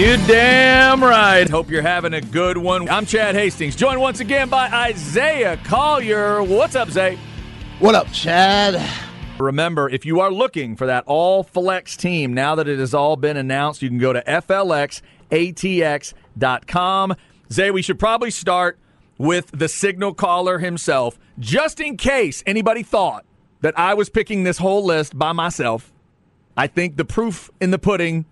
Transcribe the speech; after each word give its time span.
you 0.00 0.16
damn 0.26 1.04
right. 1.04 1.48
Hope 1.50 1.68
you're 1.68 1.82
having 1.82 2.14
a 2.14 2.22
good 2.22 2.56
one. 2.56 2.88
I'm 2.88 3.04
Chad 3.04 3.34
Hastings, 3.34 3.76
joined 3.76 4.00
once 4.00 4.20
again 4.20 4.48
by 4.48 4.70
Isaiah 4.70 5.58
Collier. 5.58 6.42
What's 6.42 6.74
up, 6.74 6.88
Zay? 6.88 7.18
What 7.80 7.94
up, 7.94 8.10
Chad? 8.10 8.82
Remember, 9.38 9.90
if 9.90 10.06
you 10.06 10.20
are 10.20 10.32
looking 10.32 10.74
for 10.74 10.86
that 10.86 11.04
all 11.06 11.42
flex 11.42 11.98
team, 11.98 12.32
now 12.32 12.54
that 12.54 12.66
it 12.66 12.78
has 12.78 12.94
all 12.94 13.16
been 13.16 13.36
announced, 13.36 13.82
you 13.82 13.90
can 13.90 13.98
go 13.98 14.14
to 14.14 14.22
FLXATX.com. 14.22 17.14
Zay, 17.52 17.70
we 17.70 17.82
should 17.82 17.98
probably 17.98 18.30
start 18.30 18.78
with 19.18 19.50
the 19.50 19.68
signal 19.68 20.14
caller 20.14 20.60
himself, 20.60 21.18
just 21.38 21.78
in 21.78 21.98
case 21.98 22.42
anybody 22.46 22.82
thought 22.82 23.26
that 23.60 23.78
I 23.78 23.92
was 23.92 24.08
picking 24.08 24.44
this 24.44 24.56
whole 24.56 24.82
list 24.82 25.18
by 25.18 25.32
myself. 25.32 25.92
I 26.56 26.68
think 26.68 26.96
the 26.96 27.04
proof 27.04 27.50
in 27.60 27.70
the 27.70 27.78
pudding 27.78 28.24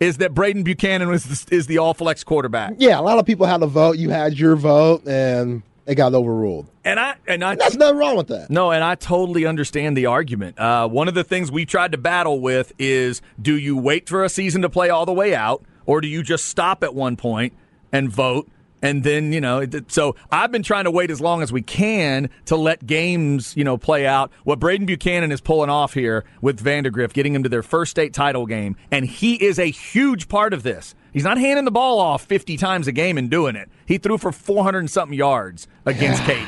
is 0.00 0.18
that 0.18 0.34
Braden 0.34 0.62
Buchanan 0.62 1.08
was 1.08 1.24
the, 1.24 1.54
is 1.54 1.66
the 1.66 1.78
all 1.78 1.94
flex 1.94 2.24
quarterback. 2.24 2.74
Yeah, 2.78 2.98
a 2.98 3.02
lot 3.02 3.18
of 3.18 3.26
people 3.26 3.46
had 3.46 3.62
a 3.62 3.66
vote. 3.66 3.96
You 3.98 4.10
had 4.10 4.38
your 4.38 4.56
vote, 4.56 5.06
and 5.06 5.62
it 5.86 5.94
got 5.94 6.14
overruled. 6.14 6.68
And 6.84 6.98
I 6.98 7.16
and 7.26 7.44
I 7.44 7.54
That's 7.54 7.76
nothing 7.76 7.96
wrong 7.96 8.16
with 8.16 8.28
that. 8.28 8.50
No, 8.50 8.72
and 8.72 8.82
I 8.82 8.94
totally 8.96 9.46
understand 9.46 9.96
the 9.96 10.06
argument. 10.06 10.58
Uh, 10.58 10.88
one 10.88 11.08
of 11.08 11.14
the 11.14 11.24
things 11.24 11.50
we've 11.50 11.66
tried 11.66 11.92
to 11.92 11.98
battle 11.98 12.40
with 12.40 12.72
is 12.78 13.22
do 13.40 13.56
you 13.56 13.76
wait 13.76 14.08
for 14.08 14.24
a 14.24 14.28
season 14.28 14.62
to 14.62 14.68
play 14.68 14.90
all 14.90 15.06
the 15.06 15.12
way 15.12 15.34
out, 15.34 15.64
or 15.84 16.00
do 16.00 16.08
you 16.08 16.22
just 16.22 16.46
stop 16.46 16.82
at 16.82 16.94
one 16.94 17.16
point 17.16 17.52
and 17.92 18.10
vote? 18.10 18.48
And 18.82 19.02
then, 19.02 19.32
you 19.32 19.40
know, 19.40 19.64
so 19.88 20.16
I've 20.30 20.52
been 20.52 20.62
trying 20.62 20.84
to 20.84 20.90
wait 20.90 21.10
as 21.10 21.20
long 21.20 21.42
as 21.42 21.50
we 21.52 21.62
can 21.62 22.28
to 22.44 22.56
let 22.56 22.86
games, 22.86 23.56
you 23.56 23.64
know, 23.64 23.78
play 23.78 24.06
out. 24.06 24.30
What 24.44 24.58
Braden 24.58 24.86
Buchanan 24.86 25.32
is 25.32 25.40
pulling 25.40 25.70
off 25.70 25.94
here 25.94 26.24
with 26.42 26.60
Vandegrift, 26.60 27.14
getting 27.14 27.34
him 27.34 27.42
to 27.42 27.48
their 27.48 27.62
first 27.62 27.90
state 27.90 28.12
title 28.12 28.46
game, 28.46 28.76
and 28.90 29.06
he 29.06 29.34
is 29.42 29.58
a 29.58 29.70
huge 29.70 30.28
part 30.28 30.52
of 30.52 30.62
this. 30.62 30.94
He's 31.12 31.24
not 31.24 31.38
handing 31.38 31.64
the 31.64 31.70
ball 31.70 31.98
off 31.98 32.26
50 32.26 32.58
times 32.58 32.86
a 32.86 32.92
game 32.92 33.16
and 33.16 33.30
doing 33.30 33.56
it. 33.56 33.70
He 33.86 33.96
threw 33.96 34.18
for 34.18 34.32
400 34.32 34.80
and 34.80 34.90
something 34.90 35.16
yards 35.16 35.66
against 35.86 36.22
Katy. 36.24 36.44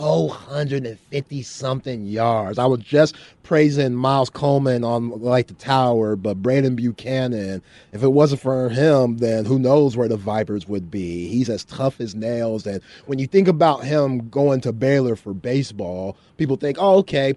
450 0.00 1.42
something 1.42 2.06
yards. 2.06 2.58
I 2.58 2.64
was 2.64 2.80
just 2.80 3.14
praising 3.42 3.94
Miles 3.94 4.30
Coleman 4.30 4.82
on 4.82 5.10
like 5.20 5.48
the 5.48 5.54
tower, 5.54 6.16
but 6.16 6.42
Braden 6.42 6.74
Buchanan, 6.74 7.60
if 7.92 8.02
it 8.02 8.08
wasn't 8.08 8.40
for 8.40 8.70
him, 8.70 9.18
then 9.18 9.44
who 9.44 9.58
knows 9.58 9.98
where 9.98 10.08
the 10.08 10.16
Vipers 10.16 10.66
would 10.66 10.90
be. 10.90 11.28
He's 11.28 11.50
as 11.50 11.64
tough 11.64 12.00
as 12.00 12.14
nails. 12.14 12.66
And 12.66 12.80
when 13.04 13.18
you 13.18 13.26
think 13.26 13.46
about 13.46 13.84
him 13.84 14.30
going 14.30 14.62
to 14.62 14.72
Baylor 14.72 15.16
for 15.16 15.34
baseball, 15.34 16.16
people 16.38 16.56
think, 16.56 16.78
oh, 16.80 16.96
okay, 17.00 17.34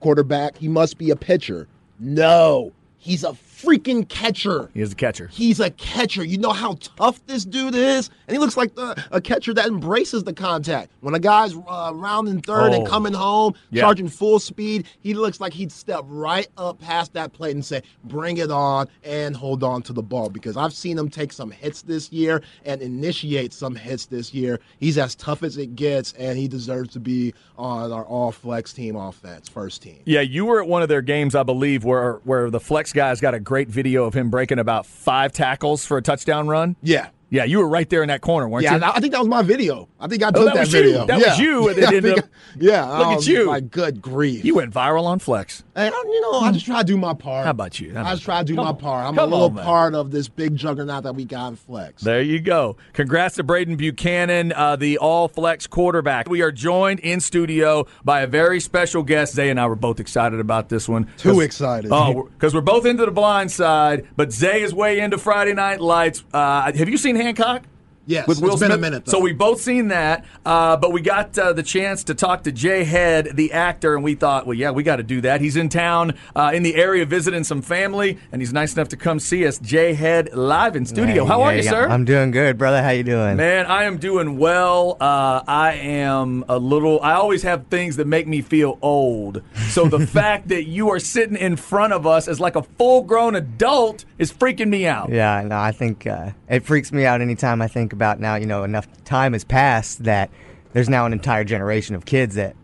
quarterback, 0.00 0.58
he 0.58 0.68
must 0.68 0.98
be 0.98 1.08
a 1.08 1.16
pitcher. 1.16 1.66
No, 1.98 2.70
he's 2.98 3.24
a 3.24 3.32
freaking 3.64 4.08
catcher. 4.08 4.70
He 4.74 4.80
is 4.80 4.92
a 4.92 4.96
catcher. 4.96 5.28
He's 5.28 5.60
a 5.60 5.70
catcher. 5.70 6.24
You 6.24 6.38
know 6.38 6.52
how 6.52 6.76
tough 6.96 7.24
this 7.26 7.44
dude 7.44 7.74
is? 7.74 8.10
And 8.28 8.34
he 8.34 8.38
looks 8.38 8.56
like 8.56 8.74
the, 8.74 9.02
a 9.10 9.20
catcher 9.20 9.54
that 9.54 9.66
embraces 9.66 10.24
the 10.24 10.32
contact. 10.32 10.90
When 11.00 11.14
a 11.14 11.18
guy's 11.18 11.54
uh, 11.54 11.92
rounding 11.94 12.40
third 12.40 12.72
and 12.72 12.86
Oh. 12.86 12.90
coming 12.90 13.12
home, 13.14 13.54
Yeah. 13.70 13.82
charging 13.82 14.08
full 14.08 14.38
speed, 14.38 14.86
he 15.00 15.14
looks 15.14 15.40
like 15.40 15.52
he'd 15.52 15.72
step 15.72 16.02
right 16.06 16.48
up 16.58 16.80
past 16.80 17.12
that 17.14 17.32
plate 17.32 17.54
and 17.54 17.64
say, 17.64 17.82
bring 18.04 18.36
it 18.38 18.50
on 18.50 18.88
and 19.02 19.36
hold 19.36 19.62
on 19.62 19.82
to 19.82 19.92
the 19.92 20.02
ball. 20.02 20.28
Because 20.28 20.56
I've 20.56 20.72
seen 20.72 20.98
him 20.98 21.08
take 21.08 21.32
some 21.32 21.50
hits 21.50 21.82
this 21.82 22.12
year 22.12 22.42
and 22.64 22.82
initiate 22.82 23.52
some 23.52 23.74
hits 23.74 24.06
this 24.06 24.34
year. 24.34 24.60
He's 24.78 24.98
as 24.98 25.14
tough 25.14 25.42
as 25.42 25.56
it 25.56 25.74
gets, 25.76 26.12
and 26.14 26.38
he 26.38 26.48
deserves 26.48 26.90
to 26.94 27.00
be 27.00 27.34
on 27.56 27.92
our 27.92 28.04
all 28.04 28.32
flex 28.32 28.72
team 28.72 28.96
offense, 28.96 29.48
first 29.48 29.82
team. 29.82 30.00
Yeah, 30.04 30.20
you 30.20 30.44
were 30.44 30.60
at 30.60 30.68
one 30.68 30.82
of 30.82 30.88
their 30.88 31.02
games, 31.02 31.34
I 31.34 31.42
believe, 31.42 31.84
where 31.84 32.14
where 32.24 32.50
the 32.50 32.60
flex 32.60 32.92
guys 32.92 33.20
got 33.20 33.34
a 33.34 33.40
great 33.40 33.53
video 33.62 34.04
of 34.04 34.14
him 34.14 34.30
breaking 34.30 34.58
about 34.58 34.86
five 34.86 35.32
tackles 35.32 35.86
for 35.86 35.96
a 35.96 36.02
touchdown 36.02 36.48
run. 36.48 36.76
Yeah. 36.82 37.08
Yeah, 37.34 37.42
you 37.44 37.58
were 37.58 37.68
right 37.68 37.88
there 37.90 38.02
in 38.02 38.08
that 38.08 38.20
corner, 38.20 38.48
weren't 38.48 38.62
Yeah, 38.62 38.76
you? 38.76 38.84
I 38.84 39.00
think 39.00 39.12
that 39.12 39.18
was 39.18 39.26
my 39.28 39.42
video. 39.42 39.88
I 39.98 40.06
think 40.06 40.22
I 40.22 40.30
took 40.30 40.36
Oh, 40.42 40.44
that 40.44 40.54
that, 40.54 40.60
was 40.60 40.72
you. 40.72 40.82
video. 40.82 41.06
That 41.06 41.20
yeah. 41.20 41.28
was 41.30 41.38
you, 41.40 41.68
and 41.68 41.76
Yeah, 41.78 41.84
I 41.84 41.86
ended 41.88 42.02
think 42.04 42.18
up- 42.18 42.24
yeah, 42.56 42.84
Look 42.98 43.06
I 43.08 43.14
at 43.14 43.26
you. 43.26 43.46
My 43.46 43.60
good 43.60 44.00
grief. 44.00 44.44
You 44.44 44.54
went 44.54 44.72
viral 44.72 45.04
on 45.06 45.18
flex. 45.18 45.64
Hey, 45.74 45.88
I, 45.88 46.02
you 46.06 46.20
know, 46.20 46.38
I 46.38 46.52
just 46.52 46.64
try 46.64 46.78
to 46.78 46.84
do 46.84 46.96
my 46.96 47.12
part. 47.12 47.44
How 47.44 47.50
about 47.50 47.80
you? 47.80 47.92
How 47.92 48.04
I 48.04 48.10
just 48.12 48.22
try 48.22 48.38
to 48.38 48.44
do 48.44 48.54
my 48.54 48.66
on. 48.66 48.76
part. 48.76 49.04
I'm 49.08 49.16
Come 49.16 49.32
a 49.32 49.36
little 49.36 49.58
on, 49.58 49.64
part 49.64 49.94
of 49.96 50.12
this 50.12 50.28
big 50.28 50.54
juggernaut 50.54 51.02
that 51.02 51.16
we 51.16 51.24
got 51.24 51.48
in 51.48 51.56
Flex. 51.56 52.02
There 52.02 52.22
you 52.22 52.38
go. 52.40 52.76
Congrats 52.92 53.34
to 53.36 53.42
Braden 53.42 53.74
Buchanan, 53.74 54.52
uh, 54.52 54.76
the 54.76 54.98
all 54.98 55.26
flex 55.26 55.66
quarterback. 55.66 56.28
We 56.28 56.40
are 56.42 56.52
joined 56.52 57.00
in 57.00 57.18
studio 57.18 57.86
by 58.04 58.20
a 58.20 58.28
very 58.28 58.60
special 58.60 59.02
guest. 59.02 59.34
Zay 59.34 59.50
and 59.50 59.58
I 59.58 59.66
were 59.66 59.74
both 59.74 59.98
excited 59.98 60.38
about 60.38 60.68
this 60.68 60.88
one. 60.88 61.08
Too 61.16 61.40
excited. 61.40 61.90
Oh, 61.92 62.28
because 62.38 62.54
we're 62.54 62.60
both 62.60 62.86
into 62.86 63.04
the 63.04 63.10
blind 63.10 63.50
side, 63.50 64.06
but 64.14 64.32
Zay 64.32 64.62
is 64.62 64.72
way 64.72 65.00
into 65.00 65.18
Friday 65.18 65.54
Night 65.54 65.80
Lights. 65.80 66.22
Uh, 66.32 66.70
have 66.72 66.88
you 66.88 66.96
seen 66.96 67.16
Hancock? 67.24 67.62
Yes, 68.06 68.28
with 68.28 68.40
Will 68.40 68.52
it's 68.52 68.60
been 68.60 68.70
a 68.70 68.76
minute, 68.78 69.06
though. 69.06 69.12
So 69.12 69.18
we 69.20 69.32
both 69.32 69.60
seen 69.60 69.88
that, 69.88 70.24
uh, 70.44 70.76
but 70.76 70.92
we 70.92 71.00
got 71.00 71.38
uh, 71.38 71.52
the 71.54 71.62
chance 71.62 72.04
to 72.04 72.14
talk 72.14 72.42
to 72.44 72.52
Jae 72.52 72.84
Head, 72.84 73.30
the 73.34 73.52
actor, 73.52 73.94
and 73.94 74.04
we 74.04 74.14
thought, 74.14 74.46
well, 74.46 74.54
yeah, 74.54 74.70
we 74.72 74.82
got 74.82 74.96
to 74.96 75.02
do 75.02 75.22
that. 75.22 75.40
He's 75.40 75.56
in 75.56 75.68
town, 75.70 76.14
uh, 76.36 76.50
in 76.54 76.62
the 76.62 76.74
area, 76.74 77.06
visiting 77.06 77.44
some 77.44 77.62
family, 77.62 78.18
and 78.30 78.42
he's 78.42 78.52
nice 78.52 78.74
enough 78.74 78.88
to 78.88 78.96
come 78.96 79.18
see 79.20 79.46
us. 79.46 79.58
Jae 79.58 79.94
Head 79.94 80.34
live 80.34 80.76
in 80.76 80.84
studio. 80.84 81.24
How 81.24 81.42
are 81.42 81.52
Hey, 81.52 81.58
you, 81.58 81.62
sir? 81.62 81.88
I'm 81.88 82.04
doing 82.04 82.30
good, 82.30 82.58
brother. 82.58 82.82
How 82.82 82.90
you 82.90 83.04
doing? 83.04 83.36
Man, 83.36 83.64
I 83.66 83.84
am 83.84 83.96
doing 83.96 84.36
well. 84.38 84.98
Uh, 85.00 85.42
I 85.46 85.72
am 85.74 86.44
a 86.48 86.58
little. 86.58 87.00
I 87.00 87.14
always 87.14 87.42
have 87.42 87.68
things 87.68 87.96
that 87.96 88.06
make 88.06 88.26
me 88.26 88.42
feel 88.42 88.78
old. 88.82 89.40
So 89.68 89.86
the 89.86 90.06
fact 90.06 90.48
that 90.48 90.64
you 90.64 90.90
are 90.90 90.98
sitting 90.98 91.36
in 91.36 91.56
front 91.56 91.94
of 91.94 92.06
us 92.06 92.28
as 92.28 92.38
like 92.38 92.56
a 92.56 92.62
full-grown 92.62 93.34
adult 93.34 94.04
is 94.18 94.30
freaking 94.30 94.68
me 94.68 94.86
out. 94.86 95.08
Yeah, 95.10 95.42
no, 95.46 95.56
I 95.56 95.72
think 95.72 96.06
uh, 96.06 96.32
it 96.48 96.64
freaks 96.66 96.92
me 96.92 97.06
out 97.06 97.22
anytime 97.22 97.62
I 97.62 97.68
think 97.68 97.93
about 97.94 98.20
now. 98.20 98.34
You 98.34 98.46
know, 98.46 98.62
enough 98.64 98.86
time 99.04 99.32
has 99.32 99.44
passed 99.44 100.04
that 100.04 100.30
there's 100.74 100.88
now 100.90 101.06
an 101.06 101.12
entire 101.14 101.44
generation 101.44 101.94
of 101.94 102.04
kids 102.04 102.34
that 102.34 102.54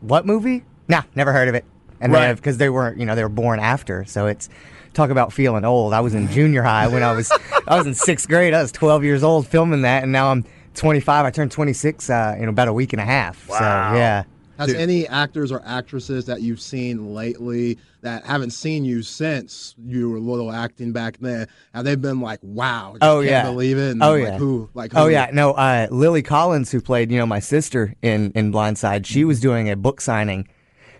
what 0.00 0.26
movie? 0.26 0.64
Nah, 0.88 1.02
never 1.14 1.32
heard 1.32 1.48
of 1.48 1.54
it. 1.54 1.64
And 2.00 2.12
Right. 2.12 2.28
they 2.28 2.34
because 2.34 2.56
they 2.56 2.70
weren't, 2.70 2.98
you 2.98 3.04
know, 3.06 3.14
they 3.14 3.22
were 3.22 3.28
born 3.28 3.60
after. 3.60 4.04
So 4.06 4.26
it's 4.26 4.48
talk 4.94 5.10
about 5.10 5.32
feeling 5.32 5.64
old. 5.64 5.92
I 5.92 6.00
was 6.00 6.14
in 6.14 6.28
junior 6.28 6.62
high 6.62 6.88
when 6.88 7.02
I 7.02 7.12
was 7.12 7.30
I 7.68 7.76
was 7.76 7.86
in 7.86 7.94
sixth 7.94 8.26
grade. 8.28 8.54
I 8.54 8.62
was 8.62 8.72
12 8.72 9.04
years 9.04 9.22
old 9.22 9.46
filming 9.46 9.82
that, 9.82 10.02
and 10.02 10.10
now 10.10 10.30
I'm 10.30 10.44
25. 10.74 11.26
I 11.26 11.30
turned 11.30 11.52
26 11.52 12.08
uh, 12.10 12.36
in 12.38 12.48
about 12.48 12.68
a 12.68 12.72
week 12.72 12.92
and 12.94 13.00
a 13.00 13.04
half. 13.04 13.46
Wow. 13.48 13.58
So 13.58 13.64
yeah. 13.98 14.24
Has 14.60 14.74
any 14.74 15.06
actors 15.08 15.50
or 15.50 15.62
actresses 15.64 16.26
that 16.26 16.42
you've 16.42 16.60
seen 16.60 17.14
lately 17.14 17.78
that 18.02 18.24
haven't 18.24 18.50
seen 18.50 18.84
you 18.84 19.02
since 19.02 19.74
you 19.82 20.10
were 20.10 20.18
little 20.18 20.52
acting 20.52 20.92
back 20.92 21.18
then? 21.18 21.48
Have 21.74 21.84
they 21.84 21.96
been 21.96 22.20
like, 22.20 22.40
"Wow, 22.42 22.96
Oh 23.00 23.16
can't 23.16 23.30
yeah, 23.30 23.42
believe 23.44 23.78
it"? 23.78 23.92
And 23.92 24.02
oh 24.02 24.12
like, 24.12 24.22
yeah, 24.22 24.38
who? 24.38 24.68
Like, 24.74 24.92
oh 24.94 25.06
yeah, 25.06 25.30
no. 25.32 25.52
Uh, 25.52 25.88
Lily 25.90 26.22
Collins, 26.22 26.70
who 26.70 26.80
played 26.80 27.10
you 27.10 27.18
know 27.18 27.26
my 27.26 27.40
sister 27.40 27.94
in 28.02 28.32
in 28.32 28.52
Blindside, 28.52 29.06
she 29.06 29.24
was 29.24 29.40
doing 29.40 29.70
a 29.70 29.76
book 29.76 30.00
signing 30.00 30.46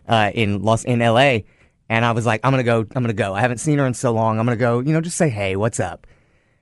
uh, 0.08 0.30
in 0.34 0.62
Los 0.62 0.84
in 0.84 1.02
L.A. 1.02 1.44
And 1.90 2.04
I 2.04 2.12
was 2.12 2.24
like, 2.24 2.40
I'm 2.44 2.52
gonna 2.52 2.62
go. 2.62 2.80
I'm 2.80 3.02
gonna 3.02 3.12
go. 3.12 3.34
I 3.34 3.40
haven't 3.40 3.58
seen 3.58 3.78
her 3.78 3.86
in 3.86 3.94
so 3.94 4.12
long. 4.12 4.38
I'm 4.38 4.46
gonna 4.46 4.56
go. 4.56 4.80
You 4.80 4.92
know, 4.92 5.00
just 5.00 5.16
say 5.16 5.28
hey, 5.28 5.56
what's 5.56 5.80
up? 5.80 6.06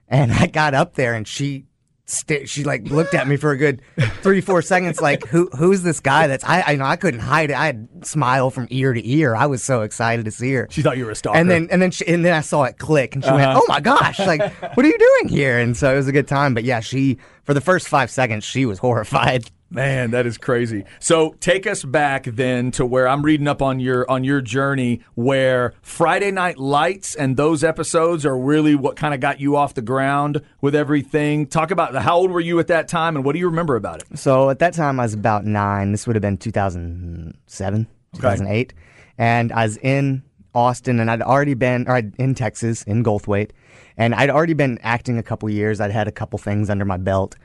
And 0.09 0.33
I 0.33 0.47
got 0.47 0.75
up 0.75 0.95
there, 0.95 1.15
and 1.15 1.29
she. 1.29 1.67
Sta- 2.11 2.47
she 2.47 2.65
like 2.65 2.85
looked 2.89 3.13
at 3.13 3.29
me 3.29 3.37
for 3.37 3.51
a 3.51 3.57
good 3.59 3.83
three 4.23 4.41
four 4.41 4.63
seconds 4.63 4.99
like 4.99 5.27
who 5.27 5.51
who's 5.59 5.83
this 5.83 6.01
guy 6.01 6.27
that's 6.27 6.43
I 6.43 6.63
I 6.67 6.75
know 6.77 6.87
I 6.87 6.97
couldn't 6.97 7.21
hide 7.21 7.51
it 7.51 7.57
I 7.57 7.67
had 7.67 7.87
smile 8.03 8.49
from 8.51 8.67
ear 8.71 8.95
to 8.95 9.07
ear 9.07 9.35
I 9.37 9.45
was 9.45 9.63
so 9.63 9.83
excited 9.83 10.25
to 10.25 10.31
see 10.31 10.55
her 10.55 10.69
She 10.71 10.81
thought 10.81 10.97
you 10.97 11.05
were 11.05 11.11
a 11.11 11.15
stalker. 11.15 11.39
and 11.39 11.51
then 11.51 11.69
and 11.71 11.83
then 11.83 11.91
she, 11.91 12.07
and 12.09 12.25
then 12.25 12.33
I 12.33 12.41
saw 12.41 12.65
it 12.65 12.79
click, 12.79 13.15
and 13.15 13.23
she 13.23 13.31
went, 13.31 13.43
Uh-huh. 13.43 13.61
"Oh 13.63 13.67
my 13.69 13.81
gosh! 13.81 14.19
Like, 14.21 14.41
what 14.75 14.87
are 14.87 14.89
you 14.89 14.97
doing 14.99 15.29
here?" 15.29 15.59
And 15.59 15.77
so 15.77 15.93
it 15.93 15.97
was 15.97 16.09
a 16.09 16.13
good 16.13 16.27
time. 16.27 16.55
But 16.55 16.65
yeah, 16.65 16.81
she 16.81 17.19
for 17.45 17.53
the 17.53 17.61
first 17.61 17.89
five 17.89 18.11
seconds 18.11 18.43
she 18.45 18.65
was 18.65 18.79
horrified. 18.79 19.51
Man, 19.71 20.13
that 20.13 20.25
is 20.25 20.39
crazy. 20.39 20.85
So 20.99 21.35
take 21.41 21.67
us 21.67 21.85
back 21.85 22.25
then 22.25 22.71
to 22.73 22.87
where 22.87 23.07
I'm 23.07 23.23
reading 23.23 23.47
up 23.47 23.61
on 23.61 23.81
your 23.81 24.11
on 24.11 24.25
your 24.25 24.41
journey 24.41 25.03
where 25.15 25.75
Friday 25.83 26.31
Night 26.31 26.57
Lights 26.57 27.15
and 27.15 27.37
those 27.37 27.63
episodes 27.63 28.25
are 28.25 28.37
really 28.37 28.75
what 28.75 28.97
kind 28.97 29.13
of 29.13 29.21
got 29.21 29.41
you 29.41 29.57
off 29.57 29.75
the 29.75 29.83
ground 29.83 30.41
with 30.63 30.75
everything. 30.75 31.47
Talk 31.47 31.71
about 31.71 31.95
how 31.95 32.17
old 32.17 32.31
were 32.31 32.41
you 32.41 32.59
at 32.61 32.69
that 32.69 32.89
time 32.89 33.15
and 33.15 33.27
what 33.27 33.35
do 33.35 33.41
you 33.41 33.47
remember 33.47 33.77
about 33.77 34.01
it? 34.01 34.19
So 34.19 34.49
at 34.49 34.59
that 34.61 34.73
time 34.73 34.99
I 34.99 35.03
was 35.03 35.13
about 35.13 35.45
nine. 35.45 35.93
This 35.93 36.07
would 36.07 36.17
have 36.17 36.23
been 36.23 36.39
2007, 36.39 37.87
2008, 38.15 38.75
and 39.19 39.53
I 39.53 39.65
was 39.65 39.77
in 39.79 40.23
Austin, 40.55 40.99
and 40.99 41.11
I'd 41.11 41.21
already 41.21 41.55
been 41.55 41.87
or 41.87 41.97
I'd, 41.97 42.17
in 42.17 42.35
Texas 42.35 42.85
in 42.85 43.05
Goldthwaite, 43.05 43.51
and 43.99 44.15
I'd 44.15 44.31
already 44.31 44.55
been 44.55 44.79
acting 44.83 45.19
a 45.19 45.23
couple 45.23 45.51
years. 45.51 45.79
I'd 45.79 45.91
had 45.91 46.09
a 46.09 46.13
couple 46.13 46.39
things 46.39 46.71
under 46.71 46.87
my 46.87 46.97
belt. 46.97 47.37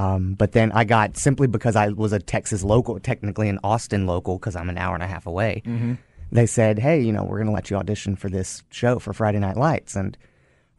Um, 0.00 0.32
but 0.32 0.52
then 0.52 0.72
I 0.72 0.84
got 0.84 1.18
simply 1.18 1.46
because 1.46 1.76
I 1.76 1.88
was 1.90 2.14
a 2.14 2.18
Texas 2.18 2.64
local, 2.64 2.98
technically 3.00 3.50
an 3.50 3.58
Austin 3.62 4.06
local, 4.06 4.38
because 4.38 4.56
I'm 4.56 4.70
an 4.70 4.78
hour 4.78 4.94
and 4.94 5.02
a 5.02 5.06
half 5.06 5.26
away. 5.26 5.62
They 6.32 6.46
said, 6.46 6.78
"Hey, 6.78 7.02
you 7.02 7.12
know, 7.12 7.22
we're 7.22 7.36
going 7.36 7.48
to 7.48 7.52
let 7.52 7.70
you 7.70 7.76
audition 7.76 8.16
for 8.16 8.30
this 8.30 8.62
show 8.70 8.98
for 8.98 9.12
Friday 9.12 9.40
Night 9.40 9.58
Lights." 9.58 9.96
And 9.96 10.16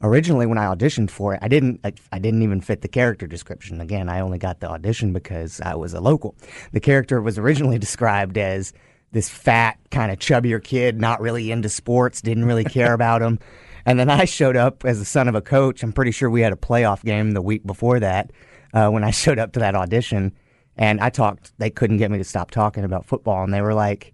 originally, 0.01 0.47
when 0.47 0.57
I 0.57 0.65
auditioned 0.73 1.11
for 1.11 1.35
it, 1.35 1.39
I 1.43 1.49
didn't. 1.49 1.81
I, 1.83 1.93
I 2.11 2.17
didn't 2.17 2.41
even 2.41 2.61
fit 2.61 2.81
the 2.81 2.87
character 2.87 3.27
description. 3.27 3.79
Again, 3.79 4.09
I 4.09 4.21
only 4.21 4.39
got 4.39 4.59
the 4.59 4.69
audition 4.69 5.13
because 5.13 5.61
I 5.61 5.75
was 5.75 5.93
a 5.93 6.01
local. 6.01 6.35
The 6.71 6.79
character 6.79 7.21
was 7.21 7.37
originally 7.37 7.77
described 7.87 8.39
as 8.39 8.73
this 9.11 9.29
fat, 9.29 9.77
kind 9.91 10.11
of 10.11 10.17
chubbier 10.17 10.63
kid, 10.63 10.99
not 10.99 11.21
really 11.21 11.51
into 11.51 11.69
sports, 11.69 12.21
didn't 12.21 12.45
really 12.45 12.63
care 12.63 12.93
about 12.93 13.21
them. 13.21 13.39
And 13.83 13.97
then 13.97 14.11
I 14.11 14.25
showed 14.25 14.55
up 14.55 14.85
as 14.85 14.99
the 14.99 15.05
son 15.05 15.27
of 15.27 15.33
a 15.33 15.41
coach. 15.41 15.81
I'm 15.81 15.91
pretty 15.91 16.11
sure 16.11 16.29
we 16.29 16.41
had 16.41 16.53
a 16.53 16.55
playoff 16.55 17.03
game 17.03 17.31
the 17.31 17.41
week 17.41 17.65
before 17.65 17.99
that 17.99 18.29
uh, 18.73 18.89
when 18.89 19.03
I 19.03 19.11
showed 19.21 19.39
up 19.39 19.53
to 19.53 19.59
that 19.59 19.75
audition. 19.75 20.33
And 20.77 20.99
I 21.01 21.09
talked, 21.09 21.51
they 21.59 21.69
couldn't 21.69 21.97
get 21.97 22.09
me 22.11 22.17
to 22.17 22.23
stop 22.23 22.49
talking 22.51 22.83
about 22.83 23.05
football. 23.05 23.43
And 23.43 23.53
they 23.53 23.61
were 23.61 23.73
like, 23.73 24.13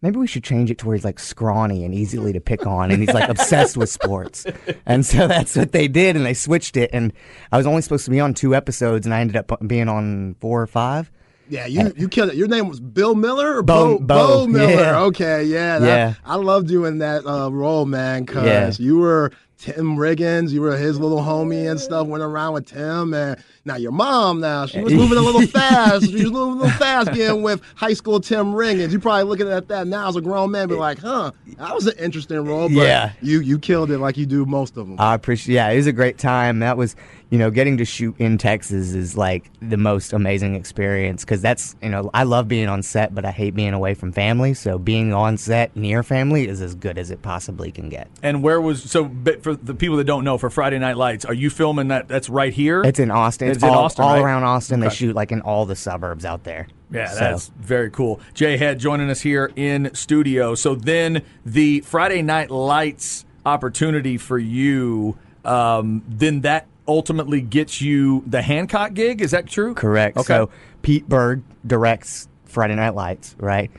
maybe 0.00 0.16
we 0.16 0.26
should 0.26 0.42
change 0.44 0.70
it 0.70 0.78
to 0.78 0.86
where 0.86 0.96
he's 0.96 1.04
like 1.04 1.18
scrawny 1.18 1.84
and 1.84 1.94
easily 1.94 2.32
to 2.32 2.40
pick 2.40 2.66
on 2.66 2.90
and 2.90 3.00
he's 3.02 3.12
like 3.12 3.28
obsessed 3.28 3.76
with 3.76 3.90
sports. 3.90 4.46
And 4.86 5.04
so 5.04 5.28
that's 5.28 5.54
what 5.54 5.72
they 5.72 5.86
did 5.88 6.16
and 6.16 6.24
they 6.24 6.32
switched 6.34 6.76
it. 6.76 6.88
And 6.92 7.12
I 7.52 7.58
was 7.58 7.66
only 7.66 7.82
supposed 7.82 8.06
to 8.06 8.10
be 8.10 8.20
on 8.20 8.32
two 8.32 8.54
episodes 8.54 9.06
and 9.06 9.14
I 9.14 9.20
ended 9.20 9.36
up 9.36 9.52
being 9.66 9.88
on 9.88 10.34
four 10.40 10.62
or 10.62 10.66
five. 10.66 11.10
Yeah, 11.50 11.66
you 11.66 11.92
you 11.96 12.08
killed 12.08 12.28
it. 12.30 12.34
Your 12.36 12.48
name 12.48 12.68
was 12.68 12.78
Bill 12.80 13.14
Miller 13.14 13.56
or 13.58 13.62
Bo, 13.62 13.98
Bo, 13.98 14.06
Bo 14.06 14.46
Miller? 14.46 14.70
Yeah. 14.72 15.00
Okay, 15.04 15.44
yeah, 15.44 15.78
Yeah. 15.82 16.14
I 16.24 16.36
love 16.36 16.66
doing 16.66 16.98
that 16.98 17.26
uh, 17.26 17.50
role, 17.50 17.84
man, 17.86 18.24
because 18.24 18.78
Yeah. 18.78 18.84
you 18.84 18.98
were 18.98 19.32
Tim 19.58 19.96
Riggins, 19.96 20.50
you 20.50 20.60
were 20.60 20.76
his 20.76 21.00
little 21.00 21.18
homie 21.20 21.68
and 21.68 21.80
stuff. 21.80 22.06
Went 22.06 22.22
around 22.22 22.52
with 22.54 22.66
Tim, 22.66 23.12
and 23.12 23.42
now 23.64 23.74
your 23.74 23.90
mom. 23.90 24.38
Now 24.40 24.66
she 24.66 24.80
was 24.80 24.94
moving 24.94 25.18
a 25.18 25.20
little 25.20 25.46
fast. 25.48 26.06
She 26.06 26.12
was 26.22 26.30
moving 26.30 26.60
a 26.60 26.62
little 26.62 26.78
fast, 26.78 27.12
being 27.12 27.42
with 27.42 27.60
high 27.74 27.94
school 27.94 28.20
Tim 28.20 28.52
Riggins. 28.52 28.92
You're 28.92 29.00
probably 29.00 29.24
looking 29.24 29.48
at 29.48 29.66
that 29.68 29.88
now 29.88 30.08
as 30.08 30.14
a 30.16 30.20
grown 30.20 30.52
man, 30.52 30.68
be 30.68 30.76
like, 30.76 30.98
"Huh, 31.00 31.32
that 31.56 31.74
was 31.74 31.86
an 31.88 31.98
interesting 31.98 32.38
role." 32.44 32.68
But 32.68 32.86
Yeah. 32.86 33.12
you 33.20 33.40
you 33.40 33.58
killed 33.58 33.90
it 33.90 33.98
like 33.98 34.16
you 34.16 34.26
do 34.26 34.46
most 34.46 34.76
of 34.76 34.86
them. 34.86 34.96
I 35.00 35.14
appreciate. 35.14 35.56
Yeah, 35.56 35.68
it 35.70 35.76
was 35.76 35.88
a 35.88 35.92
great 35.92 36.18
time. 36.18 36.60
That 36.60 36.76
was, 36.76 36.94
you 37.30 37.38
know, 37.38 37.50
getting 37.50 37.76
to 37.78 37.84
shoot 37.84 38.14
in 38.18 38.38
Texas 38.38 38.94
is 38.94 39.16
like 39.16 39.50
the 39.60 39.76
most 39.76 40.12
amazing 40.12 40.54
experience 40.54 41.24
because 41.24 41.42
that's, 41.42 41.74
you 41.82 41.88
know, 41.88 42.10
I 42.14 42.22
love 42.22 42.46
being 42.46 42.68
on 42.68 42.82
set, 42.84 43.12
but 43.12 43.24
I 43.24 43.32
hate 43.32 43.56
being 43.56 43.74
away 43.74 43.94
from 43.94 44.12
family. 44.12 44.54
So 44.54 44.78
being 44.78 45.12
on 45.12 45.36
set 45.36 45.76
near 45.76 46.04
family 46.04 46.46
is 46.46 46.60
as 46.62 46.76
good 46.76 46.96
as 46.96 47.10
it 47.10 47.22
possibly 47.22 47.72
can 47.72 47.88
get. 47.88 48.08
And 48.22 48.42
where 48.44 48.60
was 48.60 48.84
so? 48.84 49.04
But 49.04 49.42
for 49.56 49.62
the 49.64 49.74
people 49.74 49.96
that 49.96 50.04
don't 50.04 50.24
know, 50.24 50.38
for 50.38 50.50
Friday 50.50 50.78
Night 50.78 50.96
Lights, 50.96 51.24
are 51.24 51.34
you 51.34 51.50
filming 51.50 51.88
that? 51.88 52.08
That's 52.08 52.28
right 52.28 52.52
here. 52.52 52.82
It's 52.82 52.98
in 52.98 53.10
Austin. 53.10 53.48
It's, 53.48 53.56
It's 53.56 53.64
in 53.64 53.70
all, 53.70 53.84
Austin, 53.84 54.04
all 54.04 54.14
right? 54.14 54.22
around 54.22 54.44
Austin. 54.44 54.80
They 54.80 54.90
shoot 54.90 55.14
like 55.14 55.32
in 55.32 55.40
all 55.40 55.64
the 55.66 55.76
suburbs 55.76 56.24
out 56.24 56.44
there. 56.44 56.66
Yeah, 56.90 57.08
So- 57.08 57.18
that's 57.20 57.48
very 57.60 57.90
cool. 57.90 58.20
Jae 58.34 58.58
Head 58.58 58.78
joining 58.78 59.10
us 59.10 59.20
here 59.20 59.50
in 59.56 59.90
studio. 59.94 60.54
So 60.54 60.74
then 60.74 61.22
the 61.44 61.80
Friday 61.80 62.22
Night 62.22 62.50
Lights 62.50 63.24
opportunity 63.46 64.18
for 64.18 64.38
you, 64.38 65.16
um, 65.44 66.02
then 66.08 66.42
that 66.42 66.66
ultimately 66.86 67.40
gets 67.40 67.80
you 67.80 68.22
the 68.26 68.42
Hancock 68.42 68.94
gig. 68.94 69.20
Is 69.20 69.30
that 69.32 69.46
true? 69.46 69.74
Correct. 69.74 70.16
Okay. 70.16 70.26
So 70.26 70.50
Pete 70.82 71.08
Berg 71.08 71.42
directs 71.66 72.28
Friday 72.44 72.74
Night 72.74 72.94
Lights, 72.94 73.34
right? 73.38 73.70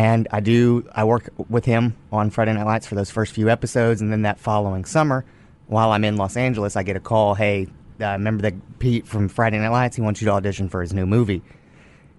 And 0.00 0.28
I 0.30 0.40
do 0.40 0.88
I 0.94 1.04
work 1.04 1.28
with 1.50 1.66
him 1.66 1.94
on 2.10 2.30
Friday 2.30 2.54
Night 2.54 2.64
Lights 2.64 2.86
for 2.86 2.94
those 2.94 3.10
first 3.10 3.34
few 3.34 3.50
episodes, 3.50 4.00
and 4.00 4.10
then 4.10 4.22
that 4.22 4.38
following 4.38 4.86
summer, 4.86 5.26
while 5.66 5.92
I'm 5.92 6.04
in 6.04 6.16
Los 6.16 6.38
Angeles, 6.38 6.74
I 6.74 6.84
get 6.84 6.96
a 6.96 7.00
call. 7.00 7.34
Hey, 7.34 7.66
uh, 8.00 8.12
remember 8.12 8.40
that 8.48 8.78
Pete 8.78 9.06
from 9.06 9.28
Friday 9.28 9.58
Night 9.58 9.68
Lights? 9.68 9.96
He 9.96 10.00
wants 10.00 10.22
you 10.22 10.24
to 10.24 10.30
audition 10.30 10.70
for 10.70 10.80
his 10.80 10.94
new 10.94 11.04
movie. 11.04 11.42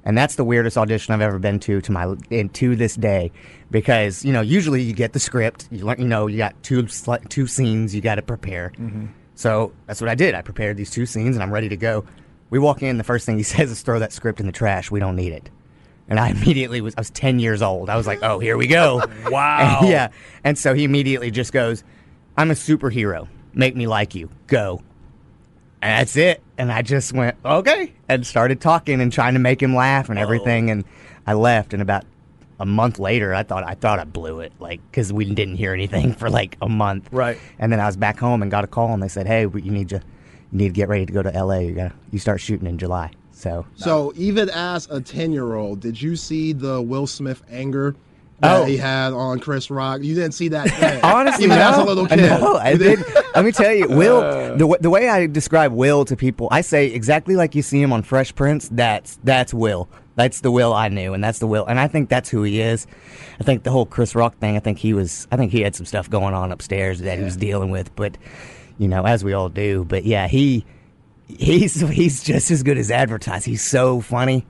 And 0.05 0.15
that's 0.15 0.35
the 0.35 0.43
weirdest 0.43 0.77
audition 0.77 1.11
I've 1.15 1.21
ever 1.21 1.39
been 1.39 1.59
to 1.61 1.81
to 1.81 1.91
my 1.91 2.13
and 2.29 2.53
to 2.53 2.75
this 2.75 2.95
day, 2.95 3.31
because 3.71 4.23
you 4.23 4.31
know 4.31 4.41
usually 4.41 4.83
you 4.83 4.93
get 4.93 5.13
the 5.13 5.19
script, 5.19 5.67
you 5.71 5.83
learn, 5.83 5.99
you 5.99 6.07
know 6.07 6.27
you 6.27 6.37
got 6.37 6.61
two 6.61 6.85
two 7.29 7.47
scenes 7.47 7.95
you 7.95 8.01
got 8.01 8.15
to 8.15 8.21
prepare. 8.21 8.73
So 9.33 9.73
that's 9.87 9.99
what 9.99 10.09
I 10.11 10.13
did. 10.13 10.35
I 10.35 10.43
prepared 10.43 10.77
these 10.77 10.91
two 10.91 11.07
scenes 11.07 11.35
and 11.35 11.41
I'm 11.41 11.51
ready 11.51 11.69
to 11.69 11.77
go. 11.77 12.05
We 12.51 12.59
walk 12.59 12.83
in, 12.83 12.99
the 12.99 13.03
first 13.03 13.25
thing 13.25 13.37
he 13.37 13.43
says 13.55 13.71
is 13.71 13.81
throw 13.81 13.97
that 13.97 14.13
script 14.13 14.39
in 14.39 14.45
the 14.45 14.51
trash. 14.51 14.91
We 14.91 14.99
don't 14.99 15.15
need 15.15 15.33
it. 15.33 15.49
And 16.11 16.19
I 16.19 16.29
immediately 16.31 16.81
was 16.81 16.93
I 16.95 16.99
was 16.99 17.09
ten 17.09 17.39
years 17.39 17.63
old. 17.63 17.89
I 17.89 17.95
was 17.95 18.05
like, 18.05 18.19
oh, 18.21 18.37
here 18.37 18.57
we 18.57 18.67
go. 18.67 19.01
Wow. 19.31 19.79
And, 19.79 19.89
yeah. 19.89 20.09
And 20.43 20.57
so 20.57 20.73
he 20.73 20.83
immediately 20.83 21.31
just 21.31 21.53
goes, 21.53 21.83
I'm 22.37 22.51
a 22.51 22.53
superhero. 22.53 23.29
Make 23.53 23.75
me 23.75 23.87
like 23.87 24.13
you. 24.13 24.29
Go. 24.47 24.81
And 25.81 25.99
that's 25.99 26.17
it. 26.17 26.43
And 26.57 26.71
I 26.71 26.81
just 26.81 27.13
went, 27.13 27.37
okay. 27.45 27.93
And 28.09 28.27
started 28.27 28.59
talking 28.59 28.99
and 28.99 29.11
trying 29.11 29.33
to 29.35 29.39
make 29.39 29.63
him 29.63 29.73
laugh 29.73 30.09
and 30.09 30.19
everything. 30.19 30.69
And 30.69 30.83
I 31.25 31.33
left. 31.33 31.73
And 31.73 31.81
about 31.81 32.03
a 32.59 32.65
month 32.65 32.99
later, 32.99 33.33
I 33.33 33.43
thought 33.43 33.63
I 33.63 33.75
thought 33.75 33.99
I 33.99 34.03
blew 34.03 34.41
it, 34.41 34.51
like 34.59 34.81
because 34.91 35.13
we 35.13 35.25
didn't 35.33 35.55
hear 35.55 35.73
anything 35.73 36.13
for 36.13 36.29
like 36.29 36.57
a 36.61 36.67
month. 36.67 37.07
Right. 37.11 37.37
And 37.57 37.71
then 37.71 37.79
I 37.79 37.85
was 37.85 37.95
back 37.95 38.19
home 38.19 38.41
and 38.41 38.51
got 38.51 38.65
a 38.65 38.67
call, 38.67 38.93
and 38.93 39.01
they 39.01 39.07
said, 39.07 39.27
"Hey, 39.27 39.41
you 39.41 39.71
need 39.71 39.89
to, 39.89 39.95
you 40.51 40.57
need 40.57 40.67
to 40.67 40.73
get 40.73 40.89
ready 40.89 41.05
to 41.05 41.13
go 41.13 41.23
to 41.23 41.33
L.A. 41.33 41.63
You 41.65 41.73
got 41.73 41.93
you 42.11 42.19
start 42.19 42.41
shooting 42.41 42.67
in 42.67 42.77
July." 42.77 43.11
So 43.41 43.65
So 43.75 44.13
even 44.15 44.49
as 44.49 44.87
a 44.89 45.01
ten 45.01 45.31
year 45.31 45.55
old, 45.55 45.79
did 45.79 46.01
you 46.01 46.15
see 46.15 46.53
the 46.53 46.81
Will 46.81 47.07
Smith 47.07 47.41
anger 47.49 47.95
that 48.39 48.61
Oh. 48.61 48.65
he 48.65 48.77
had 48.77 49.13
on 49.13 49.39
Chris 49.39 49.69
Rock? 49.69 50.01
You 50.03 50.13
didn't 50.15 50.33
see 50.33 50.47
that. 50.49 51.01
Honestly, 51.03 51.45
even 51.45 51.57
no. 51.57 51.69
as 51.69 51.77
a 51.77 51.83
little 51.83 52.07
kid. 52.07 52.17
No, 52.17 52.57
I 52.57 52.75
did. 52.75 53.03
Let 53.35 53.45
me 53.45 53.51
tell 53.51 53.73
you, 53.73 53.87
Will. 53.89 54.21
The, 54.57 54.77
the 54.81 54.89
way 54.89 55.09
I 55.09 55.27
describe 55.27 55.71
Will 55.73 56.05
to 56.05 56.15
people, 56.15 56.47
I 56.51 56.61
say 56.61 56.87
exactly 56.87 57.35
like 57.35 57.55
you 57.55 57.61
see 57.61 57.81
him 57.81 57.91
on 57.93 58.03
Fresh 58.03 58.35
Prince. 58.35 58.69
That's 58.71 59.19
that's 59.23 59.53
Will. 59.53 59.89
That's 60.15 60.41
the 60.41 60.51
Will 60.51 60.73
I 60.73 60.89
knew, 60.89 61.13
and 61.13 61.23
that's 61.23 61.39
the 61.39 61.47
Will, 61.47 61.65
and 61.65 61.79
I 61.79 61.87
think 61.87 62.09
that's 62.09 62.29
who 62.29 62.43
he 62.43 62.59
is. 62.61 62.85
I 63.39 63.43
think 63.43 63.63
the 63.63 63.71
whole 63.71 63.85
Chris 63.85 64.13
Rock 64.13 64.37
thing. 64.39 64.55
I 64.57 64.59
think 64.59 64.77
he 64.77 64.93
was. 64.93 65.27
I 65.31 65.37
think 65.37 65.51
he 65.51 65.61
had 65.61 65.75
some 65.75 65.85
stuff 65.85 66.09
going 66.09 66.33
on 66.33 66.51
upstairs 66.51 66.99
that 66.99 67.17
he 67.17 67.23
was 67.23 67.37
dealing 67.37 67.71
with, 67.71 67.95
but 67.95 68.17
you 68.77 68.87
know, 68.87 69.05
as 69.05 69.23
we 69.23 69.33
all 69.33 69.49
do. 69.49 69.85
But 69.85 70.03
yeah, 70.03 70.27
he 70.27 70.65
he's 71.37 71.79
he's 71.81 72.23
just 72.23 72.51
as 72.51 72.63
good 72.63 72.77
as 72.77 72.91
advertised. 72.91 73.45
He's 73.45 73.63
so 73.63 74.01
funny, 74.01 74.45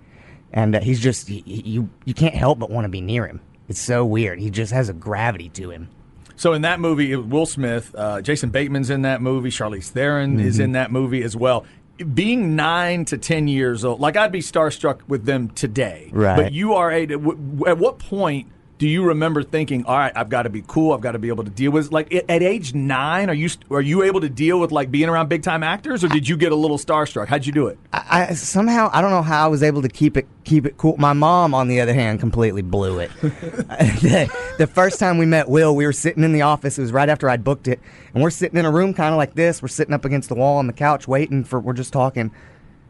and 0.51 0.75
uh, 0.75 0.81
he's 0.81 0.99
just 0.99 1.27
he, 1.27 1.41
you 1.45 1.89
you 2.05 2.13
can't 2.13 2.35
help 2.35 2.59
but 2.59 2.69
want 2.69 2.85
to 2.85 2.89
be 2.89 3.01
near 3.01 3.27
him. 3.27 3.41
It's 3.67 3.79
so 3.79 4.05
weird. 4.05 4.39
He 4.39 4.49
just 4.49 4.73
has 4.73 4.89
a 4.89 4.93
gravity 4.93 5.49
to 5.49 5.71
him. 5.71 5.89
So 6.35 6.53
in 6.53 6.63
that 6.63 6.79
movie, 6.79 7.11
it 7.11 7.17
was 7.17 7.25
Will 7.27 7.45
Smith, 7.45 7.93
uh, 7.95 8.21
Jason 8.21 8.49
Bateman's 8.49 8.89
in 8.89 9.03
that 9.03 9.21
movie, 9.21 9.49
Charlize 9.49 9.89
Theron 9.89 10.39
is 10.39 10.59
in 10.59 10.71
that 10.71 10.91
movie 10.91 11.21
as 11.23 11.35
well. 11.35 11.65
Being 12.13 12.55
nine 12.55 13.05
to 13.05 13.17
ten 13.17 13.47
years 13.47 13.85
old, 13.85 13.99
like 13.99 14.17
I'd 14.17 14.31
be 14.31 14.39
starstruck 14.39 15.01
with 15.07 15.25
them 15.25 15.49
today. 15.49 16.09
Right. 16.11 16.35
But 16.35 16.51
you 16.51 16.73
are 16.73 16.91
a. 16.91 17.03
At 17.03 17.77
what 17.77 17.99
point 17.99 18.47
do 18.81 18.89
you 18.89 19.03
remember 19.03 19.43
thinking, 19.43 19.85
"All 19.85 19.95
right, 19.95 20.11
I've 20.15 20.29
got 20.29 20.41
to 20.41 20.49
be 20.49 20.63
cool. 20.65 20.91
I've 20.93 21.01
got 21.01 21.11
to 21.11 21.19
be 21.19 21.27
able 21.27 21.43
to 21.43 21.51
deal 21.51 21.69
with." 21.69 21.91
Like 21.91 22.11
at 22.11 22.41
age 22.41 22.73
nine, 22.73 23.29
are 23.29 23.33
you 23.35 23.47
are 23.69 23.79
you 23.79 24.01
able 24.01 24.21
to 24.21 24.27
deal 24.27 24.59
with 24.59 24.71
like 24.71 24.89
being 24.89 25.07
around 25.07 25.29
big 25.29 25.43
time 25.43 25.61
actors, 25.61 26.03
or 26.03 26.07
did 26.07 26.27
you 26.27 26.35
get 26.35 26.51
a 26.51 26.55
little 26.55 26.79
starstruck? 26.79 27.27
How'd 27.27 27.45
you 27.45 27.51
do 27.51 27.67
it? 27.67 27.77
I, 27.93 28.29
I 28.29 28.33
somehow 28.33 28.89
I 28.91 29.01
don't 29.01 29.11
know 29.11 29.21
how 29.21 29.45
I 29.45 29.47
was 29.49 29.61
able 29.61 29.83
to 29.83 29.87
keep 29.87 30.17
it 30.17 30.27
keep 30.45 30.65
it 30.65 30.77
cool. 30.77 30.97
My 30.97 31.13
mom, 31.13 31.53
on 31.53 31.67
the 31.67 31.79
other 31.79 31.93
hand, 31.93 32.19
completely 32.19 32.63
blew 32.63 32.97
it. 32.97 33.11
the, 33.21 34.35
the 34.57 34.65
first 34.65 34.97
time 34.97 35.19
we 35.19 35.27
met 35.27 35.47
Will, 35.47 35.75
we 35.75 35.85
were 35.85 35.93
sitting 35.93 36.23
in 36.23 36.33
the 36.33 36.41
office. 36.41 36.79
It 36.79 36.81
was 36.81 36.91
right 36.91 37.07
after 37.07 37.29
I'd 37.29 37.43
booked 37.43 37.67
it, 37.67 37.79
and 38.15 38.23
we're 38.23 38.31
sitting 38.31 38.57
in 38.57 38.65
a 38.65 38.71
room 38.71 38.95
kind 38.95 39.13
of 39.13 39.17
like 39.19 39.35
this. 39.35 39.61
We're 39.61 39.67
sitting 39.67 39.93
up 39.93 40.05
against 40.05 40.27
the 40.27 40.35
wall 40.35 40.57
on 40.57 40.65
the 40.65 40.73
couch, 40.73 41.07
waiting 41.07 41.43
for. 41.43 41.59
We're 41.59 41.73
just 41.73 41.93
talking, 41.93 42.31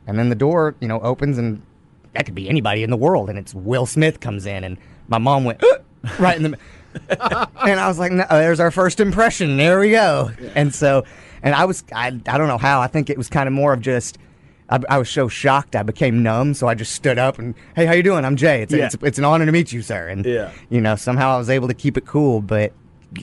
and 0.07 0.17
then 0.17 0.29
the 0.29 0.36
door, 0.36 0.74
you 0.79 0.88
know, 0.88 1.01
opens, 1.01 1.38
and 1.38 1.62
that 2.13 2.25
could 2.25 2.36
be 2.36 2.48
anybody 2.48 2.81
in 2.81 2.91
the 2.91 2.98
world, 2.98 3.29
and 3.29 3.38
it's 3.38 3.53
Will 3.53 3.86
Smith 3.86 4.21
comes 4.21 4.45
in, 4.45 4.63
and 4.63 4.77
my 5.12 5.18
mom 5.20 5.44
went 5.44 5.62
right 6.20 6.38
in 6.38 6.44
the. 6.51 6.58
and 7.62 7.80
I 7.80 7.88
was 7.88 8.00
like, 8.00 8.12
no, 8.12 8.25
there's 8.30 8.60
our 8.60 8.72
first 8.72 9.00
impression. 9.00 9.56
There 9.58 9.80
we 9.80 9.91
go. 9.91 10.32
And 10.56 10.74
so, 10.74 11.06
and 11.44 11.53
I 11.56 11.63
was, 11.65 11.84
I, 11.94 12.08
I 12.08 12.38
don't 12.38 12.48
know 12.48 12.58
how. 12.58 12.82
I 12.82 12.88
think 12.88 13.10
it 13.10 13.18
was 13.18 13.30
kind 13.30 13.48
of 13.48 13.53
more 13.53 13.72
of 13.72 13.80
just, 13.82 14.18
I, 14.70 14.80
I 14.89 14.98
was 14.98 15.10
so 15.10 15.27
shocked, 15.30 15.75
I 15.75 15.84
became 15.84 16.22
numb. 16.22 16.53
So 16.53 16.68
I 16.68 16.75
just 16.75 16.91
stood 16.94 17.18
up 17.18 17.39
and, 17.39 17.56
hey, 17.77 17.86
how 17.86 17.94
you 17.94 18.03
doing? 18.03 18.25
I'm 18.25 18.36
Jae. 18.36 18.62
It's, 18.63 18.74
Yeah. 18.74 18.86
it's, 18.88 18.96
it's 19.03 19.18
an 19.18 19.24
honor 19.25 19.46
to 19.46 19.51
meet 19.53 19.72
you, 19.72 19.82
sir. 19.82 20.10
And, 20.10 20.25
Yeah. 20.25 20.51
you 20.70 20.82
know, 20.82 20.96
somehow 20.98 21.36
I 21.36 21.38
was 21.38 21.50
able 21.50 21.70
to 21.70 21.74
keep 21.74 21.96
it 21.98 22.06
cool, 22.06 22.41
but 22.41 22.74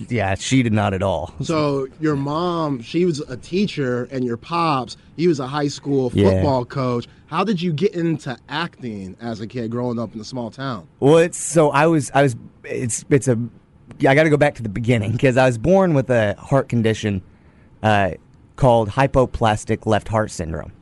yeah, 0.09 0.35
she 0.35 0.63
did 0.63 0.73
not 0.73 0.93
at 0.95 1.03
all. 1.03 1.33
So 1.43 1.89
your 2.01 2.17
mom, 2.17 2.83
she 2.83 3.05
was 3.05 3.21
a 3.21 3.37
teacher, 3.37 4.09
and 4.11 4.25
your 4.25 4.37
pops, 4.37 4.97
he 5.17 5.27
was 5.29 5.41
a 5.41 5.47
high 5.47 5.69
school 5.69 6.11
Yeah. 6.15 6.31
football 6.31 6.65
coach. 6.65 7.07
How 7.27 7.45
did 7.45 7.61
you 7.61 7.73
get 7.73 7.95
into 7.95 8.37
acting 8.49 9.17
as 9.21 9.41
a 9.41 9.47
kid 9.47 9.71
growing 9.71 9.99
up 9.99 10.15
in 10.15 10.21
a 10.21 10.25
small 10.25 10.51
town? 10.51 10.87
Well, 11.01 11.19
it's 11.19 11.39
so 11.39 11.71
I 11.71 11.87
was 11.87 12.11
I 12.15 12.23
was 12.23 12.37
it's 12.65 13.05
it's 13.11 13.29
a 13.29 13.39
I 14.07 14.15
got 14.15 14.23
to 14.25 14.31
go 14.31 14.37
back 14.37 14.55
to 14.57 14.63
the 14.63 14.69
beginning 14.69 15.13
because 15.13 15.37
I 15.37 15.47
was 15.47 15.59
born 15.59 15.95
with 15.95 16.09
a 16.11 16.35
heart 16.39 16.69
condition 16.69 17.23
uh, 17.83 18.13
called 18.57 18.91
hypoplastic 18.91 19.87
left 19.87 20.09
heart 20.09 20.31
syndrome. 20.31 20.73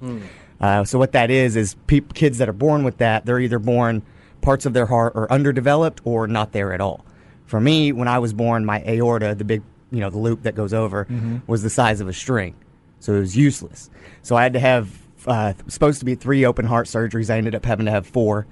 Uh, 0.60 0.84
so 0.84 0.98
what 0.98 1.12
that 1.12 1.30
is 1.30 1.54
is 1.56 1.76
peop 1.86 2.14
kids 2.14 2.38
that 2.38 2.48
are 2.48 2.52
born 2.54 2.82
with 2.84 2.96
that 2.98 3.26
they're 3.26 3.40
either 3.40 3.58
born 3.58 4.02
parts 4.40 4.64
of 4.66 4.72
their 4.72 4.86
heart 4.86 5.12
are 5.16 5.30
underdeveloped 5.30 6.00
or 6.04 6.26
not 6.26 6.52
there 6.52 6.72
at 6.72 6.80
all. 6.80 7.04
For 7.46 7.60
me, 7.60 7.92
when 7.92 8.08
I 8.08 8.18
was 8.18 8.32
born, 8.32 8.64
my 8.64 8.82
aorta, 8.86 9.34
the 9.34 9.44
big 9.44 9.62
you 9.90 10.00
know 10.00 10.10
the 10.10 10.18
loop 10.18 10.42
that 10.42 10.54
goes 10.54 10.74
over, 10.74 11.06
was 11.46 11.62
the 11.62 11.70
size 11.70 12.00
of 12.00 12.08
a 12.08 12.12
string, 12.12 12.54
so 13.00 13.14
it 13.14 13.20
was 13.20 13.36
useless. 13.36 13.88
So 14.22 14.36
I 14.36 14.42
had 14.42 14.52
to 14.54 14.60
have 14.60 14.90
uh, 15.26 15.52
supposed 15.68 16.00
to 16.00 16.04
be 16.04 16.14
three 16.14 16.44
open 16.44 16.66
heart 16.66 16.86
surgeries. 16.86 17.30
I 17.32 17.38
ended 17.38 17.54
up 17.54 17.64
having 17.64 17.86
to 17.86 17.92
have 17.92 18.06
four 18.06 18.46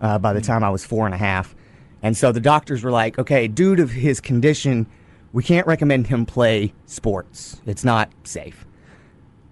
uh, 0.00 0.18
by 0.18 0.32
the 0.32 0.40
time 0.40 0.64
I 0.64 0.70
was 0.70 0.84
four 0.84 1.06
and 1.06 1.14
a 1.14 1.18
half. 1.18 1.54
And 2.02 2.16
so 2.16 2.32
the 2.32 2.40
doctors 2.40 2.82
were 2.82 2.90
like, 2.90 3.18
okay, 3.18 3.46
due 3.46 3.76
to 3.76 3.86
his 3.86 4.20
condition, 4.20 4.86
we 5.32 5.42
can't 5.42 5.66
recommend 5.66 6.06
him 6.06 6.26
play 6.26 6.72
sports. 6.86 7.60
It's 7.66 7.84
not 7.84 8.10
safe. 8.24 8.66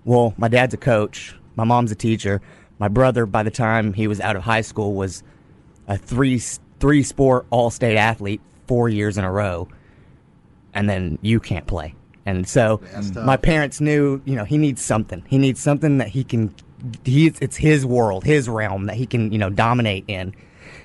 Well, 0.05 0.35
my 0.39 0.49
dad's 0.49 0.75
a 0.75 0.79
coach, 0.79 1.37
my 1.57 1.65
mom's 1.65 1.93
a 1.93 1.97
teacher. 1.97 2.41
My 2.79 2.89
brother, 2.89 3.27
by 3.27 3.43
the 3.43 3.51
time 3.51 3.93
he 3.93 4.07
was 4.07 4.21
out 4.21 4.37
of 4.37 4.43
high 4.43 4.61
school, 4.61 4.95
was 4.95 5.23
a 5.89 5.99
three 5.99 6.41
three 6.81 7.03
sport 7.03 7.45
all 7.51 7.71
state 7.71 7.97
athlete 7.97 8.41
four 8.69 8.89
years 8.89 9.19
in 9.19 9.25
a 9.25 9.33
row. 9.33 9.69
And 10.75 10.89
then 10.89 11.19
you 11.23 11.41
can't 11.41 11.67
play. 11.67 11.95
And 12.29 12.47
so 12.47 12.83
my 13.15 13.39
parents 13.39 13.81
knew, 13.81 14.21
you 14.27 14.37
know, 14.37 14.45
he 14.45 14.59
needs 14.59 14.83
something. 14.83 15.25
He 15.27 15.39
needs 15.39 15.61
something 15.61 15.97
that 15.97 16.09
he 16.09 16.25
can. 16.25 16.55
He 17.03 17.33
it's 17.41 17.57
his 17.57 17.87
world, 17.87 18.23
his 18.23 18.51
realm 18.51 18.85
that 18.85 18.97
he 18.97 19.07
can, 19.07 19.33
you 19.33 19.39
know, 19.39 19.49
dominate 19.49 20.05
in. 20.09 20.35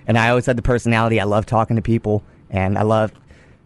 And 0.08 0.18
I 0.18 0.30
always 0.30 0.46
had 0.46 0.58
the 0.58 0.62
personality. 0.62 1.20
I 1.20 1.25
love 1.25 1.46
talking 1.46 1.75
to 1.75 1.82
people, 1.82 2.24
and 2.50 2.78
I 2.78 2.84
love. 2.84 3.12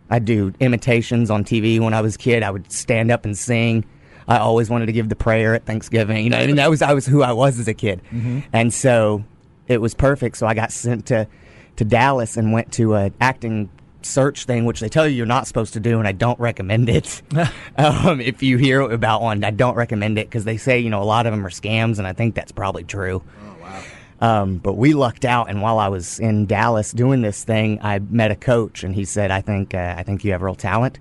I 0.09 0.17
do 0.17 0.53
imitations 0.59 1.29
on 1.29 1.43
TV. 1.43 1.79
When 1.79 1.93
I 1.93 2.01
was 2.01 2.15
a 2.15 2.17
kid, 2.17 2.41
I 2.41 2.49
would 2.49 2.71
stand 2.71 3.11
up 3.11 3.25
and 3.25 3.37
sing. 3.37 3.85
I 4.27 4.39
always 4.39 4.69
wanted 4.71 4.87
to 4.87 4.91
give 4.91 5.09
the 5.09 5.15
prayer 5.15 5.53
at 5.53 5.65
Thanksgiving. 5.65 6.23
You 6.23 6.31
know, 6.31 6.37
I 6.39 6.47
mean, 6.47 6.55
that 6.55 6.71
was 6.71 6.81
I 6.81 6.93
was 6.93 7.05
who 7.05 7.21
I 7.21 7.31
was 7.31 7.59
as 7.59 7.67
a 7.67 7.75
kid, 7.75 8.01
mm-hmm. 8.11 8.39
and 8.53 8.73
so 8.73 9.23
it 9.67 9.81
was 9.81 9.93
perfect. 9.93 10.37
So 10.37 10.47
I 10.47 10.55
got 10.55 10.71
sent 10.71 11.05
to 11.07 11.27
to 11.75 11.85
Dallas 11.85 12.37
and 12.37 12.51
went 12.51 12.73
to 12.73 12.95
an 12.95 13.13
acting 13.21 13.69
search 14.07 14.45
thing, 14.45 14.65
which 14.65 14.79
they 14.79 14.89
tell 14.89 15.07
you 15.07 15.15
you're 15.15 15.25
not 15.25 15.47
supposed 15.47 15.73
to 15.73 15.79
do, 15.79 15.99
and 15.99 16.07
I 16.07 16.11
don't 16.11 16.39
recommend 16.39 16.89
it. 16.89 17.21
um, 17.77 18.21
if 18.21 18.41
you 18.41 18.57
hear 18.57 18.81
about 18.81 19.21
one, 19.21 19.43
I 19.43 19.51
don't 19.51 19.75
recommend 19.75 20.17
it 20.17 20.27
because 20.27 20.45
they 20.45 20.57
say 20.57 20.79
you 20.79 20.89
know 20.89 21.01
a 21.01 21.05
lot 21.05 21.25
of 21.25 21.33
them 21.33 21.45
are 21.45 21.49
scams, 21.49 21.97
and 21.97 22.07
I 22.07 22.13
think 22.13 22.35
that's 22.35 22.51
probably 22.51 22.83
true. 22.83 23.23
Oh 23.41 23.83
Um, 24.19 24.57
but 24.57 24.73
we 24.73 24.93
lucked 24.93 25.25
out, 25.25 25.49
and 25.49 25.61
while 25.61 25.79
I 25.79 25.89
was 25.89 26.19
in 26.19 26.45
Dallas 26.45 26.91
doing 26.91 27.21
this 27.21 27.43
thing, 27.43 27.79
I 27.81 27.99
met 27.99 28.31
a 28.31 28.35
coach, 28.35 28.83
and 28.83 28.95
he 28.95 29.05
said, 29.05 29.31
"I 29.31 29.41
think 29.41 29.73
uh, 29.73 29.95
I 29.97 30.03
think 30.03 30.23
you 30.23 30.31
have 30.31 30.41
real 30.41 30.55
talent, 30.55 30.99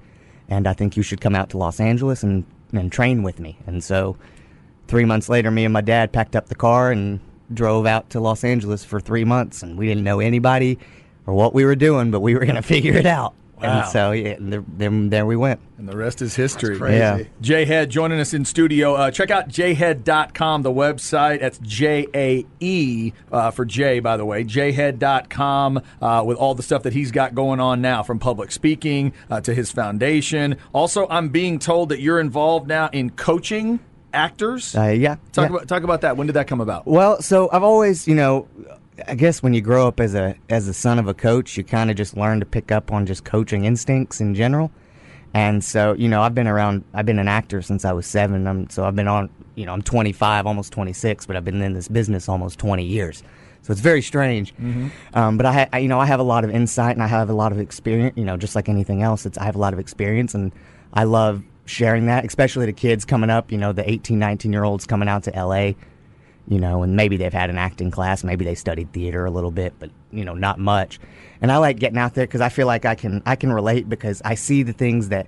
and 0.49 0.67
I 0.67 0.73
think 0.73 0.97
you 0.97 1.03
should 1.03 1.21
come 1.21 1.35
out 1.35 1.51
to 1.51 1.59
Los 1.59 1.81
Angeles 1.81 2.23
and 2.23 2.45
and 2.73 2.93
train 2.93 3.23
with 3.23 3.41
me." 3.41 3.59
And 3.67 3.83
so, 3.83 4.17
three 4.89 5.05
months 5.05 5.29
later, 5.29 5.51
me 5.51 5.65
and 5.65 5.73
my 5.73 5.81
dad 5.81 6.13
packed 6.13 6.37
up 6.37 6.49
the 6.49 6.55
car 6.55 6.91
and 6.91 7.21
drove 7.55 7.87
out 7.87 8.11
to 8.11 8.21
Los 8.21 8.45
Angeles 8.45 8.85
for 8.85 9.01
three 9.01 9.25
months, 9.25 9.63
and 9.63 9.79
we 9.79 9.87
didn't 9.87 10.05
know 10.05 10.21
anybody 10.21 10.79
or 11.27 11.35
what 11.35 11.55
we 11.55 11.65
were 11.65 11.77
doing, 11.77 12.11
but 12.11 12.21
we 12.21 12.35
were 12.35 12.45
going 12.45 12.57
to 12.57 12.63
figure 12.63 12.95
it 12.95 13.07
out. 13.07 13.35
Wow. 13.61 13.81
And 13.81 13.89
so, 13.89 14.13
yeah, 14.13 14.33
and 14.33 14.53
there, 14.53 14.65
then 14.69 15.09
there 15.09 15.25
we 15.25 15.35
went. 15.35 15.61
And 15.79 15.89
the 15.89 15.97
rest 15.97 16.21
is 16.21 16.37
history. 16.37 16.77
Crazy. 16.77 16.99
Yeah. 16.99 17.23
Jae 17.41 17.67
Head 17.67 17.89
joining 17.89 18.21
us 18.21 18.35
in 18.35 18.45
studio. 18.45 18.95
Uh, 18.95 19.11
check 19.11 19.31
out 19.31 19.49
jaehead.com, 19.49 20.61
the 20.61 20.71
website. 20.71 21.41
That's 21.41 21.57
J 21.59 22.07
A 22.15 22.45
E 22.61 23.13
uh, 23.33 23.51
for 23.53 23.65
Jae, 23.65 24.03
by 24.03 24.19
the 24.19 24.27
way. 24.27 24.45
Jaehead.com 24.45 25.81
uh, 26.03 26.23
with 26.27 26.37
all 26.37 26.55
the 26.55 26.63
stuff 26.63 26.83
that 26.83 26.93
he's 26.93 27.11
got 27.11 27.35
going 27.35 27.59
on 27.59 27.81
now, 27.81 28.03
from 28.03 28.19
public 28.19 28.53
speaking 28.53 29.15
uh, 29.31 29.41
to 29.41 29.55
his 29.55 29.73
foundation. 29.73 30.59
Also, 30.75 31.07
I'm 31.09 31.31
being 31.31 31.59
told 31.59 31.89
that 31.89 32.01
you're 32.01 32.21
involved 32.21 32.69
now 32.69 32.91
in 32.93 33.09
coaching 33.09 33.81
actors. 34.13 34.77
Uh, 34.77 34.89
yeah. 34.89 35.17
talk, 35.33 35.49
yeah. 35.49 35.57
about, 35.57 35.69
talk 35.69 35.83
about 35.83 36.03
that. 36.03 36.19
When 36.19 36.27
did 36.27 36.35
that 36.35 36.47
come 36.47 36.61
about? 36.61 36.87
Well, 36.87 37.23
so 37.23 37.49
I've 37.51 37.63
always, 37.63 38.07
you 38.07 38.15
know, 38.15 38.49
I 39.07 39.15
guess 39.15 39.43
when 39.43 39.53
you 39.55 39.61
grow 39.61 39.87
up 39.89 40.01
as 40.01 40.15
a 40.15 40.37
as 40.49 40.69
a 40.69 40.75
son 40.75 40.99
of 40.99 41.09
a 41.09 41.15
coach, 41.15 41.57
you 41.57 41.65
kind 41.65 41.91
of 41.91 41.97
just 41.97 42.17
learn 42.17 42.41
to 42.41 42.47
pick 42.47 42.73
up 42.73 42.93
on 42.93 43.07
just 43.07 43.25
coaching 43.25 43.65
instincts 43.65 44.21
in 44.21 44.35
general. 44.35 44.71
And 45.35 45.63
so, 45.63 45.93
you 45.93 46.09
know, 46.09 46.23
I've 46.23 46.35
been 46.35 46.47
around. 46.47 46.85
I've 46.95 47.05
been 47.05 47.19
an 47.19 47.29
actor 47.29 47.61
since 47.61 47.85
I 47.85 47.93
was 47.93 48.07
seven. 48.07 48.47
I'm, 48.47 48.71
so 48.71 48.85
I've 48.87 48.97
been 48.97 49.09
on. 49.09 49.29
You 49.55 49.67
know, 49.67 49.73
I'm 49.73 49.83
25, 49.83 50.47
almost 50.47 50.73
26, 50.73 51.27
but 51.27 51.37
I've 51.37 51.45
been 51.45 51.61
in 51.61 51.75
this 51.75 51.89
business 51.89 52.29
almost 52.29 52.59
20 52.59 52.85
years. 52.85 53.23
So 53.63 53.73
it's 53.73 53.81
very 53.81 54.01
strange. 54.03 54.55
Um, 55.15 55.37
but 55.37 55.45
I, 55.45 55.69
I, 55.73 55.79
you 55.81 55.89
know, 55.89 55.99
I 55.99 56.07
have 56.07 56.21
a 56.21 56.25
lot 56.25 56.45
of 56.45 56.51
insight 56.51 56.95
and 56.95 57.03
I 57.03 57.07
have 57.07 57.29
a 57.29 57.35
lot 57.35 57.53
of 57.53 57.59
experience. 57.59 58.17
You 58.17 58.25
know, 58.25 58.37
just 58.37 58.55
like 58.55 58.69
anything 58.69 59.03
else, 59.03 59.27
it's 59.27 59.37
I 59.37 59.45
have 59.45 59.57
a 59.57 59.59
lot 59.59 59.73
of 59.73 59.79
experience 59.79 60.35
and 60.35 60.53
I 60.95 61.05
love 61.05 61.43
sharing 61.65 62.07
that, 62.07 62.25
especially 62.25 62.67
to 62.67 62.73
kids 62.73 63.05
coming 63.05 63.29
up. 63.29 63.53
You 63.53 63.59
know, 63.59 63.73
the 63.73 63.89
18, 63.91 64.19
19 64.19 64.53
year 64.53 64.65
olds 64.65 64.87
coming 64.87 65.09
out 65.09 65.25
to 65.25 65.33
LA 65.33 65.73
you 66.49 66.61
know, 66.61 66.83
and 66.83 66.97
maybe 66.97 67.17
they've 67.17 67.33
had 67.33 67.51
an 67.51 67.59
acting 67.59 67.91
class, 67.91 68.23
maybe 68.23 68.45
they 68.45 68.55
studied 68.55 68.93
theater 68.93 69.25
a 69.25 69.31
little 69.31 69.51
bit, 69.51 69.75
but 69.79 69.91
you 70.11 70.25
know, 70.25 70.35
not 70.35 70.59
much. 70.59 71.01
And 71.41 71.51
I 71.51 71.57
like 71.59 71.79
getting 71.79 71.99
out 71.99 72.15
there 72.15 72.27
because 72.27 72.41
I 72.41 72.49
feel 72.49 72.67
like 72.67 72.85
I 72.85 72.95
can 72.95 73.23
I 73.27 73.37
can 73.37 73.53
relate 73.53 73.89
because 73.89 74.23
I 74.25 74.35
see 74.37 74.63
the 74.63 74.73
things 74.73 75.09
that 75.09 75.27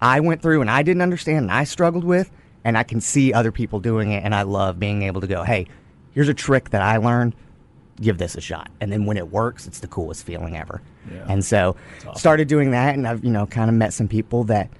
I 0.00 0.20
went 0.20 0.42
through 0.42 0.60
and 0.60 0.70
I 0.70 0.82
didn't 0.82 1.02
understand 1.02 1.38
and 1.38 1.50
I 1.50 1.64
struggled 1.64 2.04
with, 2.04 2.30
and 2.64 2.76
I 2.76 2.82
can 2.82 3.00
see 3.00 3.32
other 3.32 3.52
people 3.52 3.80
doing 3.80 4.12
it, 4.12 4.24
and 4.24 4.34
I 4.34 4.42
love 4.42 4.78
being 4.78 5.02
able 5.02 5.20
to 5.20 5.26
go, 5.26 5.42
hey, 5.42 5.66
here's 6.12 6.28
a 6.28 6.34
trick 6.34 6.70
that 6.70 6.82
I 6.82 6.98
learned. 6.98 7.34
Give 8.00 8.18
this 8.18 8.34
a 8.34 8.40
shot, 8.40 8.70
and 8.80 8.90
then 8.90 9.04
when 9.04 9.16
it 9.16 9.30
works, 9.30 9.66
it's 9.66 9.80
the 9.80 9.86
coolest 9.86 10.24
feeling 10.24 10.56
ever. 10.56 10.82
Yeah. 11.10 11.26
And 11.28 11.44
so, 11.44 11.76
started 12.16 12.48
doing 12.48 12.70
that, 12.72 12.94
and 12.94 13.06
I've 13.06 13.24
you 13.24 13.30
know 13.30 13.46
kind 13.46 13.68
of 13.68 13.76
met 13.76 13.92
some 13.92 14.08
people 14.08 14.44
that 14.44 14.70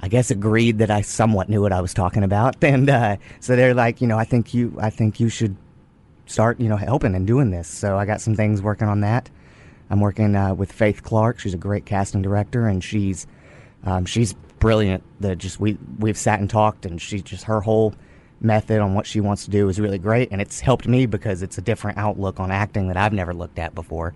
I 0.00 0.08
guess 0.08 0.30
agreed 0.30 0.78
that 0.78 0.90
I 0.90 1.00
somewhat 1.00 1.48
knew 1.48 1.62
what 1.62 1.72
I 1.72 1.80
was 1.80 1.94
talking 1.94 2.22
about, 2.22 2.56
and 2.62 2.88
uh, 2.88 3.16
so 3.40 3.56
they're 3.56 3.74
like, 3.74 4.00
you 4.00 4.06
know, 4.06 4.18
I 4.18 4.24
think 4.24 4.54
you, 4.54 4.76
I 4.80 4.90
think 4.90 5.20
you 5.20 5.28
should 5.28 5.56
start, 6.26 6.60
you 6.60 6.68
know, 6.68 6.76
helping 6.76 7.14
and 7.14 7.26
doing 7.26 7.50
this. 7.50 7.68
So 7.68 7.96
I 7.96 8.04
got 8.04 8.20
some 8.20 8.34
things 8.34 8.60
working 8.60 8.88
on 8.88 9.00
that. 9.00 9.30
I'm 9.88 10.00
working 10.00 10.34
uh, 10.34 10.54
with 10.54 10.72
Faith 10.72 11.02
Clark. 11.02 11.38
She's 11.38 11.54
a 11.54 11.58
great 11.58 11.86
casting 11.86 12.22
director, 12.22 12.66
and 12.66 12.82
she's 12.82 13.26
um, 13.84 14.04
she's 14.04 14.34
brilliant. 14.58 15.02
That 15.20 15.38
just 15.38 15.60
we 15.60 15.78
we've 15.98 16.18
sat 16.18 16.40
and 16.40 16.50
talked, 16.50 16.86
and 16.86 17.00
she 17.00 17.20
just 17.20 17.44
her 17.44 17.60
whole 17.60 17.94
method 18.40 18.80
on 18.80 18.94
what 18.94 19.06
she 19.06 19.20
wants 19.20 19.44
to 19.44 19.50
do 19.50 19.68
is 19.68 19.80
really 19.80 19.98
great, 19.98 20.30
and 20.30 20.40
it's 20.40 20.60
helped 20.60 20.86
me 20.86 21.06
because 21.06 21.42
it's 21.42 21.58
a 21.58 21.62
different 21.62 21.98
outlook 21.98 22.40
on 22.40 22.50
acting 22.50 22.88
that 22.88 22.96
I've 22.96 23.12
never 23.12 23.32
looked 23.32 23.58
at 23.58 23.74
before, 23.74 24.14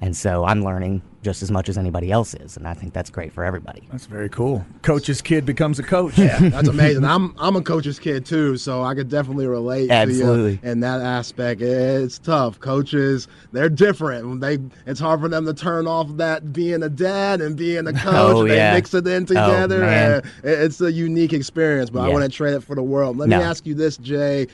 and 0.00 0.16
so 0.16 0.44
I'm 0.44 0.62
learning 0.64 1.02
just 1.20 1.42
as 1.42 1.50
much 1.50 1.68
as 1.68 1.76
anybody 1.76 2.12
else 2.12 2.32
is, 2.34 2.56
and 2.56 2.66
I 2.66 2.74
think 2.74 2.92
that's 2.92 3.10
great 3.10 3.32
for 3.32 3.44
everybody. 3.44 3.82
That's 3.90 4.06
very 4.06 4.28
cool. 4.28 4.64
Coach's 4.82 5.20
kid 5.20 5.44
becomes 5.44 5.78
a 5.80 5.82
coach. 5.82 6.16
Yeah, 6.16 6.38
that's 6.38 6.68
amazing. 6.68 7.04
I'm 7.04 7.34
I'm 7.38 7.56
a 7.56 7.60
coach's 7.60 7.98
kid 7.98 8.24
too, 8.24 8.56
so 8.56 8.82
I 8.84 8.94
could 8.94 9.08
definitely 9.08 9.46
relate 9.48 9.90
Absolutely. 9.90 10.58
to 10.58 10.64
you 10.66 10.70
in 10.72 10.80
that 10.80 11.00
aspect. 11.00 11.60
It's 11.60 12.18
tough. 12.20 12.60
Coaches, 12.60 13.26
they're 13.52 13.68
different. 13.68 14.40
They 14.40 14.58
it's 14.86 15.00
hard 15.00 15.20
for 15.20 15.28
them 15.28 15.44
to 15.46 15.54
turn 15.54 15.88
off 15.88 16.08
that 16.18 16.52
being 16.52 16.82
a 16.84 16.88
dad 16.88 17.40
and 17.40 17.56
being 17.56 17.86
a 17.88 17.92
coach. 17.92 18.14
Oh, 18.14 18.46
they 18.46 18.56
yeah. 18.56 18.74
mix 18.74 18.94
it 18.94 19.06
in 19.06 19.24
Oh, 19.24 19.26
together. 19.26 19.80
man. 19.80 20.22
and 20.44 20.52
it's 20.52 20.80
a 20.80 20.90
unique 20.92 21.32
experience, 21.32 21.90
but 21.90 22.00
I 22.02 22.08
Yeah. 22.08 22.14
wouldn't 22.14 22.32
trade 22.32 22.54
it 22.54 22.62
for 22.62 22.76
the 22.76 22.82
world. 22.82 23.16
Let 23.16 23.28
No. 23.28 23.38
me 23.38 23.44
ask 23.44 23.66
you 23.66 23.74
this, 23.74 23.98
Jae. 23.98 24.48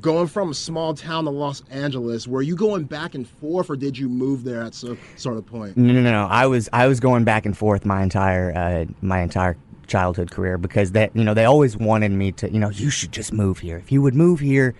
Going 0.00 0.28
from 0.28 0.50
a 0.50 0.54
small 0.54 0.94
town 0.94 1.24
to 1.24 1.30
Los 1.30 1.62
Angeles, 1.70 2.28
were 2.28 2.42
you 2.42 2.54
going 2.54 2.84
back 2.84 3.14
and 3.14 3.26
forth, 3.26 3.70
or 3.70 3.76
did 3.76 3.98
you 3.98 4.08
move 4.08 4.44
there 4.44 4.62
at 4.62 4.74
some 4.74 4.98
sort 5.16 5.36
of 5.36 5.46
point? 5.46 5.76
No, 5.76 5.92
no, 5.92 6.02
no. 6.02 6.26
I 6.26 6.46
was 6.46 6.68
I 6.72 6.86
was 6.86 7.00
going 7.00 7.24
back 7.24 7.44
and 7.44 7.56
forth 7.56 7.84
my 7.84 8.02
entire 8.02 8.52
uh, 8.56 8.84
my 9.02 9.20
entire 9.22 9.56
childhood 9.86 10.30
career 10.30 10.56
because 10.56 10.92
that 10.92 11.14
you 11.16 11.24
know 11.24 11.34
they 11.34 11.44
always 11.44 11.76
wanted 11.76 12.12
me 12.12 12.30
to 12.32 12.50
you 12.52 12.60
know 12.60 12.70
you 12.70 12.90
should 12.90 13.10
just 13.10 13.32
move 13.32 13.58
here. 13.58 13.78
If 13.78 13.90
you 13.90 14.00
would 14.02 14.14
move 14.14 14.38
here, 14.40 14.74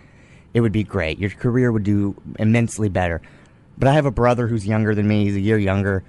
it 0.54 0.60
would 0.60 0.72
be 0.72 0.84
great. 0.84 1.18
Your 1.18 1.30
career 1.30 1.72
would 1.72 1.82
do 1.82 2.14
immensely 2.38 2.88
better. 2.88 3.20
But 3.78 3.88
I 3.88 3.94
have 3.94 4.06
a 4.06 4.10
brother 4.10 4.46
who's 4.46 4.66
younger 4.66 4.94
than 4.94 5.08
me. 5.08 5.24
He's 5.24 5.36
a 5.36 5.40
year 5.40 5.58
younger. 5.58 6.04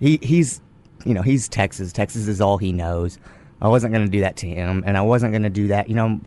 He 0.00 0.18
he's 0.22 0.60
you 1.06 1.14
know 1.14 1.22
he's 1.22 1.48
Texas. 1.48 1.92
Texas 1.92 2.28
is 2.28 2.40
all 2.40 2.58
he 2.58 2.72
knows. 2.72 3.18
I 3.60 3.68
wasn't 3.68 3.94
going 3.94 4.04
to 4.04 4.10
do 4.10 4.20
that 4.20 4.36
to 4.38 4.48
him, 4.48 4.82
and 4.84 4.98
I 4.98 5.02
wasn't 5.02 5.32
going 5.32 5.44
to 5.44 5.50
do 5.50 5.68
that. 5.68 5.88
You 5.88 5.94
know, 5.94 6.20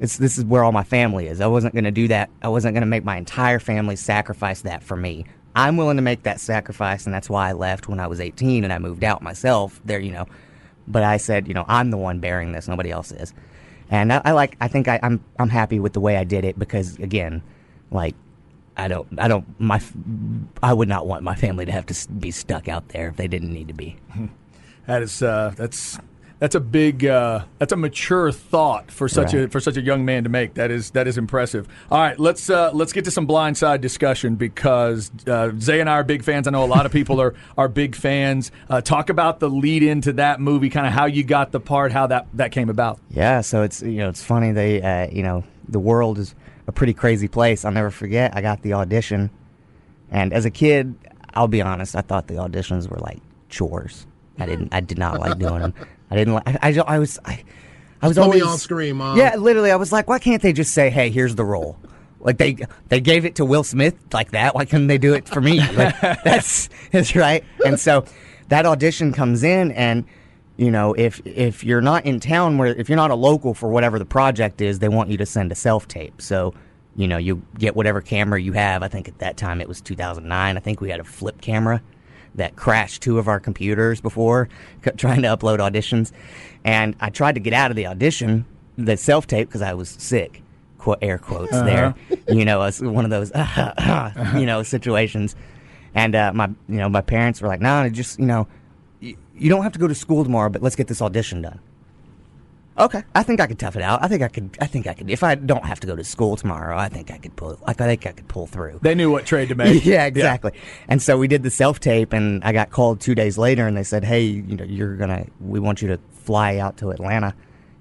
it's 0.00 0.16
this 0.16 0.38
is 0.38 0.44
where 0.44 0.64
all 0.64 0.72
my 0.72 0.84
family 0.84 1.26
is. 1.26 1.40
I 1.40 1.46
wasn't 1.46 1.74
going 1.74 1.84
to 1.84 1.90
do 1.90 2.08
that. 2.08 2.30
I 2.42 2.48
wasn't 2.48 2.74
going 2.74 2.82
to 2.82 2.86
make 2.86 3.04
my 3.04 3.16
entire 3.16 3.58
family 3.58 3.96
sacrifice 3.96 4.62
that 4.62 4.82
for 4.82 4.96
me. 4.96 5.24
I'm 5.56 5.76
willing 5.76 5.96
to 5.96 6.02
make 6.02 6.22
that 6.22 6.40
sacrifice, 6.40 7.04
and 7.04 7.14
that's 7.14 7.28
why 7.28 7.48
I 7.48 7.52
left 7.52 7.88
when 7.88 7.98
I 7.98 8.06
was 8.06 8.20
18 8.20 8.62
and 8.64 8.72
I 8.72 8.78
moved 8.78 9.02
out 9.02 9.22
myself. 9.22 9.80
There, 9.84 9.98
you 9.98 10.12
know, 10.12 10.26
but 10.86 11.02
I 11.02 11.16
said, 11.16 11.48
you 11.48 11.54
know, 11.54 11.64
I'm 11.66 11.90
the 11.90 11.96
one 11.96 12.20
bearing 12.20 12.52
this. 12.52 12.68
Nobody 12.68 12.90
else 12.90 13.10
is. 13.10 13.32
And 13.90 14.12
I, 14.12 14.22
I 14.24 14.32
like. 14.32 14.56
I 14.60 14.68
think 14.68 14.86
I, 14.86 15.00
I'm 15.02 15.24
I'm 15.38 15.48
happy 15.48 15.80
with 15.80 15.94
the 15.94 16.00
way 16.00 16.16
I 16.16 16.24
did 16.24 16.44
it 16.44 16.58
because 16.58 16.98
again, 16.98 17.42
like. 17.90 18.14
I 18.80 18.86
don't. 18.86 19.08
I 19.18 19.26
don't. 19.26 19.44
My. 19.58 19.82
I 20.62 20.72
would 20.72 20.88
not 20.88 21.04
want 21.04 21.24
my 21.24 21.34
family 21.34 21.66
to 21.66 21.72
have 21.72 21.86
to 21.86 22.12
be 22.12 22.30
stuck 22.30 22.68
out 22.68 22.90
there 22.90 23.08
if 23.08 23.16
they 23.16 23.26
didn't 23.26 23.52
need 23.52 23.66
to 23.66 23.74
be. 23.74 23.96
That 24.88 25.02
is 25.02 25.22
uh, 25.22 25.52
that's 25.54 25.98
that's 26.38 26.54
a 26.54 26.60
big 26.60 27.04
uh, 27.04 27.44
that's 27.58 27.72
a 27.72 27.76
mature 27.76 28.30
thought 28.30 28.90
for 28.92 29.08
such 29.08 29.34
a 29.34 29.48
for 29.48 29.58
such 29.58 29.76
a 29.76 29.80
young 29.80 30.04
man 30.04 30.22
to 30.22 30.28
make. 30.30 30.54
That 30.54 30.70
is 30.70 30.90
that 30.90 31.08
is 31.08 31.18
impressive. 31.18 31.66
All 31.90 31.98
right, 31.98 32.18
let's 32.18 32.48
uh, 32.48 32.70
let's 32.72 32.92
get 32.92 33.04
to 33.06 33.10
some 33.10 33.26
blindside 33.26 33.80
discussion 33.80 34.36
because 34.36 35.10
uh, 35.26 35.50
Zay 35.58 35.80
and 35.80 35.90
I 35.90 35.94
are 35.94 36.04
big 36.04 36.22
fans. 36.22 36.46
I 36.46 36.52
know 36.52 36.64
a 36.64 36.66
lot 36.66 36.86
of 36.86 36.92
people 36.92 37.20
are 37.20 37.34
are 37.58 37.68
big 37.68 37.96
fans. 37.96 38.52
Uh, 38.70 38.80
talk 38.80 39.10
about 39.10 39.40
the 39.40 39.50
lead 39.50 39.82
into 39.82 40.12
that 40.14 40.40
movie, 40.40 40.70
kind 40.70 40.86
of 40.86 40.92
how 40.92 41.06
you 41.06 41.24
got 41.24 41.50
the 41.50 41.60
part, 41.60 41.90
how 41.90 42.06
that 42.06 42.28
that 42.34 42.52
came 42.52 42.68
about. 42.68 43.00
Yeah, 43.10 43.40
so 43.40 43.62
it's 43.62 43.82
you 43.82 43.98
know 43.98 44.08
it's 44.08 44.22
funny 44.22 44.52
they 44.52 44.80
uh, 44.80 45.10
you 45.10 45.24
know 45.24 45.42
the 45.68 45.80
world 45.80 46.18
is 46.18 46.36
a 46.68 46.72
pretty 46.72 46.94
crazy 46.94 47.26
place. 47.26 47.64
I'll 47.64 47.72
never 47.72 47.90
forget. 47.90 48.36
I 48.36 48.42
got 48.42 48.62
the 48.62 48.74
audition, 48.74 49.30
and 50.10 50.32
as 50.32 50.44
a 50.44 50.50
kid, 50.50 50.94
I'll 51.34 51.48
be 51.48 51.62
honest, 51.62 51.96
I 51.96 52.02
thought 52.02 52.28
the 52.28 52.34
auditions 52.34 52.88
were 52.88 52.98
like 52.98 53.18
chores. 53.48 54.06
I 54.38 54.46
didn't. 54.46 54.72
I 54.72 54.78
did 54.78 54.98
not 54.98 55.18
like 55.18 55.36
doing 55.38 55.58
them. 55.62 55.74
I 56.10 56.16
didn't 56.16 56.34
like. 56.34 56.46
I, 56.46 56.58
I, 56.62 56.96
I 56.96 56.98
was. 56.98 57.18
I, 57.24 57.44
I 58.00 58.08
was 58.08 58.16
Put 58.16 58.24
always 58.24 58.42
on 58.42 58.58
screen, 58.58 58.96
Mom. 58.96 59.18
Yeah, 59.18 59.34
literally, 59.36 59.70
I 59.72 59.76
was 59.76 59.90
like, 59.90 60.08
why 60.08 60.18
can't 60.18 60.40
they 60.40 60.52
just 60.52 60.72
say, 60.72 60.90
"Hey, 60.90 61.10
here's 61.10 61.34
the 61.34 61.44
role"? 61.44 61.78
Like 62.20 62.38
they 62.38 62.56
they 62.88 63.00
gave 63.00 63.24
it 63.24 63.36
to 63.36 63.44
Will 63.44 63.64
Smith 63.64 63.94
like 64.12 64.32
that. 64.32 64.54
Why 64.54 64.64
couldn't 64.64 64.86
they 64.88 64.98
do 64.98 65.14
it 65.14 65.28
for 65.28 65.40
me? 65.40 65.60
Like, 65.60 66.00
that's 66.24 66.68
that's 66.90 67.14
right. 67.14 67.44
And 67.64 67.78
so 67.78 68.04
that 68.48 68.66
audition 68.66 69.12
comes 69.12 69.42
in, 69.42 69.72
and 69.72 70.04
you 70.56 70.70
know, 70.70 70.94
if 70.94 71.20
if 71.24 71.64
you're 71.64 71.80
not 71.80 72.06
in 72.06 72.20
town, 72.20 72.58
where 72.58 72.68
if 72.68 72.88
you're 72.88 72.96
not 72.96 73.10
a 73.10 73.16
local 73.16 73.54
for 73.54 73.68
whatever 73.68 73.98
the 73.98 74.04
project 74.04 74.60
is, 74.60 74.78
they 74.78 74.88
want 74.88 75.10
you 75.10 75.16
to 75.18 75.26
send 75.26 75.52
a 75.52 75.54
self 75.54 75.86
tape. 75.88 76.20
So 76.20 76.54
you 76.96 77.06
know, 77.06 77.16
you 77.16 77.42
get 77.56 77.76
whatever 77.76 78.00
camera 78.00 78.40
you 78.40 78.52
have. 78.52 78.82
I 78.82 78.88
think 78.88 79.06
at 79.06 79.18
that 79.20 79.36
time 79.36 79.60
it 79.60 79.68
was 79.68 79.80
2009. 79.80 80.56
I 80.56 80.60
think 80.60 80.80
we 80.80 80.90
had 80.90 80.98
a 80.98 81.04
flip 81.04 81.40
camera. 81.40 81.80
That 82.34 82.56
crashed 82.56 83.02
two 83.02 83.18
of 83.18 83.28
our 83.28 83.40
computers 83.40 84.00
before 84.00 84.48
c- 84.84 84.90
trying 84.96 85.22
to 85.22 85.28
upload 85.28 85.58
auditions. 85.58 86.12
And 86.64 86.94
I 87.00 87.10
tried 87.10 87.34
to 87.34 87.40
get 87.40 87.52
out 87.52 87.70
of 87.70 87.76
the 87.76 87.86
audition, 87.86 88.44
the 88.76 88.96
self 88.96 89.26
tape, 89.26 89.48
because 89.48 89.62
I 89.62 89.74
was 89.74 89.88
sick. 89.90 90.42
Qu- 90.78 90.96
air 91.02 91.18
quotes 91.18 91.50
there. 91.52 91.94
You 92.28 92.44
know, 92.44 92.62
it's 92.62 92.80
one 92.80 93.04
of 93.04 93.10
those, 93.10 93.32
you 94.38 94.46
know, 94.46 94.62
situations. 94.62 95.34
And 95.94 96.14
uh, 96.14 96.32
my, 96.32 96.46
you 96.68 96.76
know, 96.76 96.88
my 96.88 97.00
parents 97.00 97.40
were 97.40 97.48
like, 97.48 97.60
"No, 97.60 97.88
just 97.88 98.18
you 98.20 98.26
know, 98.26 98.46
y- 99.02 99.16
you 99.36 99.48
don't 99.48 99.62
have 99.64 99.72
to 99.72 99.78
go 99.80 99.88
to 99.88 99.94
school 99.94 100.22
tomorrow, 100.22 100.48
but 100.50 100.62
let's 100.62 100.76
get 100.76 100.86
this 100.86 101.02
audition 101.02 101.42
done." 101.42 101.58
Okay, 102.78 103.02
I 103.12 103.24
think 103.24 103.40
I 103.40 103.48
could 103.48 103.58
tough 103.58 103.74
it 103.74 103.82
out. 103.82 104.04
I 104.04 104.08
think 104.08 104.22
I 104.22 104.28
could. 104.28 104.56
I 104.60 104.66
think 104.66 104.86
I 104.86 104.94
could. 104.94 105.10
If 105.10 105.24
I 105.24 105.34
don't 105.34 105.64
have 105.64 105.80
to 105.80 105.86
go 105.86 105.96
to 105.96 106.04
school 106.04 106.36
tomorrow, 106.36 106.78
I 106.78 106.88
think 106.88 107.10
I 107.10 107.18
could 107.18 107.34
pull. 107.34 107.58
I 107.66 107.72
think 107.72 108.06
I 108.06 108.12
could 108.12 108.28
pull 108.28 108.46
through. 108.46 108.78
They 108.82 108.94
knew 108.94 109.10
what 109.10 109.26
trade 109.26 109.48
to 109.48 109.56
make. 109.56 109.84
yeah, 109.84 110.06
exactly. 110.06 110.52
And 110.86 111.02
so 111.02 111.18
we 111.18 111.26
did 111.26 111.42
the 111.42 111.50
self 111.50 111.80
tape, 111.80 112.12
and 112.12 112.42
I 112.44 112.52
got 112.52 112.70
called 112.70 113.00
two 113.00 113.16
days 113.16 113.36
later, 113.36 113.66
and 113.66 113.76
they 113.76 113.82
said, 113.82 114.04
"Hey, 114.04 114.22
you 114.22 114.56
know, 114.56 114.64
you're 114.64 114.96
gonna. 114.96 115.26
We 115.40 115.58
want 115.58 115.82
you 115.82 115.88
to 115.88 115.98
fly 116.12 116.58
out 116.58 116.76
to 116.78 116.90
Atlanta 116.90 117.34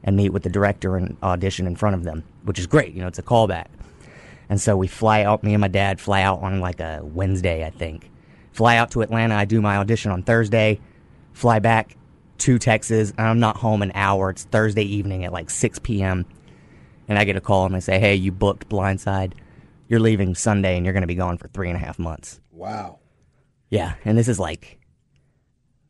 and 0.03 0.15
meet 0.15 0.29
with 0.29 0.41
the 0.41 0.49
director 0.49 0.97
and 0.97 1.15
audition 1.21 1.67
in 1.67 1.75
front 1.75 1.95
of 1.95 2.03
them, 2.03 2.23
which 2.43 2.57
is 2.57 2.65
great. 2.65 2.93
You 2.93 3.01
know, 3.01 3.07
it's 3.07 3.19
a 3.19 3.23
callback." 3.23 3.67
And 4.49 4.59
so 4.59 4.75
we 4.75 4.87
fly 4.87 5.23
out. 5.23 5.43
Me 5.43 5.53
and 5.53 5.61
my 5.61 5.67
dad 5.67 5.99
fly 6.01 6.23
out 6.23 6.41
on 6.41 6.59
like 6.59 6.79
a 6.79 7.01
Wednesday, 7.03 7.65
I 7.65 7.69
think. 7.69 8.09
Fly 8.51 8.77
out 8.77 8.89
to 8.91 9.01
Atlanta. 9.01 9.35
I 9.35 9.45
do 9.45 9.61
my 9.61 9.77
audition 9.77 10.09
on 10.11 10.23
Thursday. 10.23 10.79
Fly 11.33 11.59
back 11.59 11.95
to 12.39 12.59
Texas, 12.59 13.11
and 13.17 13.27
I'm 13.27 13.39
not 13.39 13.57
home 13.57 13.81
an 13.81 13.91
hour. 13.95 14.29
It's 14.29 14.43
Thursday 14.45 14.83
evening 14.83 15.25
at 15.25 15.33
like 15.33 15.49
6 15.49 15.79
p.m. 15.79 16.25
And 17.07 17.17
I 17.17 17.23
get 17.23 17.35
a 17.35 17.41
call, 17.41 17.65
and 17.65 17.73
they 17.75 17.79
say, 17.79 17.99
"Hey, 17.99 18.15
you 18.15 18.31
booked 18.31 18.67
Blindside. 18.69 19.33
You're 19.87 19.99
leaving 20.01 20.35
Sunday, 20.35 20.75
and 20.75 20.85
you're 20.85 20.93
going 20.93 21.01
to 21.01 21.07
be 21.07 21.15
gone 21.15 21.37
for 21.37 21.47
three 21.47 21.69
and 21.69 21.77
a 21.77 21.79
half 21.79 21.97
months." 21.97 22.41
Wow. 22.51 22.99
Yeah, 23.69 23.95
and 24.05 24.17
this 24.17 24.27
is 24.27 24.39
like 24.39 24.77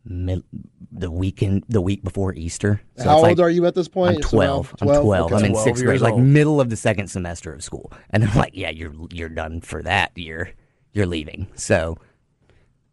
mid, 0.05 0.43
the 0.91 1.09
weekend, 1.11 1.63
the 1.69 1.81
week 1.81 2.03
before 2.03 2.33
Easter. 2.33 2.81
So 2.97 3.03
How 3.05 3.13
it's 3.17 3.23
like, 3.23 3.29
old 3.31 3.39
are 3.41 3.49
you 3.49 3.65
at 3.65 3.75
this 3.75 3.87
point? 3.87 4.11
I'm 4.11 4.17
It's 4.17 4.29
12. 4.29 4.75
around 4.81 4.95
I'm 4.97 5.01
12. 5.03 5.33
I'm 5.33 5.43
in 5.45 5.51
12 5.51 5.63
sixth 5.63 5.83
grade, 5.83 5.93
years 5.95 6.01
like 6.01 6.15
middle 6.17 6.61
of 6.61 6.69
the 6.69 6.75
second 6.75 7.07
semester 7.07 7.51
of 7.53 7.63
school. 7.63 7.91
And 8.11 8.23
they're 8.23 8.35
like, 8.35 8.55
"Yeah, 8.55 8.69
you're 8.69 8.93
you're 9.11 9.29
done 9.29 9.61
for 9.61 9.81
that 9.83 10.15
year. 10.17 10.51
You're 10.93 11.07
leaving." 11.07 11.47
So, 11.55 11.75
I 11.75 11.89
was- 11.89 11.97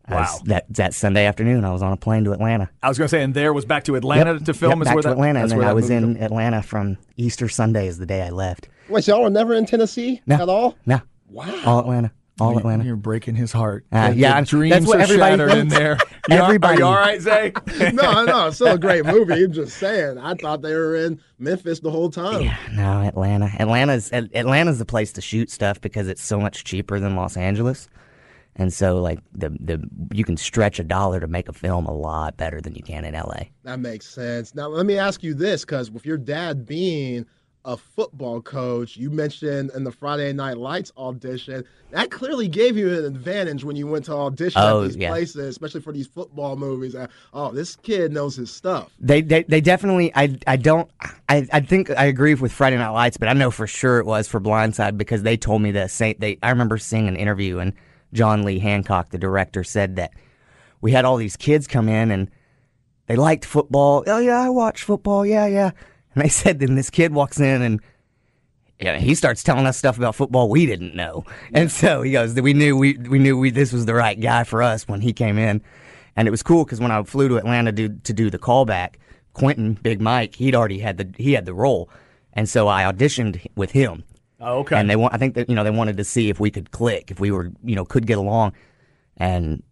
Wow. 0.09 0.39
that 0.45 0.67
that 0.75 0.93
Sunday 0.95 1.25
afternoon, 1.27 1.65
I 1.65 1.73
was 1.73 1.83
on 1.83 1.93
a 1.93 1.97
plane 1.97 2.25
to 2.25 2.33
Atlanta. 2.33 2.69
I 2.83 2.89
was 2.89 2.99
going 2.99 3.07
to 3.07 3.11
say, 3.11 3.23
and 3.23 3.33
there 3.35 3.53
was 3.53 3.65
back 3.65 3.85
to 3.85 3.97
Atlanta 3.97 4.35
Yep. 4.35 4.45
to 4.45 4.55
film. 4.55 4.73
Yep, 4.73 4.79
is 4.81 4.85
back 4.87 4.95
where 4.97 5.03
to 5.03 5.09
that, 5.09 5.13
Atlanta, 5.13 5.41
and 5.41 5.51
then 5.51 5.65
I 5.65 5.73
was 5.73 5.89
in 5.91 6.15
took- 6.15 6.23
Atlanta 6.23 6.63
from 6.63 6.99
Easter 7.17 7.49
Sunday 7.49 7.87
is 7.87 7.99
the 7.99 8.07
day 8.07 8.23
I 8.23 8.31
left. 8.31 8.69
Wait, 8.89 9.05
so 9.05 9.15
y'all 9.15 9.23
were 9.25 9.31
never 9.31 9.55
in 9.55 9.65
Tennessee 9.65 10.21
No. 10.27 10.35
at 10.37 10.49
all? 10.49 10.77
No, 10.85 11.01
Wow. 11.31 11.55
all 11.65 11.79
Atlanta, 11.81 12.13
all 12.39 12.59
Atlanta. 12.59 12.85
You're 12.85 12.97
breaking 12.97 13.35
his 13.37 13.51
heart. 13.53 13.87
Uh, 13.91 14.11
The- 14.11 14.17
yeah, 14.17 14.39
the 14.41 14.47
dreams 14.47 14.73
that's 14.75 14.87
what 14.87 14.99
are 14.99 15.03
everybody 15.05 15.39
shattered 15.39 15.59
in 15.59 15.69
there. 15.69 15.97
You 16.29 16.37
Everybody- 16.37 16.77
are 16.77 16.79
you 16.81 16.85
all 16.87 16.95
right, 16.95 17.21
Zay? 17.21 17.53
no, 17.93 18.25
no, 18.25 18.47
it's 18.49 18.57
still 18.57 18.69
a 18.75 18.79
great 18.79 19.05
movie. 19.07 19.45
I'm 19.45 19.53
just 19.53 19.77
saying. 19.79 20.17
I 20.19 20.35
thought 20.35 20.63
they 20.63 20.73
were 20.75 20.97
in 20.97 21.21
Memphis 21.39 21.81
the 21.81 21.91
whole 21.91 22.11
time. 22.11 22.43
Yeah, 22.43 22.57
no, 22.73 23.03
Atlanta. 23.07 23.51
Atlanta's 23.59 24.11
At- 24.13 24.35
Atlanta's 24.35 24.79
the 24.79 24.87
place 24.87 25.13
to 25.15 25.21
shoot 25.21 25.51
stuff 25.51 25.81
because 25.83 26.09
it's 26.09 26.23
so 26.23 26.41
much 26.41 26.65
cheaper 26.65 26.99
than 26.99 27.15
Los 27.15 27.37
Angeles, 27.37 27.89
and 28.57 28.73
so 28.73 28.99
like 29.01 29.21
the 29.33 29.51
the 29.61 29.83
you 30.13 30.25
can 30.25 30.37
stretch 30.37 30.79
a 30.79 30.85
dollar 30.85 31.21
to 31.21 31.27
make 31.27 31.49
a 31.49 31.53
film 31.53 31.87
a 31.87 31.93
lot 31.95 32.37
better 32.37 32.61
than 32.61 32.75
you 32.75 32.83
can 32.83 33.05
in 33.05 33.15
L.A. 33.15 33.51
That 33.65 33.81
makes 33.81 34.07
sense. 34.07 34.55
Now, 34.55 34.69
let 34.69 34.87
me 34.87 34.99
ask 34.99 35.23
you 35.23 35.35
this 35.35 35.65
because 35.65 35.91
with 35.91 36.07
your 36.07 36.19
dad 36.19 36.67
being 36.67 37.27
a 37.67 37.77
football 37.79 38.43
coach, 38.43 38.95
you 38.95 39.11
mentioned 39.11 39.71
in 39.75 39.85
the 39.85 39.91
Friday 39.91 40.35
Night 40.35 40.59
Lights 40.59 40.93
audition, 40.99 41.65
that 41.93 42.11
clearly 42.11 42.47
gave 42.47 42.77
you 42.77 42.93
an 42.93 43.07
advantage 43.07 43.65
when 43.65 43.75
you 43.75 43.87
went 43.87 44.05
to 44.05 44.13
audition 44.13 44.61
Oh, 44.63 44.83
at 44.83 44.89
these 44.89 44.97
yeah. 44.97 45.09
places, 45.09 45.47
especially 45.47 45.81
for 45.81 45.91
these 45.95 46.07
football 46.07 46.57
movies. 46.57 46.95
Oh, 47.33 47.53
this 47.53 47.77
kid 47.77 48.13
knows 48.13 48.37
his 48.37 48.51
stuff. 48.53 48.93
They, 49.01 49.23
they 49.23 49.45
they 49.45 49.63
definitely 49.63 50.13
I 50.15 50.37
I 50.47 50.57
don't 50.57 50.91
I, 51.31 51.49
I 51.53 51.61
think 51.61 51.91
I 51.91 52.05
agree 52.05 52.35
with 52.35 52.53
Friday 52.53 52.77
Night 52.77 52.91
Lights, 52.91 53.17
but 53.17 53.29
I 53.29 53.33
know 53.33 53.51
for 53.51 53.67
sure 53.67 53.99
it 53.99 54.05
was 54.05 54.29
for 54.29 54.41
Blindside 54.41 54.99
because 54.99 55.23
they 55.23 55.39
told 55.39 55.63
me 55.63 55.71
the 55.71 55.89
same. 55.89 56.17
They 56.19 56.39
I 56.43 56.51
remember 56.51 56.77
seeing 56.77 57.09
an 57.09 57.17
interview 57.17 57.61
and 57.61 57.73
John 58.15 58.43
Lee 58.43 58.59
Hancock, 58.59 59.11
the 59.11 59.19
director, 59.19 59.63
said 59.65 59.97
that 59.97 60.13
we 60.81 60.93
had 60.93 61.05
all 61.05 61.17
these 61.17 61.37
kids 61.37 61.67
come 61.67 61.89
in 61.89 62.11
and 62.11 62.31
they 63.07 63.17
liked 63.17 63.45
football. 63.45 64.05
Oh 64.07 64.19
yeah, 64.19 64.41
I 64.41 64.49
watch 64.49 64.83
football. 64.83 65.27
Yeah, 65.27 65.47
yeah. 65.47 65.73
And 66.15 66.25
they 66.25 66.29
said 66.31 66.61
then 66.61 66.77
this 66.77 66.91
kid 66.91 67.13
walks 67.13 67.39
in 67.41 67.61
and 67.61 67.81
yeah, 68.81 68.99
he 68.99 69.15
starts 69.15 69.43
telling 69.43 69.67
us 69.67 69.79
stuff 69.79 69.99
about 69.99 70.15
football 70.15 70.49
we 70.49 70.67
didn't 70.67 70.95
know. 70.95 71.25
And 71.53 71.71
so 71.71 72.03
he 72.03 72.13
goes, 72.13 72.35
we 72.41 72.55
knew 72.55 72.77
we 72.77 72.97
we 72.97 73.19
knew 73.19 73.39
we 73.39 73.51
this 73.51 73.73
was 73.73 73.87
the 73.87 73.95
right 73.95 74.19
guy 74.19 74.45
for 74.45 74.63
us 74.63 74.89
when 74.89 75.01
he 75.01 75.13
came 75.13 75.39
in. 75.39 75.63
And 76.17 76.29
it 76.29 76.31
was 76.31 76.43
cool 76.43 76.65
because 76.65 76.81
when 76.81 76.91
I 76.91 77.03
flew 77.03 77.29
to 77.29 77.37
Atlanta 77.37 77.73
to 77.73 77.89
to 77.89 78.13
do 78.13 78.31
the 78.31 78.39
callback, 78.39 78.95
Quinton 79.33 79.75
Big 79.75 80.01
Mike, 80.01 80.37
he'd 80.37 80.55
already 80.55 80.79
had 80.79 80.97
the 80.99 81.11
he 81.17 81.33
had 81.33 81.45
the 81.45 81.55
role, 81.55 81.91
and 82.33 82.49
so 82.49 82.69
I 82.69 82.85
auditioned 82.85 83.45
with 83.57 83.73
him. 83.73 84.05
Oh, 84.45 84.59
okay. 84.61 84.77
And 84.77 84.89
they 84.89 84.97
want 84.97 85.15
I 85.15 85.19
think 85.19 85.35
that 85.35 85.49
you 85.49 85.55
know 85.55 85.65
they 85.65 85.71
wanted 85.71 85.97
to 85.97 86.05
see 86.05 86.29
if 86.29 86.39
we 86.39 86.51
could 86.51 86.71
click, 86.71 87.11
if 87.11 87.21
we 87.21 87.31
were 87.31 87.51
you 87.63 87.75
know 87.75 87.85
could 87.85 88.07
get 88.07 88.19
along, 88.19 88.53
and 89.17 89.63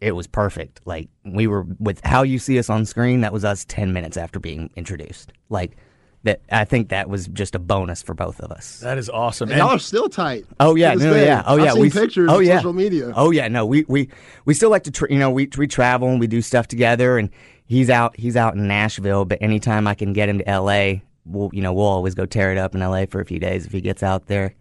it 0.00 0.12
was 0.12 0.26
perfect. 0.26 0.80
Like 0.84 1.08
we 1.24 1.46
were 1.46 1.66
with 1.78 2.04
how 2.04 2.22
you 2.22 2.38
see 2.38 2.58
us 2.58 2.70
on 2.70 2.84
screen, 2.84 3.20
that 3.22 3.32
was 3.32 3.44
us 3.44 3.64
ten 3.64 3.92
minutes 3.92 4.16
after 4.16 4.38
being 4.38 4.70
introduced. 4.76 5.32
Like 5.48 5.76
that, 6.24 6.40
I 6.50 6.64
think 6.64 6.88
that 6.88 7.08
was 7.08 7.26
just 7.28 7.54
a 7.54 7.58
bonus 7.58 8.02
for 8.02 8.14
both 8.14 8.40
of 8.40 8.50
us. 8.50 8.80
that 8.80 8.98
is 8.98 9.10
awesome. 9.10 9.50
And 9.50 9.58
y'all 9.58 9.70
are 9.70 9.78
still 9.78 10.08
tight. 10.08 10.46
Oh 10.58 10.74
yeah, 10.74 10.94
no, 10.94 11.12
day. 11.12 11.26
yeah, 11.26 11.42
oh 11.46 11.56
yeah. 11.56 11.64
I've 11.64 11.72
seen 11.74 11.82
we 11.82 11.90
pictures 11.90 12.30
oh, 12.30 12.38
on 12.38 12.44
yeah. 12.44 12.56
social 12.56 12.72
media. 12.72 13.12
Oh 13.14 13.30
yeah, 13.30 13.48
no, 13.48 13.66
we 13.66 13.84
we 13.88 14.08
we 14.44 14.54
still 14.54 14.70
like 14.70 14.84
to 14.84 14.90
tra- 14.90 15.12
you 15.12 15.18
know 15.18 15.30
we 15.30 15.48
we 15.56 15.66
travel 15.66 16.08
and 16.08 16.18
we 16.18 16.26
do 16.26 16.40
stuff 16.40 16.66
together. 16.66 17.18
And 17.18 17.30
he's 17.66 17.90
out 17.90 18.16
he's 18.18 18.36
out 18.36 18.54
in 18.54 18.66
Nashville, 18.66 19.24
but 19.24 19.38
anytime 19.40 19.86
I 19.86 19.94
can 19.94 20.12
get 20.12 20.28
him 20.28 20.38
to 20.38 20.48
L.A., 20.48 21.02
we'll 21.24 21.50
you 21.52 21.62
know 21.62 21.72
we'll 21.72 21.86
always 21.86 22.14
go 22.14 22.26
tear 22.26 22.52
it 22.52 22.58
up 22.58 22.74
in 22.74 22.82
L.A. 22.82 23.06
for 23.06 23.20
a 23.20 23.24
few 23.24 23.38
days 23.38 23.66
if 23.66 23.72
he 23.72 23.80
gets 23.80 24.02
out 24.02 24.26
there. 24.26 24.54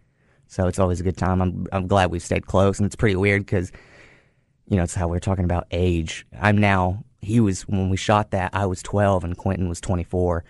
So 0.48 0.68
it's 0.68 0.80
always 0.80 1.00
a 1.00 1.04
good 1.04 1.18
time. 1.18 1.42
I'm 1.42 1.68
I'm 1.72 1.88
glad 1.88 2.12
we've 2.12 2.22
stayed 2.22 2.46
close, 2.46 2.80
and 2.80 2.86
it's 2.86 2.96
pretty 2.96 3.16
weird 3.16 3.46
because 3.46 3.72
you 4.68 4.78
know 4.78 4.84
it's 4.84 4.96
how 4.96 5.08
we're 5.08 5.20
talking 5.20 5.46
about 5.46 5.68
age. 5.72 6.26
I'm 6.40 6.58
now 6.58 7.04
he 7.22 7.40
was 7.40 7.64
when 7.64 7.90
we 7.90 7.98
shot 7.98 8.32
that 8.32 8.52
I 8.54 8.66
was 8.66 8.84
12 8.84 9.24
and 9.24 9.38
Quinton 9.38 9.70
was 9.70 9.80
24. 9.80 10.44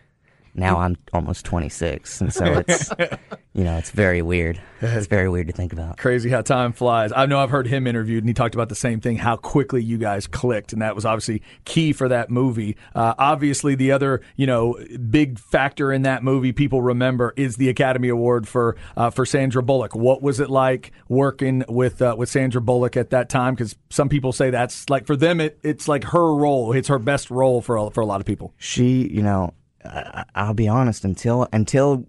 Now 0.56 0.80
I'm 0.80 0.98
almost 1.14 1.46
26, 1.46 2.22
and 2.22 2.34
so 2.34 2.64
it's 2.68 2.90
you 3.54 3.64
know 3.64 3.78
it's 3.78 3.92
very 3.92 4.22
weird. 4.22 4.62
It's 4.82 5.08
very 5.08 5.30
weird 5.30 5.48
to 5.48 5.54
think 5.54 5.74
about. 5.74 5.98
Crazy 5.98 6.30
how 6.30 6.42
time 6.42 6.74
flies. 6.74 7.12
I 7.16 7.26
know 7.26 7.40
I've 7.40 7.50
heard 7.50 7.68
him 7.68 7.88
interviewed, 7.88 8.24
and 8.24 8.30
he 8.30 8.34
talked 8.34 8.54
about 8.54 8.70
the 8.70 8.76
same 8.76 9.00
thing: 9.00 9.18
how 9.18 9.36
quickly 9.36 9.82
you 9.82 9.98
guys 9.98 10.28
clicked, 10.28 10.74
and 10.74 10.82
that 10.82 10.94
was 10.94 11.06
obviously 11.06 11.42
key 11.66 11.94
for 11.94 12.08
that 12.10 12.30
movie. 12.30 12.78
Uh, 12.94 13.14
obviously, 13.18 13.76
the 13.76 13.92
other 13.92 14.22
you 14.36 14.46
know 14.46 14.78
big 15.10 15.40
factor 15.40 15.92
in 15.92 16.04
that 16.04 16.24
movie 16.24 16.52
people 16.52 16.82
remember 16.82 17.34
is 17.36 17.56
the 17.56 17.70
Academy 17.70 18.10
Award 18.10 18.48
for 18.48 18.76
uh, 18.96 19.10
for 19.10 19.26
Sandra 19.26 19.64
Bullock. 19.64 19.96
What 19.96 20.22
was 20.22 20.40
it 20.40 20.50
like 20.50 20.92
working 21.08 21.64
with 21.68 22.02
uh, 22.02 22.16
with 22.18 22.30
Sandra 22.30 22.62
Bullock 22.62 22.96
at 22.96 23.10
that 23.10 23.30
time? 23.30 23.56
Because 23.56 23.76
some 23.90 24.10
people 24.10 24.32
say 24.32 24.50
that's 24.50 24.90
like 24.90 25.08
for 25.08 25.16
them, 25.16 25.40
it, 25.42 25.58
it's 25.64 25.88
like 25.88 26.04
her 26.06 26.36
role. 26.36 26.74
It's 26.74 26.90
her 26.90 27.00
best 27.00 27.32
role 27.32 27.62
for 27.62 27.78
a, 27.78 27.90
for 27.90 28.02
a 28.02 28.06
lot 28.06 28.20
of 28.20 28.28
people. 28.28 28.54
she, 28.58 29.08
you 29.08 29.22
know, 29.22 29.54
I, 29.86 30.26
I'll 30.36 30.54
be 30.54 30.68
honest. 30.68 31.06
Until 31.06 31.48
until 31.54 32.06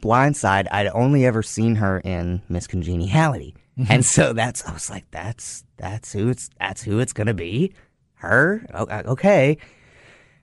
Blindside, 0.00 0.66
I'd 0.70 0.88
only 0.88 1.26
ever 1.26 1.42
seen 1.42 1.76
her 1.76 2.00
in 2.00 2.42
Miss 2.48 2.66
Congeniality, 2.66 3.54
and 3.88 4.04
so 4.04 4.32
that's 4.32 4.66
I 4.66 4.72
was 4.72 4.90
like, 4.90 5.04
that's 5.10 5.64
that's 5.76 6.12
who 6.12 6.28
it's 6.28 6.50
that's 6.58 6.82
who 6.82 6.98
it's 6.98 7.12
gonna 7.12 7.34
be, 7.34 7.72
her. 8.14 8.66
Uh, 8.72 9.02
Okay, 9.06 9.58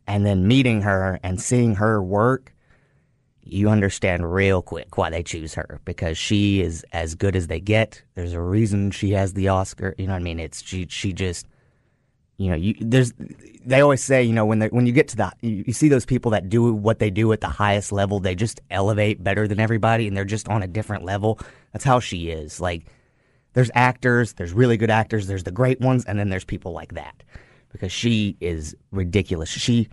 and 0.08 0.26
then 0.26 0.48
meeting 0.48 0.82
her 0.82 1.20
and 1.24 1.42
seeing 1.42 1.76
her 1.76 2.02
work, 2.02 2.54
you 3.42 3.70
understand 3.70 4.32
real 4.34 4.62
quick 4.62 4.98
why 4.98 5.10
they 5.10 5.24
choose 5.24 5.54
her 5.56 5.80
because 5.86 6.18
she 6.18 6.62
is 6.62 6.86
as 6.94 7.16
good 7.16 7.36
as 7.36 7.48
they 7.48 7.60
get. 7.60 8.02
There's 8.16 8.34
a 8.34 8.42
reason 8.42 8.92
she 8.92 9.12
has 9.12 9.34
the 9.34 9.48
Oscar. 9.50 9.96
You 9.98 10.08
know 10.08 10.14
what 10.14 10.20
I 10.20 10.24
mean? 10.24 10.40
It's 10.40 10.64
she 10.64 10.88
she 10.90 11.14
just 11.14 11.48
you 12.38 12.52
know, 12.52 12.56
you 12.56 12.76
there's 12.80 13.14
they 13.66 13.82
always 13.82 14.04
say, 14.04 14.24
you 14.24 14.34
know, 14.34 14.46
when 14.46 14.62
when 14.62 14.86
you 14.86 14.94
get 14.94 15.08
to 15.10 15.16
the 15.18 15.32
you, 15.42 15.64
you 15.68 15.74
see 15.74 15.90
those 15.90 16.06
people 16.06 16.32
that 16.32 16.50
do 16.50 16.72
what 16.72 17.00
they 17.00 17.10
do 17.10 17.32
at 17.34 17.42
the 17.42 17.48
highest 17.48 17.92
level, 17.92 18.20
they 18.20 18.36
just 18.36 18.62
elevate 18.70 19.24
better 19.24 19.48
than 19.48 19.60
everybody 19.60 20.08
and 20.08 20.16
they're 20.16 20.26
just 20.26 20.48
on 20.48 20.62
a 20.62 20.68
different 20.68 21.04
level. 21.04 21.40
That's 21.74 21.84
how 21.84 22.00
she 22.00 22.30
is. 22.30 22.60
Like 22.60 22.86
there's 23.54 23.72
actors, 23.74 24.34
there's 24.34 24.54
really 24.54 24.78
good 24.78 24.92
actors, 24.92 25.26
there's 25.26 25.44
the 25.44 25.52
great 25.52 25.82
ones, 25.82 26.06
and 26.06 26.20
then 26.20 26.30
there's 26.30 26.46
people 26.46 26.74
like 26.74 26.94
that. 26.94 27.24
Because 27.70 27.92
she 27.92 28.38
is 28.40 28.76
ridiculous. 28.92 29.50
She 29.50 29.90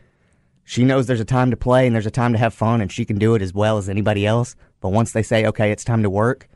she 0.64 0.84
knows 0.84 1.06
there's 1.06 1.20
a 1.20 1.24
time 1.24 1.50
to 1.50 1.56
play 1.56 1.86
and 1.86 1.94
there's 1.94 2.06
a 2.06 2.10
time 2.10 2.32
to 2.32 2.38
have 2.38 2.52
fun 2.52 2.80
and 2.82 2.92
she 2.92 3.04
can 3.04 3.18
do 3.18 3.34
it 3.34 3.42
as 3.42 3.54
well 3.54 3.78
as 3.78 3.88
anybody 3.88 4.26
else. 4.26 4.54
But 4.80 4.90
once 4.90 5.12
they 5.12 5.22
say, 5.22 5.46
okay, 5.46 5.70
it's 5.70 5.84
time 5.84 6.02
to 6.02 6.10
work, 6.10 6.48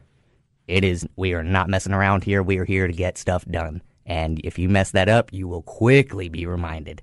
it 0.67 0.85
is 0.85 1.09
we 1.17 1.33
are 1.33 1.43
not 1.43 1.69
messing 1.71 1.95
around 1.95 2.25
here. 2.25 2.43
We 2.43 2.59
are 2.59 2.65
here 2.67 2.87
to 2.87 2.93
get 2.93 3.17
stuff 3.17 3.47
done. 3.47 3.81
And 4.09 4.41
if 4.43 4.59
you 4.59 4.69
mess 4.69 4.91
that 4.93 5.09
up, 5.09 5.33
you 5.33 5.47
will 5.47 5.63
quickly 5.63 6.29
be 6.29 6.47
reminded. 6.47 7.03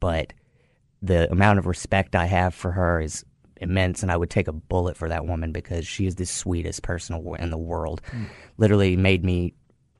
But 0.00 0.32
the 1.02 1.30
amount 1.30 1.58
of 1.58 1.66
respect 1.66 2.16
I 2.16 2.24
have 2.24 2.54
for 2.54 2.72
her 2.72 3.00
is 3.00 3.24
immense, 3.60 4.02
and 4.02 4.10
I 4.10 4.16
would 4.16 4.30
take 4.30 4.48
a 4.48 4.52
bullet 4.52 4.96
for 4.96 5.08
that 5.08 5.26
woman 5.26 5.52
because 5.52 5.86
she 5.86 6.06
is 6.06 6.14
the 6.14 6.24
sweetest 6.24 6.82
person 6.82 7.22
in 7.38 7.50
the 7.50 7.58
world. 7.58 8.00
Hmm. 8.10 8.24
Literally 8.56 8.96
made 8.96 9.24
me 9.24 9.54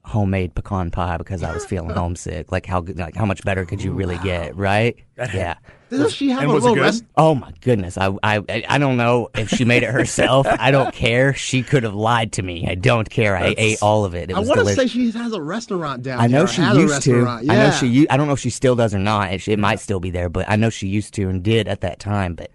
homemade 0.09 0.55
pecan 0.55 0.91
pie 0.91 1.17
because 1.19 1.43
I 1.43 1.53
was 1.53 1.65
feeling 1.65 1.91
homesick. 1.95 2.51
Like 2.51 2.67
how 2.67 2.81
good, 2.81 2.99
like 2.99 3.15
how 3.15 3.25
much 3.27 3.43
better 3.45 3.65
could 3.65 3.83
you 3.83 3.93
really 3.93 4.19
get, 4.19 4.57
right? 4.57 4.97
Yeah. 5.35 5.57
Doesn't 5.91 6.11
she 6.11 6.29
have 6.29 6.43
And 6.43 6.51
a 6.51 6.55
was 6.55 6.63
it 6.65 6.69
little 6.69 6.75
good? 6.77 6.83
rest? 6.83 7.05
Oh 7.17 7.35
my 7.35 7.51
goodness, 7.61 7.97
I 7.99 8.15
I 8.23 8.65
I 8.69 8.79
don't 8.79 8.97
know 8.99 9.31
if 9.35 9.49
she 9.49 9.65
made 9.65 9.83
it 9.83 9.91
herself. 10.01 10.47
I 10.47 10.71
don't 10.71 10.95
care. 10.95 11.33
She 11.35 11.63
could 11.63 11.83
have 11.83 11.95
lied 11.95 12.33
to 12.35 12.43
me. 12.43 12.69
I 12.69 12.75
don't 12.77 13.09
care. 13.11 13.37
I 13.37 13.55
ate 13.59 13.79
all 13.83 14.05
of 14.05 14.15
it. 14.15 14.31
It 14.31 14.37
I 14.37 14.39
was 14.39 14.49
want 14.49 14.59
to 14.59 14.65
delicious. 14.65 14.93
say 14.93 14.99
she 14.99 15.11
has 15.19 15.33
a 15.33 15.41
restaurant 15.43 16.03
down 16.03 16.21
I 16.21 16.27
know 16.29 16.41
here. 16.41 16.47
she 16.47 16.61
had 16.63 16.77
a 16.77 16.81
used 16.81 17.03
to. 17.03 17.15
restaurant. 17.15 17.45
Yeah. 17.47 17.53
I 17.53 17.57
know 17.57 17.71
she. 17.73 17.87
u- 17.89 18.07
I 18.11 18.17
don't 18.17 18.27
know 18.29 18.35
if 18.35 18.39
she 18.41 18.51
still 18.51 18.77
does 18.77 18.95
or 18.95 18.99
not. 19.01 19.33
It, 19.33 19.49
it 19.49 19.59
might 19.59 19.81
still 19.81 19.99
be 19.99 20.11
there, 20.11 20.29
but 20.29 20.49
I 20.49 20.57
know 20.57 20.71
she 20.71 20.87
used 20.89 21.15
to 21.15 21.29
and 21.29 21.43
did 21.43 21.67
at 21.69 21.81
that 21.81 21.99
time. 21.99 22.35
But 22.35 22.51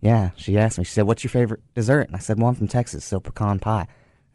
yeah, 0.00 0.30
she 0.36 0.56
asked 0.58 0.76
me. 0.78 0.84
She 0.84 0.92
said, 0.92 1.06
"What's 1.06 1.24
your 1.24 1.30
favorite 1.30 1.60
dessert?" 1.74 2.02
And 2.08 2.14
I 2.14 2.18
said, 2.20 2.38
"Well, 2.38 2.48
I'm 2.50 2.54
from 2.54 2.68
Texas, 2.68 3.04
so 3.04 3.18
pecan 3.18 3.58
pie." 3.58 3.86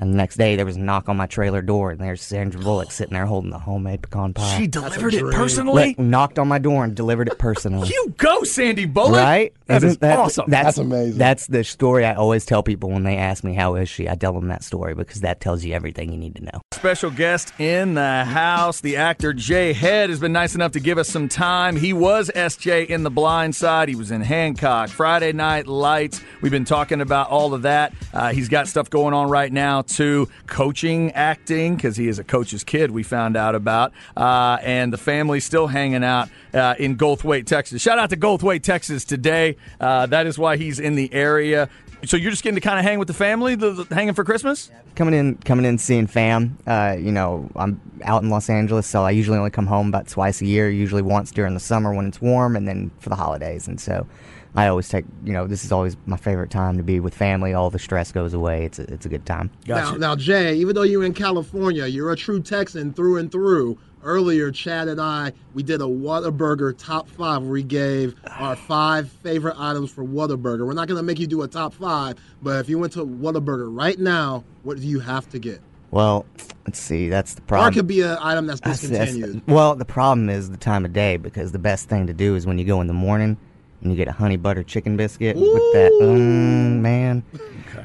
And 0.01 0.13
the 0.13 0.17
next 0.17 0.37
day, 0.37 0.55
there 0.55 0.65
was 0.65 0.77
a 0.77 0.79
knock 0.79 1.09
on 1.09 1.17
my 1.17 1.25
trailer 1.25 1.61
door, 1.61 1.91
and 1.91 1.99
there's 1.99 2.21
Sandra 2.21 2.61
Bullock 2.61 2.89
sitting 2.89 3.13
there 3.13 3.25
holding 3.25 3.51
the 3.51 3.59
homemade 3.59 4.01
pecan 4.01 4.33
pie. 4.33 4.57
She 4.57 4.65
delivered 4.65 5.13
it 5.13 5.19
dream. 5.19 5.33
personally. 5.33 5.87
Like, 5.87 5.99
knocked 5.99 6.39
on 6.39 6.47
my 6.47 6.57
door 6.57 6.85
and 6.85 6.95
delivered 6.95 7.27
it 7.27 7.37
personally. 7.37 7.89
you 7.93 8.13
go, 8.17 8.43
Sandy 8.43 8.85
Bullock. 8.85 9.17
Right? 9.17 9.53
That 9.65 9.83
is 9.83 9.97
that 9.97 10.17
awesome. 10.17 10.45
That's, 10.47 10.67
That's 10.67 10.77
amazing. 10.77 11.17
That's 11.17 11.47
the 11.47 11.65
story 11.65 12.05
I 12.05 12.13
always 12.13 12.45
tell 12.45 12.63
people 12.63 12.89
when 12.89 13.03
they 13.03 13.17
ask 13.17 13.43
me 13.43 13.53
how 13.53 13.75
is 13.75 13.89
she. 13.89 14.07
I 14.07 14.15
tell 14.15 14.31
them 14.31 14.47
that 14.47 14.63
story 14.63 14.95
because 14.95 15.19
that 15.19 15.41
tells 15.41 15.65
you 15.65 15.73
everything 15.73 16.13
you 16.13 16.17
need 16.17 16.35
to 16.37 16.43
know. 16.45 16.61
Special 16.71 17.11
guest 17.11 17.51
in 17.59 17.95
the 17.95 18.23
house, 18.23 18.79
the 18.79 18.95
actor 18.95 19.33
Jae 19.33 19.73
Head 19.73 20.09
has 20.09 20.21
been 20.21 20.31
nice 20.31 20.55
enough 20.55 20.71
to 20.71 20.79
give 20.79 20.97
us 20.97 21.09
some 21.09 21.27
time. 21.27 21.75
He 21.75 21.91
was 21.91 22.31
SJ 22.33 22.87
in 22.87 23.03
The 23.03 23.11
Blind 23.11 23.53
Side. 23.53 23.89
He 23.89 23.95
was 23.95 24.11
in 24.11 24.21
Hancock, 24.21 24.89
Friday 24.89 25.33
Night 25.33 25.67
Lights. 25.67 26.21
We've 26.41 26.53
been 26.53 26.63
talking 26.63 27.01
about 27.01 27.29
all 27.29 27.53
of 27.53 27.63
that. 27.63 27.93
Uh, 28.13 28.31
he's 28.31 28.47
got 28.47 28.69
stuff 28.69 28.89
going 28.89 29.13
on 29.13 29.29
right 29.29 29.51
now 29.51 29.81
too, 29.89 30.29
coaching, 30.47 31.11
acting, 31.11 31.75
because 31.75 31.97
he 31.97 32.07
is 32.07 32.19
a 32.19 32.23
coach's 32.23 32.63
kid. 32.63 32.91
We 32.91 33.03
found 33.03 33.35
out 33.35 33.55
about, 33.55 33.91
uh, 34.15 34.57
and 34.61 34.93
the 34.93 34.97
family's 34.97 35.45
still 35.45 35.67
hanging 35.67 36.03
out 36.03 36.29
uh, 36.53 36.75
in 36.79 36.97
Goldthwaite, 36.97 37.45
Texas. 37.45 37.81
Shout 37.81 37.99
out 37.99 38.09
to 38.11 38.17
Goldthwaite, 38.17 38.63
Texas 38.63 39.03
today. 39.05 39.57
Uh, 39.79 40.05
that 40.07 40.27
is 40.27 40.37
why 40.39 40.57
he's 40.57 40.79
in 40.79 40.95
the 40.95 41.13
area. 41.13 41.69
So 42.05 42.15
you're 42.15 42.31
just 42.31 42.43
getting 42.43 42.55
to 42.55 42.61
kind 42.61 42.79
of 42.79 42.85
hang 42.85 42.97
with 42.97 43.09
the 43.09 43.13
family, 43.13 43.55
the, 43.55 43.71
the- 43.83 43.93
hanging 43.95 44.13
for 44.13 44.23
Christmas? 44.23 44.71
coming 44.95 45.13
in 45.13 45.35
coming 45.37 45.63
in 45.65 45.77
seeing 45.77 46.07
fam 46.07 46.57
uh, 46.67 46.93
you 46.99 47.11
know 47.11 47.49
i'm 47.55 47.79
out 48.03 48.21
in 48.21 48.29
los 48.29 48.49
angeles 48.49 48.85
so 48.85 49.03
i 49.03 49.11
usually 49.11 49.37
only 49.37 49.51
come 49.51 49.65
home 49.67 49.87
about 49.87 50.07
twice 50.09 50.41
a 50.41 50.45
year 50.45 50.69
usually 50.69 51.01
once 51.01 51.31
during 51.31 51.53
the 51.53 51.59
summer 51.59 51.93
when 51.93 52.05
it's 52.05 52.19
warm 52.19 52.55
and 52.57 52.67
then 52.67 52.91
for 52.99 53.07
the 53.07 53.15
holidays 53.15 53.65
and 53.67 53.79
so 53.79 54.05
i 54.55 54.67
always 54.67 54.89
take 54.89 55.05
you 55.23 55.31
know 55.33 55.45
this 55.47 55.63
is 55.63 55.71
always 55.71 55.95
my 56.05 56.17
favorite 56.17 56.49
time 56.49 56.77
to 56.77 56.83
be 56.83 56.99
with 56.99 57.13
family 57.13 57.53
all 57.53 57.69
the 57.69 57.79
stress 57.79 58.11
goes 58.11 58.33
away 58.33 58.65
it's 58.65 58.79
a, 58.79 58.93
it's 58.93 59.05
a 59.05 59.09
good 59.09 59.25
time 59.25 59.49
Now, 59.67 59.91
now, 59.95 60.15
Jae, 60.15 60.53
even 60.55 60.75
though 60.75 60.83
you're 60.83 61.03
in 61.03 61.13
California, 61.13 61.85
you're 61.85 62.11
a 62.11 62.15
true 62.15 62.41
Texan 62.41 62.93
through 62.93 63.17
and 63.17 63.31
through. 63.31 63.77
Earlier, 64.01 64.49
Chad 64.49 64.87
and 64.87 65.01
I, 65.01 65.33
we 65.53 65.61
did 65.61 65.81
a 65.81 65.85
Whataburger 65.85 66.73
top 66.77 67.09
five 67.09 67.41
where 67.41 67.51
we 67.51 67.63
gave 67.63 68.15
our 68.37 68.55
five 68.55 69.11
favorite 69.11 69.55
items 69.59 69.91
for 69.91 70.05
Whataburger. 70.05 70.65
We're 70.65 70.71
not 70.73 70.87
going 70.87 70.95
to 70.97 71.03
make 71.03 71.19
you 71.19 71.27
do 71.27 71.41
a 71.41 71.49
top 71.49 71.73
five, 71.73 72.15
but 72.41 72.59
if 72.61 72.69
you 72.69 72.79
went 72.79 72.93
to 72.93 73.05
Whataburger 73.05 73.67
right 73.75 73.99
now, 73.99 74.45
what 74.63 74.79
do 74.79 74.87
you 74.87 74.99
have 75.01 75.29
to 75.31 75.39
get? 75.39 75.61
well 75.91 76.23
let's 76.67 76.77
see 76.77 77.09
that's 77.09 77.33
the 77.33 77.41
problem. 77.41 77.67
Or 77.67 77.71
it 77.71 77.73
could 77.73 77.87
be 77.87 78.01
an 78.01 78.15
item 78.21 78.45
that's 78.45 78.59
That's- 78.61 78.81
that's- 78.81 79.07
discontinued. 79.09 79.41
well 79.47 79.75
the 79.75 79.85
problem 79.85 80.29
is 80.29 80.49
the 80.51 80.57
time 80.57 80.85
of 80.85 80.93
day 80.93 81.17
because 81.17 81.51
the 81.51 81.57
best 81.59 81.89
thing 81.89 82.05
to 82.07 82.13
do 82.13 82.35
is 82.35 82.45
when 82.45 82.59
you 82.59 82.63
go 82.65 82.79
in 82.79 82.85
the 82.87 82.93
morning 82.93 83.37
and 83.81 83.91
you 83.91 83.97
get 83.97 84.07
a 84.07 84.11
honey 84.11 84.37
butter 84.37 84.63
chicken 84.63 84.97
biscuit 84.97 85.35
with 85.35 85.73
that 85.73 85.91
mm, 86.01 86.79
man 86.79 87.23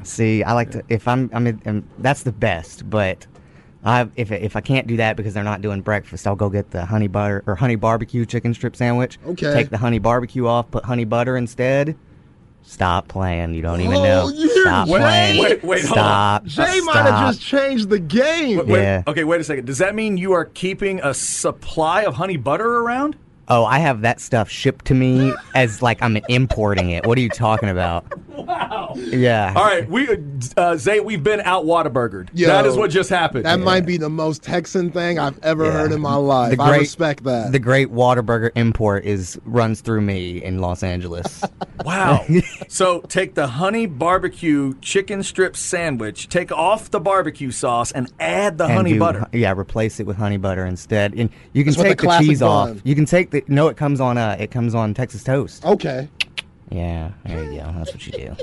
see 0.02 0.42
i 0.42 0.52
like 0.52 0.70
to 0.70 0.82
if 0.88 1.06
i'm 1.08 1.30
i 1.32 1.38
mean 1.38 1.60
um, 1.66 1.84
that's 1.98 2.22
the 2.24 2.32
best 2.32 2.88
but 2.88 3.26
I, 3.86 4.08
if, 4.16 4.32
if 4.32 4.56
I 4.56 4.62
can't 4.62 4.86
do 4.86 4.96
that 4.96 5.14
because 5.14 5.34
they're 5.34 5.44
not 5.44 5.60
doing 5.60 5.82
breakfast, 5.82 6.26
I'll 6.26 6.36
go 6.36 6.48
get 6.48 6.70
the 6.70 6.86
honey 6.86 7.06
butter 7.06 7.44
or 7.46 7.54
honey 7.54 7.76
barbecue 7.76 8.24
chicken 8.24 8.54
strip 8.54 8.76
sandwich. 8.76 9.18
Okay. 9.26 9.52
Take 9.52 9.68
the 9.68 9.76
honey 9.76 9.98
barbecue 9.98 10.46
off, 10.46 10.70
put 10.70 10.86
honey 10.86 11.04
butter 11.04 11.36
instead. 11.36 11.94
Stop 12.62 13.08
playing. 13.08 13.52
You 13.52 13.60
don't 13.60 13.82
even 13.82 13.96
Oh, 13.96 14.02
know. 14.02 14.28
you're- 14.30 14.62
Stop 14.62 14.88
wait, 14.88 15.00
playing. 15.00 15.42
wait, 15.42 15.62
wait, 15.64 15.80
hold 15.84 15.98
Stop. 15.98 16.44
Jae 16.46 16.82
might 16.86 17.02
have 17.02 17.34
just 17.34 17.42
changed 17.46 17.90
the 17.90 17.98
game. 17.98 18.66
Wait, 18.66 18.80
Yeah. 18.80 19.02
Okay, 19.06 19.22
wait 19.22 19.42
a 19.42 19.44
second. 19.44 19.66
Does 19.66 19.76
that 19.76 19.94
mean 19.94 20.16
you 20.16 20.32
are 20.32 20.46
keeping 20.46 21.00
a 21.02 21.12
supply 21.12 22.04
of 22.04 22.14
honey 22.14 22.38
butter 22.38 22.78
around? 22.78 23.16
Oh, 23.48 23.64
I 23.64 23.78
have 23.78 24.00
that 24.02 24.20
stuff 24.20 24.48
shipped 24.48 24.86
to 24.86 24.94
me 24.94 25.32
as 25.54 25.82
like 25.82 26.02
I'm 26.02 26.16
importing 26.28 26.90
it. 26.90 27.06
What 27.06 27.18
are 27.18 27.20
you 27.20 27.28
talking 27.28 27.68
about? 27.68 28.04
Wow. 28.28 28.92
Yeah. 28.96 29.52
All 29.56 29.64
right, 29.64 29.88
we 29.88 30.08
uh, 30.56 30.76
Zay, 30.76 31.00
we've 31.00 31.22
been 31.22 31.40
out 31.42 31.64
Whataburgered. 31.64 32.30
Yo, 32.32 32.46
that 32.48 32.66
is 32.66 32.76
what 32.76 32.90
just 32.90 33.10
happened. 33.10 33.44
That 33.44 33.60
might 33.60 33.86
be 33.86 33.96
the 33.96 34.08
most 34.08 34.42
Texan 34.42 34.90
thing 34.90 35.18
I've 35.18 35.38
ever 35.42 35.64
Yeah. 35.66 35.72
heard 35.72 35.92
in 35.92 36.00
my 36.00 36.14
life. 36.14 36.56
The 36.56 36.62
I 36.62 36.68
great- 36.70 36.80
respect 36.80 37.24
that. 37.24 37.52
The 37.52 37.58
great 37.58 37.88
Whataburger 37.92 38.50
import 38.54 39.04
is 39.04 39.38
runs 39.44 39.80
through 39.82 40.00
me 40.00 40.42
in 40.42 40.58
Los 40.60 40.82
Angeles. 40.82 41.42
wow. 41.84 42.24
so 42.68 43.00
take 43.02 43.34
the 43.34 43.46
honey 43.46 43.86
barbecue 43.86 44.74
chicken 44.80 45.22
strip 45.22 45.56
sandwich, 45.56 46.28
take 46.28 46.50
off 46.52 46.90
the 46.90 47.00
barbecue 47.00 47.50
sauce, 47.50 47.92
and 47.92 48.10
add 48.20 48.58
the 48.58 48.64
And 48.64 48.72
honey 48.74 48.92
do- 48.94 48.98
butter. 48.98 49.26
Yeah, 49.32 49.52
replace 49.56 50.00
it 50.00 50.06
with 50.06 50.16
honey 50.16 50.38
butter 50.38 50.64
instead. 50.66 51.14
And 51.14 51.30
you 51.52 51.62
can 51.64 51.72
That's 51.72 51.82
take 51.82 51.96
the 51.98 52.02
the, 52.02 52.06
classic 52.08 52.26
cheese 52.28 52.42
off. 52.42 52.68
bun. 52.68 52.82
You 52.84 52.94
can 52.94 53.04
take 53.04 53.30
the 53.34 53.44
no. 53.48 53.68
It 53.68 53.76
comes 53.76 54.00
on 54.00 54.16
uh, 54.18 54.36
it 54.38 54.50
comes 54.50 54.74
on 54.74 54.94
Texas 54.94 55.22
toast. 55.24 55.64
okay. 55.64 56.08
Yeah, 56.70 57.12
there 57.24 57.44
you 57.44 57.60
go. 57.60 57.72
That's 57.76 57.92
what 57.92 58.06
you 58.06 58.12
do. 58.12 58.36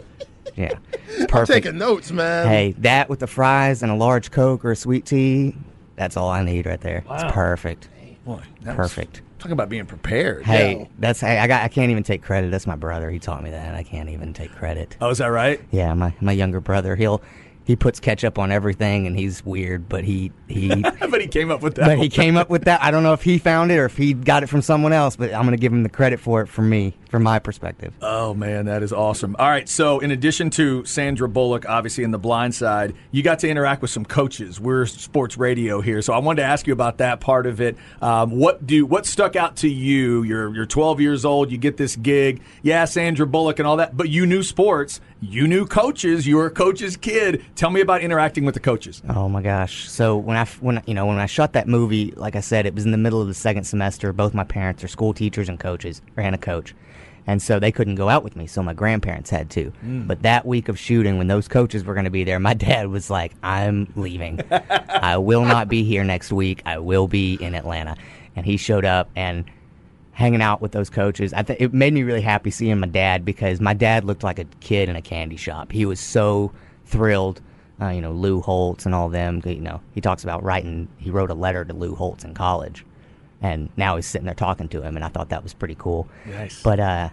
Yeah, 0.55 0.73
it's 1.07 1.21
I'm 1.21 1.27
perfect. 1.27 1.63
taking 1.65 1.79
notes, 1.79 2.11
man. 2.11 2.47
Hey, 2.47 2.73
that 2.79 3.09
with 3.09 3.19
the 3.19 3.27
fries 3.27 3.81
and 3.83 3.91
a 3.91 3.95
large 3.95 4.31
Coke 4.31 4.63
or 4.63 4.71
a 4.71 4.75
sweet 4.75 5.05
tea. 5.05 5.55
That's 5.95 6.15
all 6.17 6.29
I 6.29 6.43
need 6.43 6.65
right 6.65 6.79
there. 6.81 7.03
Wow. 7.07 7.15
It's 7.15 7.31
perfect. 7.33 7.89
Boy, 8.25 8.41
that 8.61 8.77
was- 8.77 8.93
Perfect. 8.93 9.21
Talk 9.39 9.51
about 9.51 9.69
being 9.69 9.85
prepared. 9.87 10.45
Hey, 10.45 10.77
Yeah. 10.81 10.85
that's 10.99 11.19
hey, 11.21 11.39
I 11.39 11.47
got. 11.47 11.63
I 11.63 11.67
can't 11.67 11.89
even 11.89 12.03
take 12.03 12.21
credit. 12.21 12.51
That's 12.51 12.67
my 12.67 12.75
brother. 12.75 13.09
He 13.09 13.17
taught 13.17 13.43
me 13.43 13.49
that. 13.49 13.73
I 13.73 13.81
can't 13.81 14.09
even 14.09 14.33
take 14.33 14.51
credit. 14.55 14.95
Oh, 15.01 15.09
is 15.09 15.17
that 15.17 15.27
right? 15.27 15.59
Yeah, 15.71 15.91
my 15.95 16.13
my 16.21 16.31
younger 16.31 16.61
brother. 16.61 16.95
He'll 16.95 17.23
he 17.63 17.75
puts 17.75 17.99
ketchup 17.99 18.39
on 18.39 18.51
everything, 18.51 19.05
and 19.05 19.17
he's 19.17 19.45
weird, 19.45 19.87
but 19.87 20.03
he 20.03 20.31
he. 20.47 20.83
but 21.09 21.21
he 21.21 21.27
came 21.27 21.51
up 21.51 21.61
with 21.61 21.75
that. 21.75 21.85
But 21.85 21.99
he 21.99 22.09
came 22.09 22.35
up 22.35 22.49
with 22.49 22.65
that. 22.65 22.81
I 22.81 22.91
don't 22.91 23.03
know 23.03 23.13
if 23.13 23.21
he 23.21 23.37
found 23.37 23.71
it 23.71 23.77
or 23.77 23.85
if 23.85 23.97
he 23.97 24.13
got 24.13 24.43
it 24.43 24.47
from 24.47 24.61
someone 24.61 24.93
else, 24.93 25.15
but 25.15 25.33
I'm 25.33 25.43
going 25.43 25.55
to 25.55 25.61
give 25.61 25.71
him 25.71 25.83
the 25.83 25.89
credit 25.89 26.19
for 26.19 26.41
it 26.41 26.47
from 26.47 26.69
me, 26.69 26.95
from 27.09 27.23
my 27.23 27.39
perspective. 27.39 27.93
Oh 28.01 28.33
man, 28.33 28.65
that 28.65 28.81
is 28.83 28.91
awesome. 28.91 29.35
All 29.37 29.47
right, 29.47 29.69
so 29.69 29.99
in 29.99 30.11
addition 30.11 30.49
to 30.51 30.83
Sandra 30.85 31.29
Bullock, 31.29 31.67
obviously 31.69 32.03
in 32.03 32.11
the 32.11 32.19
blind 32.19 32.55
side, 32.55 32.95
you 33.11 33.21
got 33.21 33.39
to 33.39 33.49
interact 33.49 33.81
with 33.81 33.91
some 33.91 34.05
coaches. 34.05 34.59
We're 34.59 34.85
sports 34.87 35.37
radio 35.37 35.81
here, 35.81 36.01
so 36.01 36.13
I 36.13 36.17
wanted 36.17 36.41
to 36.41 36.47
ask 36.47 36.65
you 36.65 36.73
about 36.73 36.97
that 36.97 37.19
part 37.19 37.45
of 37.45 37.61
it. 37.61 37.77
Um, 38.01 38.31
what 38.31 38.65
do 38.65 38.85
what 38.85 39.05
stuck 39.05 39.35
out 39.35 39.57
to 39.57 39.69
you? 39.69 40.23
You're 40.23 40.53
you're 40.55 40.65
12 40.65 40.99
years 40.99 41.25
old. 41.25 41.51
You 41.51 41.57
get 41.57 41.77
this 41.77 41.95
gig. 41.95 42.41
Yeah, 42.63 42.85
Sandra 42.85 43.27
Bullock 43.27 43.59
and 43.59 43.67
all 43.67 43.77
that, 43.77 43.95
but 43.95 44.09
you 44.09 44.25
knew 44.25 44.41
sports. 44.41 44.99
You 45.23 45.47
knew 45.47 45.67
coaches. 45.67 46.25
You 46.25 46.37
were 46.37 46.47
a 46.47 46.51
coach's 46.51 46.97
kid. 46.97 47.45
Tell 47.55 47.69
me 47.69 47.81
about 47.81 48.01
interacting 48.01 48.43
with 48.43 48.55
the 48.55 48.59
coaches. 48.59 49.03
Oh 49.07 49.29
my 49.29 49.43
gosh! 49.43 49.87
So 49.87 50.17
when 50.17 50.35
I 50.35 50.45
when 50.61 50.81
you 50.87 50.95
know 50.95 51.05
when 51.05 51.19
I 51.19 51.27
shot 51.27 51.53
that 51.53 51.67
movie, 51.67 52.11
like 52.15 52.35
I 52.35 52.39
said, 52.39 52.65
it 52.65 52.73
was 52.73 52.85
in 52.85 52.91
the 52.91 52.97
middle 52.97 53.21
of 53.21 53.27
the 53.27 53.35
second 53.35 53.65
semester. 53.65 54.11
Both 54.13 54.33
my 54.33 54.43
parents 54.43 54.83
are 54.83 54.87
school 54.87 55.13
teachers 55.13 55.47
and 55.47 55.59
coaches, 55.59 56.01
or 56.17 56.23
and 56.23 56.33
a 56.33 56.39
coach, 56.39 56.73
and 57.27 57.39
so 57.39 57.59
they 57.59 57.71
couldn't 57.71 57.95
go 57.95 58.09
out 58.09 58.23
with 58.23 58.35
me. 58.35 58.47
So 58.47 58.63
my 58.63 58.73
grandparents 58.73 59.29
had 59.29 59.51
to. 59.51 59.65
Hmm. 59.81 60.07
But 60.07 60.23
that 60.23 60.43
week 60.43 60.69
of 60.69 60.79
shooting, 60.79 61.19
when 61.19 61.27
those 61.27 61.47
coaches 61.47 61.83
were 61.83 61.93
going 61.93 62.05
to 62.05 62.09
be 62.11 62.23
there, 62.23 62.39
my 62.39 62.53
dad 62.55 62.87
was 62.87 63.11
like, 63.11 63.33
"I'm 63.43 63.93
leaving. 63.95 64.41
I 64.89 65.17
will 65.17 65.45
not 65.45 65.67
be 65.67 65.83
here 65.83 66.03
next 66.03 66.31
week. 66.31 66.63
I 66.65 66.79
will 66.79 67.07
be 67.07 67.35
in 67.35 67.53
Atlanta." 67.53 67.95
And 68.35 68.43
he 68.43 68.57
showed 68.57 68.85
up 68.85 69.11
and 69.15 69.45
hanging 70.13 70.41
out 70.41 70.61
with 70.61 70.71
those 70.71 70.89
coaches. 70.89 71.33
I 71.33 71.43
th- 71.43 71.59
it 71.59 71.73
made 71.73 71.93
me 71.93 72.03
really 72.03 72.21
happy 72.21 72.51
seeing 72.51 72.79
my 72.79 72.87
dad 72.87 73.25
because 73.25 73.61
my 73.61 73.73
dad 73.73 74.03
looked 74.03 74.23
like 74.23 74.39
a 74.39 74.45
kid 74.59 74.89
in 74.89 74.95
a 74.95 75.01
candy 75.01 75.37
shop. 75.37 75.71
He 75.71 75.85
was 75.85 75.99
so 75.99 76.51
thrilled. 76.85 77.41
Uh, 77.81 77.89
you 77.89 78.01
know, 78.01 78.11
Lou 78.11 78.41
Holtz 78.41 78.85
and 78.85 78.93
all 78.93 79.09
them. 79.09 79.41
You 79.43 79.55
know, 79.55 79.81
he 79.93 80.01
talks 80.01 80.23
about 80.23 80.43
writing. 80.43 80.87
He 80.97 81.09
wrote 81.09 81.31
a 81.31 81.33
letter 81.33 81.65
to 81.65 81.73
Lou 81.73 81.95
Holtz 81.95 82.23
in 82.23 82.35
college, 82.35 82.85
and 83.41 83.69
now 83.75 83.95
he's 83.95 84.05
sitting 84.05 84.25
there 84.25 84.35
talking 84.35 84.67
to 84.69 84.81
him, 84.83 84.95
and 84.95 85.03
I 85.03 85.07
thought 85.07 85.29
that 85.29 85.41
was 85.41 85.53
pretty 85.53 85.75
cool. 85.75 86.07
Nice. 86.27 86.61
But 86.61 86.79
uh, 86.79 87.09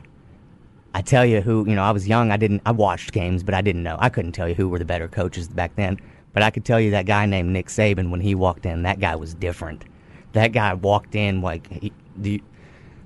I 0.93 1.01
tell 1.01 1.25
you 1.25 1.41
who, 1.41 1.67
you 1.67 1.75
know, 1.75 1.83
I 1.83 1.91
was 1.91 2.07
young. 2.07 2.31
I 2.31 2.37
didn't. 2.37 2.61
I 2.67 2.73
watched 2.73 3.13
games, 3.13 3.43
but 3.43 3.55
I 3.55 3.63
didn't 3.63 3.83
know. 3.83 3.97
I 3.99 4.11
couldn't 4.11 4.33
tell 4.33 4.47
you 4.47 4.55
who 4.55 4.69
were 4.69 4.79
the 4.79 4.85
better 4.85 5.09
coaches 5.09 5.49
back 5.49 5.75
then. 5.77 5.99
But 6.35 6.43
I 6.43 6.51
could 6.51 6.67
tell 6.67 6.79
you 6.79 6.91
that 6.91 7.07
guy 7.07 7.25
named 7.25 7.51
Nick 7.51 7.69
Saban 7.69 8.11
when 8.11 8.21
he 8.21 8.35
walked 8.35 8.67
in. 8.67 8.83
That 8.83 9.01
guy 9.01 9.17
was 9.17 9.33
different. 9.33 9.87
That 10.33 10.53
guy 10.53 10.75
walked 10.75 11.15
in 11.15 11.41
like 11.41 11.67
he, 11.73 11.93
the, 12.17 12.43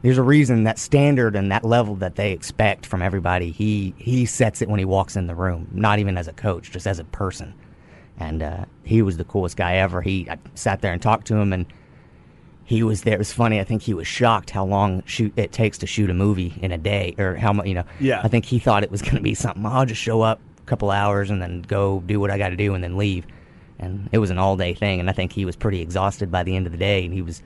there's 0.02 0.18
a 0.18 0.22
reason 0.22 0.64
that 0.64 0.78
standard 0.78 1.36
and 1.36 1.50
that 1.52 1.64
level 1.64 1.94
that 1.96 2.16
they 2.16 2.32
expect 2.32 2.86
from 2.86 3.02
everybody. 3.02 3.50
He 3.50 3.94
he 3.96 4.26
sets 4.26 4.60
it 4.62 4.68
when 4.68 4.78
he 4.78 4.84
walks 4.84 5.16
in 5.16 5.26
the 5.26 5.34
room. 5.34 5.68
Not 5.72 5.98
even 5.98 6.16
as 6.18 6.28
a 6.28 6.32
coach, 6.32 6.70
just 6.70 6.86
as 6.86 6.98
a 6.98 7.04
person. 7.04 7.54
And 8.18 8.42
uh, 8.42 8.64
he 8.84 9.02
was 9.02 9.16
the 9.16 9.24
coolest 9.24 9.56
guy 9.56 9.76
ever. 9.76 10.02
He 10.02 10.28
I 10.28 10.38
sat 10.54 10.80
there 10.82 10.92
and 10.92 11.00
talked 11.00 11.26
to 11.28 11.36
him 11.36 11.52
and 11.52 11.66
he 12.64 12.82
was 12.82 13.02
there. 13.02 13.14
It 13.14 13.18
was 13.18 13.32
funny. 13.32 13.58
I 13.60 13.64
think 13.64 13.82
he 13.82 13.92
was 13.94 14.06
shocked 14.06 14.50
how 14.50 14.64
long 14.64 15.02
shoot 15.04 15.32
it 15.36 15.50
takes 15.52 15.78
to 15.78 15.86
shoot 15.86 16.08
a 16.10 16.14
movie 16.14 16.54
in 16.62 16.70
a 16.72 16.78
day, 16.78 17.14
or 17.18 17.34
how 17.36 17.52
much 17.52 17.66
you 17.66 17.74
know. 17.74 17.84
Yeah. 18.00 18.20
I 18.22 18.28
think 18.28 18.44
he 18.44 18.58
thought 18.58 18.82
it 18.84 18.90
was 18.90 19.02
going 19.02 19.16
to 19.16 19.20
be 19.22 19.34
something. 19.34 19.64
I'll 19.66 19.84
just 19.84 20.00
show 20.00 20.22
up 20.22 20.40
a 20.58 20.66
couple 20.66 20.90
hours 20.90 21.30
and 21.30 21.42
then 21.42 21.62
go 21.62 22.02
do 22.06 22.20
what 22.20 22.30
I 22.30 22.38
got 22.38 22.50
to 22.50 22.56
do 22.56 22.74
and 22.74 22.82
then 22.82 22.96
leave. 22.96 23.26
and 23.78 24.08
it 24.12 24.18
was 24.18 24.30
an 24.30 24.38
all 24.38 24.56
day 24.56 24.74
thing. 24.74 25.00
And 25.00 25.10
I 25.10 25.12
think 25.12 25.32
he 25.32 25.44
was 25.44 25.56
pretty 25.56 25.80
exhausted 25.80 26.30
by 26.30 26.44
the 26.44 26.54
end 26.56 26.66
of 26.66 26.72
the 26.72 26.78
day, 26.78 27.04
and 27.04 27.12
he 27.12 27.20
was 27.22 27.42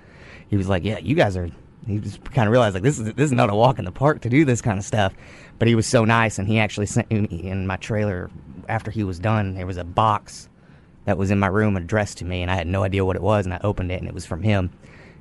he 0.49 0.57
was 0.57 0.69
like, 0.69 0.85
"Yeah, 0.85 0.99
you 0.99 1.15
guys 1.15 1.37
are." 1.37 1.49
He 1.87 1.99
just 1.99 2.23
kind 2.33 2.49
of 2.49 2.53
realized 2.53 2.75
like 2.75 2.83
this 2.83 2.99
is 2.99 3.13
this 3.15 3.27
is 3.27 3.33
not 3.33 3.51
a 3.51 3.55
walk 3.55 3.79
in 3.79 3.85
the 3.85 3.93
park 3.93 4.21
to 4.23 4.29
do 4.29 4.45
this 4.45 4.61
kind 4.61 4.79
of 4.79 4.85
stuff. 4.85 5.15
But 5.59 5.69
he 5.69 5.75
was 5.75 5.87
so 5.87 6.05
nice, 6.05 6.39
and 6.39 6.49
he 6.49 6.59
actually 6.59 6.87
sent 6.87 7.11
me 7.11 7.25
in 7.25 7.67
my 7.67 7.77
trailer 7.77 8.31
after 8.69 8.91
he 8.91 9.05
was 9.05 9.19
done. 9.19 9.55
There 9.55 9.67
was 9.67 9.77
a 9.77 9.85
box 9.85 10.49
that 11.05 11.17
was 11.17 11.31
in 11.31 11.39
my 11.39 11.47
room 11.47 11.77
addressed 11.77 12.19
to 12.19 12.25
me, 12.25 12.43
and 12.43 12.51
I 12.51 12.57
had 12.57 12.67
no 12.67 12.83
idea 12.83 13.05
what 13.05 13.17
it 13.17 13.23
was. 13.23 13.47
And 13.47 13.55
I 13.55 13.61
opened 13.63 13.93
it, 13.93 14.01
and 14.01 14.09
it 14.09 14.15
was 14.15 14.27
from 14.27 14.43
him, 14.43 14.71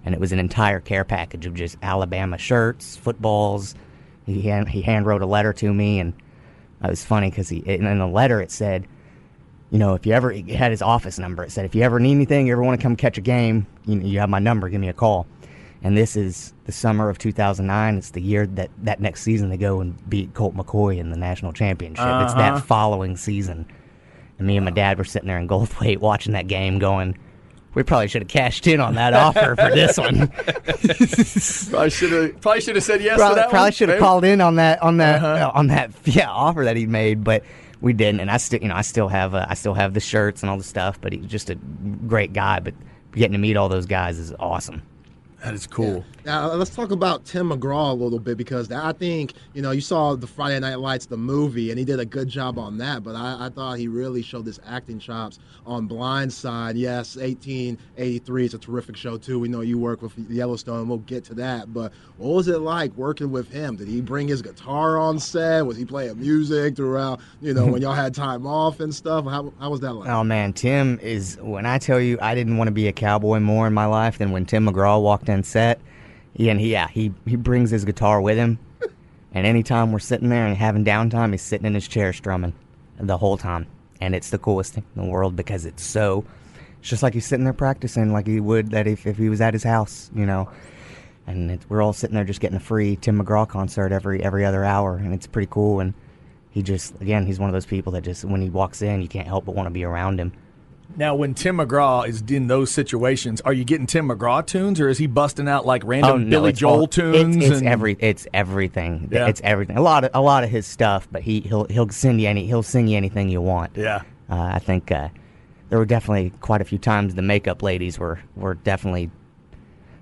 and 0.04 0.16
it 0.16 0.20
was 0.20 0.32
an 0.32 0.40
entire 0.40 0.80
care 0.80 1.06
package 1.06 1.46
of 1.46 1.54
just 1.54 1.78
Alabama 1.84 2.38
shirts, 2.38 2.98
footballs. 2.98 3.76
He 4.26 4.42
hand, 4.42 4.68
he 4.68 4.82
hand 4.82 5.06
wrote 5.06 5.22
a 5.22 5.28
letter 5.28 5.54
to 5.54 5.72
me, 5.72 6.00
and 6.00 6.14
it 6.84 6.90
was 6.90 7.06
funny 7.06 7.30
because 7.30 7.48
he 7.50 7.60
in 7.60 8.00
the 8.00 8.08
letter 8.08 8.42
it 8.42 8.52
said, 8.52 8.88
you 9.72 9.80
know, 9.80 9.94
if 9.94 10.06
you 10.06 10.14
ever 10.14 10.32
had 10.34 10.72
his 10.72 10.82
office 10.82 11.20
number. 11.20 11.44
It 11.44 11.52
said 11.52 11.66
if 11.66 11.76
you 11.76 11.84
ever 11.84 12.00
need 12.00 12.14
anything, 12.14 12.48
you 12.48 12.54
ever 12.54 12.64
want 12.64 12.80
to 12.80 12.84
come 12.84 12.96
catch 12.96 13.18
a 13.18 13.22
game, 13.22 13.68
you, 13.86 14.00
you 14.00 14.20
have 14.20 14.30
my 14.30 14.40
number. 14.40 14.70
Give 14.70 14.82
me 14.82 14.90
a 14.90 14.94
call. 14.94 15.28
And 15.86 15.96
this 15.96 16.16
is 16.16 16.52
the 16.66 16.72
summer 16.72 17.10
of 17.10 17.20
2009. 17.20 17.98
It's 17.98 18.10
the 18.10 18.22
year 18.22 18.48
that 18.48 18.72
that 18.84 19.00
next 19.00 19.22
season 19.22 19.50
they 19.50 19.58
go 19.58 19.82
and 19.82 20.10
beat 20.10 20.34
Colt 20.34 20.56
McCoy 20.56 20.98
in 20.98 21.12
the 21.12 21.16
national 21.18 21.54
championship. 21.54 22.04
It's 22.04 22.34
Uh-huh. 22.34 22.40
that 22.56 22.66
following 22.66 23.16
season. 23.16 23.68
And 24.40 24.48
me 24.48 24.58
and 24.58 24.66
my 24.66 24.72
dad 24.72 24.98
were 24.98 25.04
sitting 25.04 25.28
there 25.28 25.38
in 25.38 25.48
Goldthwaite 25.48 26.00
watching 26.00 26.34
that 26.34 26.48
game, 26.48 26.80
going, 26.80 27.16
"We 27.76 27.84
probably 27.84 28.08
should 28.08 28.24
have 28.24 28.30
cashed 28.30 28.66
in 28.66 28.80
on 28.82 28.96
that 28.96 29.14
offer 29.26 29.56
for 29.56 29.70
this 29.76 29.98
one. 29.98 30.28
Probably 31.70 31.90
should 31.92 32.12
have 32.12 32.42
probably 32.42 32.62
should 32.62 32.76
have 32.76 32.84
said 32.84 33.02
yes 33.02 33.14
to 33.14 33.20
probably, 33.20 33.36
that 33.36 33.50
probably 33.52 33.72
should 33.72 33.90
have 33.90 34.00
called 34.00 34.26
in 34.26 34.42
on 34.42 34.56
that 34.56 34.82
on 34.82 34.98
that 34.98 35.24
Uh-huh. 35.24 35.50
uh, 35.50 35.52
on 35.54 35.68
that 35.68 35.92
yeah 36.06 36.30
offer 36.32 36.64
that 36.66 36.76
he 36.76 36.86
made, 36.88 37.24
but 37.24 37.44
we 37.82 37.94
didn't. 37.94 38.22
And 38.22 38.32
I 38.32 38.38
still 38.38 38.60
you 38.60 38.70
know 38.70 38.76
I 38.76 38.82
still 38.82 39.08
have 39.10 39.36
uh, 39.36 39.46
I 39.48 39.54
still 39.54 39.76
have 39.76 39.94
the 39.94 40.00
shirts 40.00 40.42
and 40.42 40.50
all 40.50 40.58
the 40.58 40.64
stuff. 40.64 41.00
But 41.00 41.14
he's 41.14 41.28
just 41.28 41.50
a 41.52 41.56
great 42.08 42.34
guy. 42.34 42.60
But 42.60 42.74
getting 43.14 43.34
to 43.34 43.38
meet 43.38 43.56
all 43.56 43.70
those 43.70 43.86
guys 43.86 44.18
is 44.18 44.34
awesome. 44.40 44.82
That 45.46 45.54
is 45.54 45.68
cool. 45.68 46.04
Now 46.26 46.50
uh, 46.50 46.56
let's 46.56 46.72
talk 46.72 46.90
about 46.90 47.24
Tim 47.24 47.52
McGraw 47.52 47.92
a 47.92 47.94
little 47.94 48.18
bit 48.18 48.36
because 48.36 48.72
I 48.72 48.94
think 48.94 49.34
you 49.54 49.62
know 49.62 49.70
you 49.70 49.80
saw 49.80 50.16
the 50.16 50.26
Friday 50.26 50.60
Night 50.60 50.80
Lights, 50.80 51.06
the 51.06 51.18
movie, 51.18 51.70
and 51.70 51.78
he 51.78 51.86
did 51.86 52.00
a 52.00 52.06
good 52.06 52.28
job 52.28 52.58
on 52.58 52.80
that. 52.80 53.04
But 53.04 53.16
I, 53.16 53.46
I 53.46 53.50
thought 53.50 53.78
he 53.78 53.88
really 53.88 54.24
showed 54.24 54.48
his 54.48 54.60
acting 54.66 54.98
chops 54.98 55.38
on 55.68 55.88
Blindside. 55.88 56.74
Yes, 56.78 57.16
1883 57.16 58.46
is 58.46 58.54
a 58.56 58.58
terrific 58.58 58.98
show 58.98 59.20
too. 59.20 59.40
We 59.40 59.48
know 59.48 59.62
you 59.62 59.78
work 59.78 60.02
with 60.02 60.18
Yellowstone, 60.28 60.88
we'll 60.88 60.98
get 60.98 61.24
to 61.26 61.36
that. 61.36 61.72
But 61.72 61.94
what 62.18 62.34
was 62.34 62.48
it 62.48 62.58
like 62.58 62.92
working 62.98 63.30
with 63.30 63.48
him? 63.52 63.76
Did 63.76 63.88
he 63.88 64.02
bring 64.02 64.28
his 64.28 64.42
guitar 64.42 64.98
on 64.98 65.20
set? 65.20 65.64
Was 65.64 65.78
he 65.78 65.86
playing 65.86 66.20
music 66.20 66.76
throughout? 66.76 67.20
You 67.40 67.54
know 67.54 67.68
when 67.68 67.84
y'all 67.84 67.94
had 67.94 68.16
time 68.16 68.48
off 68.48 68.80
and 68.80 68.94
stuff. 68.96 69.26
How, 69.26 69.54
how 69.60 69.70
was 69.70 69.80
that 69.82 69.94
like? 69.94 70.10
Oh 70.10 70.24
man, 70.24 70.54
Tim 70.54 71.00
is 71.04 71.38
when 71.40 71.68
I 71.68 71.78
tell 71.78 72.00
you 72.00 72.18
I 72.20 72.34
didn't 72.34 72.58
want 72.58 72.68
to 72.68 72.74
be 72.74 72.88
a 72.88 72.94
cowboy 72.94 73.40
more 73.42 73.68
in 73.68 73.76
my 73.76 73.86
life 73.86 74.18
than 74.18 74.32
when 74.32 74.48
Tim 74.48 74.66
McGraw 74.66 75.00
walked 75.00 75.30
in 75.30 75.35
set. 75.44 75.80
And 76.38 76.60
he, 76.60 76.72
yeah, 76.72 76.88
he 76.88 77.14
he 77.26 77.38
brings 77.38 77.70
his 77.70 77.86
guitar 77.86 78.20
with 78.22 78.38
him, 78.38 78.60
and 79.34 79.48
anytime 79.48 79.92
we're 79.92 80.00
sitting 80.00 80.30
there 80.30 80.46
and 80.46 80.56
having 80.58 80.84
downtime, 80.84 81.32
he's 81.32 81.42
sitting 81.42 81.66
in 81.66 81.74
his 81.74 81.88
chair 81.88 82.12
strumming 82.12 82.54
the 83.00 83.18
whole 83.18 83.38
time, 83.38 83.68
and 84.02 84.14
it's 84.14 84.32
the 84.32 84.38
coolest 84.38 84.74
thing 84.74 84.84
in 84.96 85.04
the 85.04 85.08
world 85.08 85.36
because 85.36 85.66
it's 85.66 85.84
so. 85.84 86.26
It's 86.80 86.90
just 86.90 87.04
like 87.04 87.14
he's 87.14 87.26
sitting 87.26 87.46
there 87.46 87.54
practicing 87.54 88.12
like 88.12 88.28
he 88.28 88.40
would 88.40 88.72
that 88.72 88.86
if, 88.86 89.08
if 89.08 89.18
he 89.18 89.30
was 89.30 89.42
at 89.42 89.54
his 89.54 89.64
house, 89.64 90.12
you 90.14 90.26
know. 90.26 90.50
And 91.26 91.50
it's, 91.50 91.68
we're 91.70 91.82
all 91.82 91.94
sitting 91.94 92.14
there 92.14 92.24
just 92.24 92.40
getting 92.40 92.58
a 92.58 92.60
free 92.60 92.98
Tim 92.98 93.20
McGraw 93.20 93.48
concert 93.48 93.92
every 93.92 94.22
every 94.22 94.46
other 94.46 94.64
hour, 94.64 94.98
and 94.98 95.14
it's 95.14 95.26
pretty 95.26 95.48
cool. 95.50 95.80
And 95.80 95.94
he 96.52 96.62
just 96.62 97.00
again, 97.02 97.26
he's 97.26 97.40
one 97.40 97.50
of 97.50 97.54
those 97.54 97.66
people 97.66 97.94
that 97.94 98.04
just 98.04 98.26
when 98.26 98.42
he 98.42 98.50
walks 98.50 98.82
in, 98.82 99.02
you 99.02 99.08
can't 99.08 99.28
help 99.28 99.46
but 99.46 99.56
want 99.56 99.68
to 99.68 99.72
be 99.72 99.84
around 99.84 100.20
him. 100.20 100.34
Now, 100.98 101.16
when 101.16 101.34
Tim 101.34 101.58
McGraw 101.58 102.08
is 102.08 102.22
in 102.30 102.48
those 102.48 102.72
situations, 102.72 103.42
are 103.42 103.52
you 103.52 103.66
getting 103.66 103.86
Tim 103.86 104.08
McGraw 104.08 104.46
tunes, 104.46 104.80
or 104.80 104.88
is 104.88 104.98
he 104.98 105.08
busting 105.08 105.48
out 105.48 105.66
like 105.66 105.82
random 105.86 106.12
Oh, 106.12 106.18
no, 106.18 106.30
Billy 106.30 106.54
Joel 106.54 106.80
all- 106.82 106.88
tunes? 106.88 107.36
It's, 107.36 107.46
it's 107.48 107.60
and- 107.60 107.68
every 107.68 107.98
it's 108.00 108.28
everything. 108.34 109.10
Yeah. 109.12 109.28
It's 109.28 109.42
everything. 109.44 109.78
A 109.78 109.82
lot 109.82 110.04
of 110.06 110.12
a 110.14 110.22
lot 110.22 110.44
of 110.44 110.50
his 110.50 110.66
stuff, 110.66 111.08
but 111.12 111.22
he 111.22 111.42
he'll 111.42 111.66
he'll 111.66 111.90
send 111.90 112.22
you 112.22 112.28
any 112.28 112.46
he'll 112.46 112.64
sing 112.64 112.88
you 112.88 112.96
anything 112.98 113.30
you 113.30 113.42
want. 113.42 113.72
Yeah. 113.76 114.04
Uh, 114.30 114.52
I 114.54 114.60
think 114.60 114.92
uh, 114.92 115.10
there 115.70 115.78
were 115.80 115.86
definitely 115.86 116.32
quite 116.40 116.62
a 116.62 116.66
few 116.66 116.78
times 116.78 117.16
the 117.16 117.22
makeup 117.22 117.62
ladies 117.62 118.00
were 118.00 118.20
were 118.36 118.54
definitely 118.54 119.10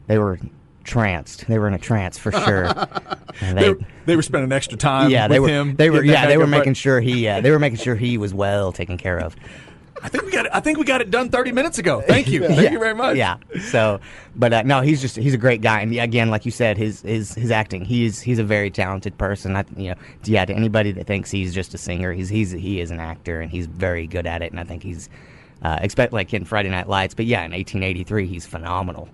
they 0.08 0.17
were 0.19 0.38
tranced. 0.84 1.48
They 1.48 1.58
were 1.58 1.67
in 1.67 1.74
a 1.74 1.80
trance 1.80 2.17
for 2.19 2.32
sure. 2.46 2.72
They, 3.41 3.54
they, 3.54 3.74
they 4.06 4.15
were 4.15 4.22
spending 4.22 4.52
extra 4.52 4.78
time 4.78 5.10
yeah, 5.10 5.24
with 5.24 5.32
they 5.32 5.39
were 5.39 5.48
him. 5.48 5.76
they 5.76 5.89
were 5.89 6.04
yeah 6.04 6.28
they 6.28 6.38
were 6.38 6.46
making 6.46 6.76
sure 6.76 7.00
he 7.02 7.28
uh, 7.28 7.41
they 7.41 7.50
were 7.52 7.60
making 7.60 7.80
sure 7.80 7.96
he 7.96 8.17
was 8.17 8.34
well 8.34 8.72
taken 8.72 8.98
care 8.98 9.19
of. 9.19 9.36
I 10.04 10.10
think 10.10 10.26
we 10.26 10.32
got 10.32 10.46
it, 10.46 10.52
I 10.54 10.60
think 10.60 10.78
we 10.78 10.84
got 10.84 11.00
it 11.02 11.10
done 11.10 11.30
30 11.30 11.54
minutes 11.54 11.80
ago. 11.80 12.02
Thank 12.08 12.28
you. 12.28 12.46
Thank 12.46 12.62
Yeah. 12.62 12.72
you 12.72 12.80
very 12.80 12.94
much. 12.94 13.16
Yeah. 13.16 13.38
So, 13.72 14.00
but 14.36 14.52
uh, 14.54 14.62
no, 14.63 14.82
he's 14.82 15.02
just 15.02 15.16
he's 15.16 15.34
a 15.34 15.38
great 15.38 15.62
guy, 15.62 15.80
and 15.82 15.98
again, 15.98 16.30
like 16.30 16.46
you 16.46 16.52
said, 16.52 16.78
his 16.78 17.02
his 17.02 17.34
his 17.34 17.50
acting, 17.52 17.86
he's 17.86 18.22
he's 18.22 18.38
a 18.39 18.44
very 18.44 18.70
talented 18.70 19.18
person. 19.18 19.56
I, 19.56 19.63
you 19.78 19.89
know, 19.92 19.96
yeah, 20.26 20.44
to 20.46 20.54
anybody 20.54 20.92
that 20.92 21.08
thinks 21.08 21.32
he's 21.32 21.54
just 21.54 21.74
a 21.74 21.78
singer, 21.78 22.12
he's 22.13 22.30
he's 22.30 22.52
he 22.52 22.82
is 22.82 22.92
an 22.92 23.00
actor, 23.00 23.39
and 23.42 23.50
he's 23.50 23.66
very 23.68 24.06
good 24.06 24.28
at 24.28 24.42
it. 24.42 24.52
And 24.52 24.60
I 24.60 24.63
think 24.66 24.84
he's 24.84 25.10
uh, 25.63 25.80
expect 25.82 26.12
like 26.13 26.34
in 26.34 26.44
Friday 26.44 26.70
Night 26.70 26.89
Lights, 26.89 27.13
but 27.13 27.26
yeah, 27.26 27.46
in 27.46 27.52
1883, 27.52 28.28
he's 28.28 28.46
phenomenal. 28.46 29.08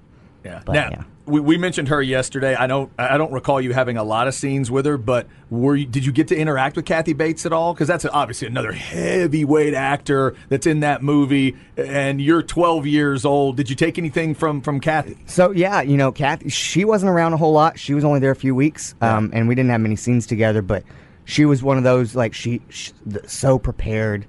Yeah. 0.49 0.61
But, 0.65 0.73
now, 0.73 0.89
yeah. 0.89 1.03
we, 1.25 1.39
we 1.39 1.57
mentioned 1.57 1.89
her 1.89 2.01
yesterday. 2.01 2.55
I 2.55 2.67
don't 2.67 2.91
I 2.97 3.17
don't 3.17 3.31
recall 3.31 3.61
you 3.61 3.73
having 3.73 3.97
a 3.97 4.03
lot 4.03 4.27
of 4.27 4.33
scenes 4.33 4.71
with 4.71 4.85
her, 4.85 4.97
but 4.97 5.27
were 5.49 5.75
you, 5.75 5.85
did 5.85 6.05
you 6.05 6.11
get 6.11 6.27
to 6.29 6.35
interact 6.35 6.75
with 6.75 6.85
Kathy 6.85 7.13
Bates 7.13 7.45
at 7.45 7.53
all? 7.53 7.73
Because 7.73 7.87
that's 7.87 8.05
obviously 8.05 8.47
another 8.47 8.71
heavyweight 8.71 9.73
actor 9.73 10.35
that's 10.49 10.65
in 10.65 10.79
that 10.79 11.03
movie, 11.03 11.55
and 11.77 12.19
you're 12.19 12.41
12 12.41 12.87
years 12.87 13.25
old. 13.25 13.57
Did 13.57 13.69
you 13.69 13.75
take 13.75 13.97
anything 13.97 14.33
from 14.33 14.61
from 14.61 14.79
Kathy? 14.79 15.17
So 15.25 15.51
yeah, 15.51 15.81
you 15.81 15.97
know, 15.97 16.11
Kathy, 16.11 16.49
she 16.49 16.83
wasn't 16.83 17.11
around 17.11 17.33
a 17.33 17.37
whole 17.37 17.53
lot. 17.53 17.77
She 17.77 17.93
was 17.93 18.03
only 18.03 18.19
there 18.19 18.31
a 18.31 18.35
few 18.35 18.55
weeks, 18.55 18.95
um, 19.01 19.29
and 19.33 19.47
we 19.47 19.55
didn't 19.55 19.69
have 19.71 19.81
many 19.81 19.95
scenes 19.95 20.25
together. 20.25 20.61
But 20.61 20.83
she 21.25 21.45
was 21.45 21.61
one 21.61 21.77
of 21.77 21.83
those 21.83 22.15
like 22.15 22.33
she, 22.33 22.61
she 22.69 22.91
so 23.27 23.59
prepared 23.59 24.25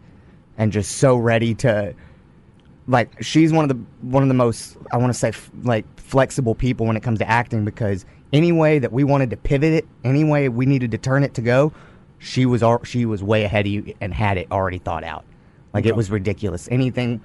and 0.58 0.70
just 0.72 0.98
so 0.98 1.16
ready 1.16 1.54
to. 1.56 1.94
Like 2.86 3.22
she's 3.22 3.52
one 3.52 3.64
of 3.64 3.68
the 3.68 3.84
one 4.04 4.24
of 4.24 4.28
the 4.28 4.34
most 4.34 4.76
I 4.90 4.96
want 4.96 5.12
to 5.12 5.18
say 5.18 5.28
f- 5.28 5.50
like 5.62 5.84
flexible 6.10 6.54
people 6.54 6.86
when 6.86 6.96
it 6.96 7.02
comes 7.02 7.20
to 7.20 7.28
acting 7.28 7.64
because 7.64 8.04
any 8.32 8.50
way 8.52 8.78
that 8.80 8.92
we 8.92 9.04
wanted 9.04 9.30
to 9.30 9.36
pivot 9.36 9.72
it, 9.72 9.86
any 10.04 10.24
way 10.24 10.48
we 10.48 10.66
needed 10.66 10.90
to 10.90 10.98
turn 10.98 11.22
it 11.22 11.34
to 11.34 11.40
go, 11.40 11.72
she 12.18 12.44
was 12.46 12.62
al- 12.62 12.84
she 12.84 13.06
was 13.06 13.22
way 13.22 13.44
ahead 13.44 13.66
of 13.66 13.72
you 13.72 13.94
and 14.00 14.12
had 14.12 14.36
it 14.36 14.48
already 14.50 14.78
thought 14.78 15.04
out. 15.04 15.24
Like 15.72 15.86
it 15.86 15.94
was 15.94 16.10
ridiculous. 16.10 16.68
Anything 16.70 17.20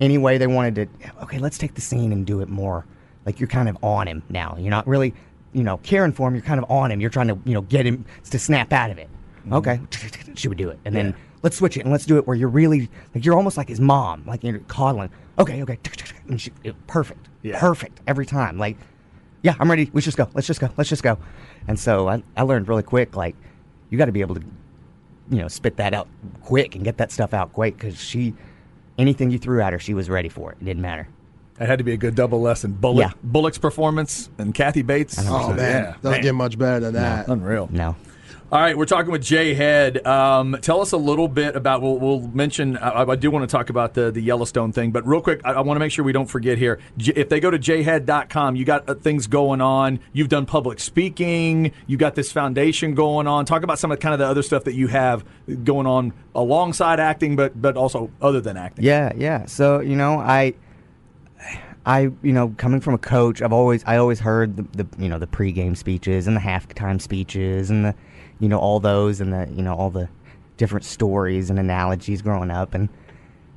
any 0.00 0.18
way 0.18 0.38
they 0.38 0.46
wanted 0.46 0.74
to 0.74 1.12
okay 1.22 1.38
let's 1.38 1.58
take 1.58 1.74
the 1.74 1.80
scene 1.80 2.12
and 2.12 2.26
do 2.26 2.40
it 2.40 2.48
more. 2.48 2.84
Like 3.24 3.38
you're 3.38 3.48
kind 3.48 3.68
of 3.68 3.78
on 3.82 4.08
him 4.08 4.22
now. 4.28 4.56
You're 4.58 4.70
not 4.70 4.86
really 4.86 5.14
you 5.52 5.62
know 5.62 5.78
caring 5.78 6.12
for 6.12 6.28
him. 6.28 6.34
You're 6.34 6.44
kind 6.44 6.62
of 6.62 6.68
on 6.70 6.90
him. 6.90 7.00
You're 7.00 7.10
trying 7.10 7.28
to 7.28 7.38
you 7.44 7.54
know 7.54 7.62
get 7.62 7.86
him 7.86 8.04
to 8.30 8.38
snap 8.38 8.72
out 8.72 8.90
of 8.90 8.98
it. 8.98 9.08
Mm-hmm. 9.46 9.54
Okay. 9.54 9.80
She 10.34 10.48
would 10.48 10.58
do 10.58 10.68
it. 10.68 10.78
And 10.84 10.94
then 10.94 11.14
let's 11.42 11.56
switch 11.56 11.76
it 11.76 11.80
and 11.80 11.90
let's 11.90 12.04
do 12.06 12.16
it 12.18 12.26
where 12.26 12.36
you're 12.36 12.48
really 12.48 12.88
like 13.14 13.24
you're 13.24 13.36
almost 13.36 13.56
like 13.56 13.68
his 13.68 13.80
mom 13.80 14.22
like 14.26 14.42
you're 14.44 14.58
coddling 14.60 15.10
okay 15.38 15.62
okay 15.62 15.78
and 16.28 16.40
she, 16.40 16.50
it, 16.64 16.74
perfect 16.86 17.28
Yeah. 17.42 17.58
perfect 17.58 18.00
every 18.06 18.26
time 18.26 18.58
like 18.58 18.76
yeah 19.42 19.54
i'm 19.58 19.70
ready 19.70 19.90
let's 19.94 20.04
just 20.04 20.16
go 20.16 20.28
let's 20.34 20.46
just 20.46 20.60
go 20.60 20.68
let's 20.76 20.90
just 20.90 21.02
go 21.02 21.18
and 21.66 21.78
so 21.78 22.08
i, 22.08 22.22
I 22.36 22.42
learned 22.42 22.68
really 22.68 22.82
quick 22.82 23.16
like 23.16 23.34
you 23.88 23.98
got 23.98 24.06
to 24.06 24.12
be 24.12 24.20
able 24.20 24.34
to 24.36 24.42
you 25.30 25.38
know 25.38 25.48
spit 25.48 25.76
that 25.76 25.94
out 25.94 26.08
quick 26.42 26.74
and 26.74 26.84
get 26.84 26.98
that 26.98 27.10
stuff 27.12 27.32
out 27.32 27.52
quick 27.52 27.76
because 27.76 27.98
she 28.00 28.34
anything 28.98 29.30
you 29.30 29.38
threw 29.38 29.62
at 29.62 29.72
her 29.72 29.78
she 29.78 29.94
was 29.94 30.10
ready 30.10 30.28
for 30.28 30.52
it 30.52 30.58
it 30.60 30.64
didn't 30.64 30.82
matter 30.82 31.08
It 31.60 31.66
had 31.68 31.78
to 31.78 31.84
be 31.84 31.92
a 31.92 31.96
good 31.98 32.14
double 32.14 32.40
lesson. 32.40 32.72
Bullock, 32.72 33.00
Yeah. 33.00 33.12
Bullock's 33.22 33.58
performance 33.58 34.30
and 34.38 34.54
Kathy 34.54 34.80
Bates. 34.82 35.16
Oh 35.28 35.52
man, 35.52 35.58
yeah, 35.58 35.90
doesn't 36.02 36.10
man. 36.10 36.22
get 36.22 36.34
much 36.34 36.58
better 36.58 36.80
than 36.80 36.94
that. 36.94 37.28
unreal. 37.28 37.68
no 37.70 37.96
All 38.52 38.60
right, 38.60 38.76
we're 38.76 38.84
talking 38.84 39.12
with 39.12 39.22
Jae 39.22 39.54
Head. 39.54 40.04
Um, 40.04 40.58
tell 40.60 40.80
us 40.80 40.90
a 40.90 40.96
little 40.96 41.28
bit 41.28 41.54
about. 41.54 41.82
We'll, 41.82 42.00
we'll 42.00 42.20
mention. 42.20 42.76
I, 42.78 43.04
I 43.04 43.14
do 43.14 43.30
want 43.30 43.48
to 43.48 43.56
talk 43.56 43.70
about 43.70 43.94
the 43.94 44.10
the 44.10 44.20
Yellowstone 44.20 44.72
thing, 44.72 44.90
but 44.90 45.06
real 45.06 45.20
quick, 45.20 45.40
I, 45.44 45.52
I 45.52 45.60
want 45.60 45.76
to 45.76 45.78
make 45.78 45.92
sure 45.92 46.04
we 46.04 46.10
don't 46.10 46.26
forget 46.26 46.58
here. 46.58 46.80
Jae, 46.98 47.16
if 47.16 47.28
they 47.28 47.38
go 47.38 47.52
to 47.52 47.60
jaehead.com, 47.60 48.56
you 48.56 48.64
got 48.64 48.90
uh, 48.90 48.94
things 48.94 49.28
going 49.28 49.60
on. 49.60 50.00
You've 50.12 50.30
done 50.30 50.46
public 50.46 50.80
speaking. 50.80 51.70
You 51.86 51.96
got 51.96 52.16
this 52.16 52.32
foundation 52.32 52.96
going 52.96 53.28
on. 53.28 53.44
Talk 53.44 53.62
about 53.62 53.78
some 53.78 53.92
of 53.92 54.00
kind 54.00 54.14
of 54.14 54.18
the 54.18 54.26
other 54.26 54.42
stuff 54.42 54.64
that 54.64 54.74
you 54.74 54.88
have 54.88 55.24
going 55.62 55.86
on 55.86 56.12
alongside 56.34 56.98
acting, 56.98 57.36
but 57.36 57.62
but 57.62 57.76
also 57.76 58.10
other 58.20 58.40
than 58.40 58.56
acting. 58.56 58.84
Yeah, 58.84 59.12
yeah. 59.16 59.46
So 59.46 59.78
you 59.78 59.94
know, 59.94 60.18
I, 60.18 60.54
I, 61.86 62.00
you 62.22 62.32
know, 62.32 62.52
coming 62.56 62.80
from 62.80 62.94
a 62.94 62.98
coach, 62.98 63.42
I've 63.42 63.52
always, 63.52 63.84
I 63.86 63.98
always 63.98 64.18
heard 64.18 64.56
the, 64.56 64.84
the, 64.84 65.02
you 65.02 65.08
know, 65.08 65.20
the 65.20 65.28
pregame 65.28 65.76
speeches 65.76 66.26
and 66.26 66.36
the 66.36 66.40
halftime 66.40 67.00
speeches 67.00 67.70
and 67.70 67.84
the, 67.84 67.94
you 68.40 68.48
know, 68.48 68.58
all 68.58 68.80
those 68.80 69.20
and 69.20 69.32
the, 69.32 69.48
you 69.54 69.62
know, 69.62 69.74
all 69.74 69.90
the 69.90 70.08
different 70.56 70.84
stories 70.84 71.50
and 71.50 71.58
analogies 71.58 72.22
growing 72.22 72.50
up, 72.50 72.74
and 72.74 72.88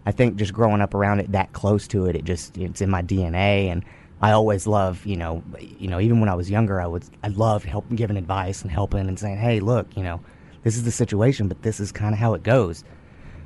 I 0.05 0.11
think 0.11 0.35
just 0.35 0.53
growing 0.53 0.81
up 0.81 0.93
around 0.93 1.19
it 1.21 1.31
that 1.31 1.53
close 1.53 1.87
to 1.89 2.05
it, 2.05 2.15
it 2.15 2.25
just, 2.25 2.57
it's 2.57 2.81
in 2.81 2.89
my 2.89 3.01
DNA, 3.01 3.71
and 3.71 3.83
I 4.21 4.31
always 4.31 4.67
love, 4.67 5.05
you 5.05 5.17
know, 5.17 5.43
you 5.59 5.87
know, 5.89 5.99
even 5.99 6.19
when 6.19 6.29
I 6.29 6.35
was 6.35 6.49
younger, 6.49 6.79
I 6.79 6.87
would 6.87 7.03
I 7.23 7.27
loved 7.29 7.65
helping, 7.65 7.95
giving 7.97 8.15
advice 8.17 8.61
and 8.61 8.71
helping 8.71 9.07
and 9.07 9.19
saying, 9.19 9.37
hey, 9.37 9.59
look, 9.59 9.87
you 9.97 10.03
know, 10.03 10.21
this 10.63 10.77
is 10.77 10.83
the 10.83 10.91
situation, 10.91 11.47
but 11.49 11.61
this 11.61 11.79
is 11.81 11.91
kind 11.91 12.13
of 12.13 12.19
how 12.19 12.33
it 12.33 12.43
goes. 12.43 12.83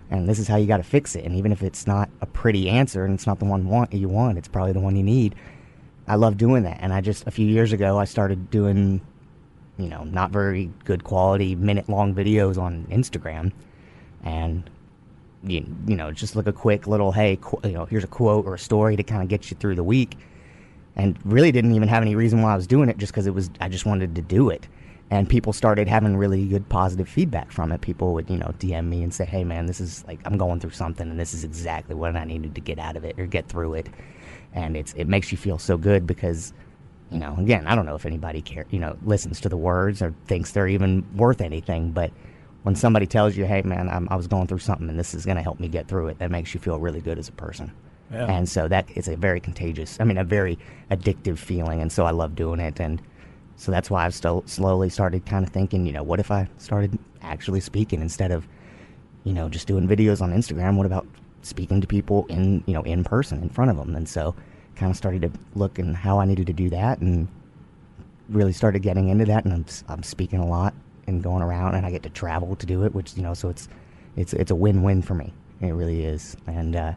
and 0.10 0.28
this 0.28 0.40
is 0.40 0.48
how 0.48 0.56
you 0.56 0.68
got 0.68 0.78
to 0.78 0.84
fix 0.84 1.16
it. 1.16 1.26
And 1.26 1.36
even 1.36 1.52
if 1.52 1.62
it's 1.62 1.86
not 1.88 2.10
a 2.22 2.26
pretty 2.26 2.70
answer 2.70 3.04
and 3.06 3.14
it's 3.14 3.28
not 3.28 3.40
the 3.40 3.46
one 3.46 3.68
want 3.68 3.94
you 3.94 4.08
want, 4.08 4.38
it's 4.38 4.48
probably 4.48 4.74
the 4.74 4.80
one 4.80 4.96
you 4.96 5.04
need. 5.04 5.36
I 6.08 6.16
love 6.16 6.38
doing 6.38 6.64
that. 6.64 6.78
And 6.82 6.94
I 6.94 7.02
just 7.02 7.28
a 7.28 7.32
few 7.32 7.46
years 7.46 7.74
ago 7.74 7.98
I 8.00 8.06
started 8.06 8.50
doing, 8.50 9.02
you 9.78 9.88
know, 9.88 10.04
not 10.04 10.32
very 10.32 10.72
good 10.86 11.04
quality 11.04 11.56
minute 11.56 11.90
long 11.90 12.14
videos 12.14 12.58
on 12.58 12.86
Instagram, 12.90 13.52
and 14.24 14.70
you, 15.44 15.66
you 15.88 15.96
know 15.96 16.12
just 16.12 16.36
like 16.36 16.48
a 16.48 16.54
quick 16.54 16.88
little 16.88 17.12
hey 17.12 17.38
qu- 17.40 17.60
you 17.64 17.74
know 17.74 17.86
here's 17.86 18.04
a 18.04 18.08
quote 18.08 18.46
or 18.46 18.56
a 18.56 18.60
story 18.60 18.96
to 18.96 19.04
kind 19.04 19.22
of 19.22 19.30
get 19.30 19.52
you 19.52 19.58
through 19.58 19.76
the 19.76 19.84
week, 19.84 20.18
and 20.96 21.18
really 21.26 21.52
didn't 21.52 21.74
even 21.74 21.88
have 21.88 22.02
any 22.02 22.16
reason 22.16 22.42
why 22.42 22.54
I 22.54 22.56
was 22.56 22.68
doing 22.68 22.90
it 22.90 22.98
just 22.98 23.12
because 23.14 23.28
it 23.28 23.34
was 23.34 23.50
I 23.62 23.70
just 23.70 23.86
wanted 23.86 24.16
to 24.16 24.22
do 24.22 24.50
it 24.50 24.68
and 25.10 25.30
people 25.30 25.54
started 25.54 25.88
having 25.88 26.18
really 26.18 26.46
good 26.48 26.68
positive 26.68 27.08
feedback 27.08 27.52
from 27.52 27.72
it. 27.72 27.82
People 27.82 28.14
would, 28.14 28.30
you 28.30 28.38
know, 28.38 28.54
DM 28.60 28.90
me 28.90 29.04
and 29.04 29.14
say, 29.14 29.26
"Hey, 29.26 29.44
man, 29.44 29.66
this 29.66 29.80
is 29.80 30.04
like 30.06 30.20
I'm 30.26 30.38
going 30.38 30.60
through 30.60 30.72
something, 30.72 31.10
and 31.10 31.20
this 31.20 31.34
is 31.34 31.44
exactly 31.44 31.96
what 31.96 32.16
I 32.16 32.26
needed 32.26 32.56
to 32.56 32.62
get 32.62 32.78
out 32.80 32.98
of 32.98 33.06
it 33.06 33.18
or 33.18 33.26
get 33.26 33.48
through 33.48 33.76
it." 33.76 33.90
And 34.54 34.76
it's 34.76 34.94
it 34.94 35.06
makes 35.08 35.32
you 35.32 35.38
feel 35.38 35.58
so 35.60 35.78
good 35.78 36.06
because, 36.06 36.54
you 37.12 37.20
know, 37.20 37.36
again, 37.40 37.68
I 37.68 37.76
don't 37.76 37.86
know 37.86 37.96
if 37.96 38.06
anybody 38.06 38.42
care, 38.42 38.66
you 38.70 38.80
know, 38.80 38.98
listens 39.04 39.40
to 39.42 39.50
the 39.50 39.58
words 39.58 40.02
or 40.02 40.14
thinks 40.26 40.52
they're 40.52 40.68
even 40.68 41.06
worth 41.16 41.42
anything, 41.42 41.92
but 41.92 42.12
when 42.64 42.76
somebody 42.76 43.06
tells 43.06 43.38
you, 43.38 43.46
"Hey, 43.46 43.62
man, 43.62 43.88
I'm, 43.90 44.08
I 44.12 44.16
was 44.16 44.28
going 44.28 44.48
through 44.48 44.60
something, 44.60 44.90
and 44.90 45.00
this 45.00 45.14
is 45.14 45.26
going 45.26 45.38
to 45.38 45.44
help 45.44 45.60
me 45.60 45.68
get 45.70 45.88
through 45.88 46.08
it," 46.08 46.20
that 46.20 46.32
makes 46.32 46.54
you 46.54 46.60
feel 46.60 46.80
really 46.80 47.00
good 47.02 47.18
as 47.18 47.30
a 47.30 47.34
person. 47.34 47.72
Yeah. 48.12 48.26
And 48.26 48.48
so 48.48 48.68
that 48.68 48.90
is 48.96 49.08
a 49.08 49.16
very 49.16 49.40
contagious, 49.40 49.98
I 50.00 50.04
mean, 50.04 50.18
a 50.18 50.24
very 50.24 50.58
addictive 50.92 51.38
feeling, 51.38 51.82
and 51.82 51.92
so 51.92 52.06
I 52.06 52.12
love 52.12 52.36
doing 52.36 52.60
it 52.60 52.80
and 52.80 53.02
so 53.58 53.72
that's 53.72 53.90
why 53.90 54.06
I've 54.06 54.14
still 54.14 54.44
slowly 54.46 54.88
started 54.88 55.26
kind 55.26 55.44
of 55.44 55.52
thinking, 55.52 55.86
you 55.86 55.92
know, 55.92 56.04
what 56.04 56.20
if 56.20 56.30
I 56.30 56.48
started 56.58 56.98
actually 57.24 57.60
speaking 57.60 58.02
instead 58.02 58.32
of, 58.32 58.48
you 59.24 59.34
know, 59.34 59.50
just 59.50 59.68
doing 59.68 59.88
videos 59.88 60.22
on 60.22 60.32
Instagram? 60.32 60.78
What 60.78 60.86
about 60.86 61.08
speaking 61.42 61.82
to 61.82 61.88
people 61.88 62.28
in, 62.30 62.64
you 62.68 62.74
know, 62.76 62.84
in 62.84 63.04
person 63.04 63.42
in 63.42 63.50
front 63.50 63.72
of 63.72 63.78
them? 63.78 63.96
And 63.96 64.08
so 64.08 64.36
kind 64.78 64.90
of 64.90 64.98
started 64.98 65.22
to 65.24 65.32
look 65.56 65.80
and 65.80 65.96
how 65.96 66.20
I 66.20 66.26
needed 66.26 66.48
to 66.48 66.54
do 66.54 66.70
that 66.70 67.00
and 67.00 67.28
really 68.30 68.54
started 68.54 68.80
getting 68.82 69.10
into 69.10 69.26
that. 69.26 69.46
And 69.46 69.54
I'm, 69.54 69.66
I'm 69.88 70.04
speaking 70.04 70.40
a 70.40 70.48
lot 70.48 70.74
and 71.08 71.24
going 71.24 71.42
around 71.42 71.76
and 71.76 71.86
I 71.86 71.92
get 71.92 72.04
to 72.04 72.10
travel 72.10 72.56
to 72.56 72.66
do 72.66 72.84
it, 72.84 72.94
which, 72.94 73.16
you 73.16 73.24
know, 73.24 73.34
so 73.34 73.50
it's, 73.50 73.68
it's, 74.16 74.34
it's 74.34 74.52
a 74.52 74.56
win-win 74.56 75.02
for 75.02 75.14
me. 75.14 75.34
It 75.62 75.72
really 75.72 76.06
is. 76.06 76.38
And, 76.48 76.76
uh, 76.76 76.94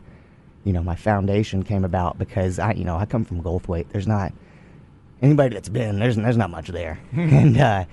you 0.65 0.73
know, 0.73 0.83
my 0.83 0.97
foundation 0.97 1.63
came 1.63 1.85
about 1.85 2.19
because 2.19 2.59
I, 2.59 2.73
you 2.73 2.85
know, 2.85 2.97
I 2.97 3.07
come 3.07 3.25
from 3.25 3.43
Goldthwaite. 3.43 3.89
There's 3.89 4.07
not, 4.07 4.33
anybody 5.23 5.55
that's 5.55 5.69
been 5.69 5.99
there's 5.99 6.17
there's 6.17 6.37
not 6.37 6.51
much 6.51 6.69
there, 6.69 6.99
and 7.13 7.57
uh, 7.59 7.85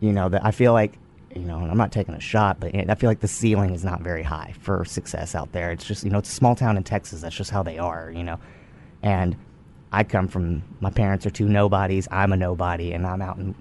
you 0.00 0.12
know 0.12 0.28
that 0.28 0.44
I 0.44 0.50
feel 0.50 0.72
like 0.72 0.98
you 1.34 1.42
know 1.42 1.58
I'm 1.58 1.76
not 1.76 1.92
taking 1.92 2.14
a 2.14 2.20
shot, 2.20 2.60
but 2.60 2.74
I 2.74 2.94
feel 2.94 3.10
like 3.10 3.20
the 3.20 3.28
ceiling 3.28 3.74
is 3.74 3.84
not 3.84 4.00
very 4.00 4.22
high 4.22 4.54
for 4.60 4.84
success 4.84 5.34
out 5.34 5.52
there. 5.52 5.70
It's 5.70 5.84
just 5.84 6.04
you 6.04 6.10
know 6.10 6.18
it's 6.18 6.30
a 6.30 6.34
small 6.34 6.54
town 6.54 6.76
in 6.76 6.84
Texas. 6.84 7.20
That's 7.20 7.36
just 7.36 7.50
how 7.50 7.62
they 7.62 7.78
are, 7.78 8.10
you 8.10 8.24
know, 8.24 8.38
and 9.02 9.36
I 9.92 10.04
come 10.04 10.28
from 10.28 10.62
my 10.80 10.90
parents 10.90 11.26
are 11.26 11.30
two 11.30 11.48
nobodies. 11.48 12.08
I'm 12.10 12.32
a 12.32 12.36
nobody, 12.36 12.92
and 12.92 13.06
I'm 13.06 13.22
out 13.22 13.38
in 13.38 13.54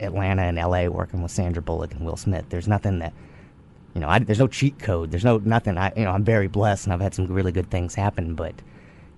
Atlanta 0.00 0.42
and 0.42 0.58
L.A. 0.58 0.88
working 0.88 1.22
with 1.22 1.30
Sandra 1.30 1.62
Bullock 1.62 1.92
and 1.92 2.04
Will 2.04 2.16
Smith. 2.16 2.46
There's 2.48 2.68
nothing 2.68 3.00
that 3.00 3.12
you 3.94 4.00
know. 4.00 4.08
I, 4.08 4.18
there's 4.18 4.38
no 4.38 4.48
cheat 4.48 4.78
code. 4.78 5.10
There's 5.10 5.24
no 5.24 5.38
nothing. 5.38 5.78
I 5.78 5.92
you 5.96 6.04
know 6.04 6.10
I'm 6.10 6.24
very 6.24 6.48
blessed 6.48 6.86
and 6.86 6.92
I've 6.92 7.00
had 7.00 7.14
some 7.14 7.26
really 7.26 7.52
good 7.52 7.70
things 7.70 7.94
happen, 7.94 8.34
but 8.34 8.54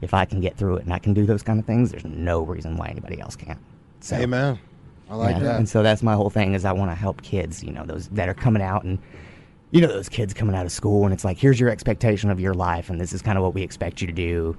if 0.01 0.15
I 0.15 0.25
can 0.25 0.41
get 0.41 0.57
through 0.57 0.77
it 0.77 0.85
and 0.85 0.93
I 0.93 0.99
can 0.99 1.15
do 1.15 1.27
those 1.27 1.43
kind 1.43 1.59
of 1.59 1.67
things, 1.67 1.91
there's 1.91 2.05
no 2.05 2.43
reason 2.43 2.77
why 2.77 2.89
anybody 2.89 3.21
else 3.21 3.37
can't. 3.37 3.59
So, 4.01 4.17
Amen. 4.17 4.59
I 5.09 5.17
like 5.17 5.37
yeah, 5.37 5.43
that. 5.43 5.57
And 5.57 5.69
so 5.69 5.83
that's 5.83 6.03
my 6.03 6.15
whole 6.15 6.31
thing 6.31 6.55
is 6.55 6.65
I 6.65 6.73
want 6.73 6.91
to 6.91 6.95
help 6.95 7.23
kids, 7.23 7.63
you 7.63 7.73
know, 7.73 7.85
those 7.85 8.09
that 8.09 8.29
are 8.29 8.35
coming 8.35 8.63
out 8.63 8.85
and 8.85 8.99
you 9.71 9.81
know 9.81 9.89
those 9.89 10.09
kids 10.09 10.33
coming 10.33 10.55
out 10.55 10.67
of 10.67 10.73
school 10.73 11.05
and 11.05 11.13
it's 11.13 11.25
like 11.25 11.37
here's 11.37 11.59
your 11.59 11.69
expectation 11.69 12.31
of 12.31 12.39
your 12.39 12.55
life 12.55 12.91
and 12.91 13.01
this 13.01 13.13
is 13.13 13.23
kind 13.23 13.37
of 13.37 13.43
what 13.43 13.55
we 13.55 13.63
expect 13.63 14.01
you 14.01 14.07
to 14.07 14.13
do. 14.13 14.57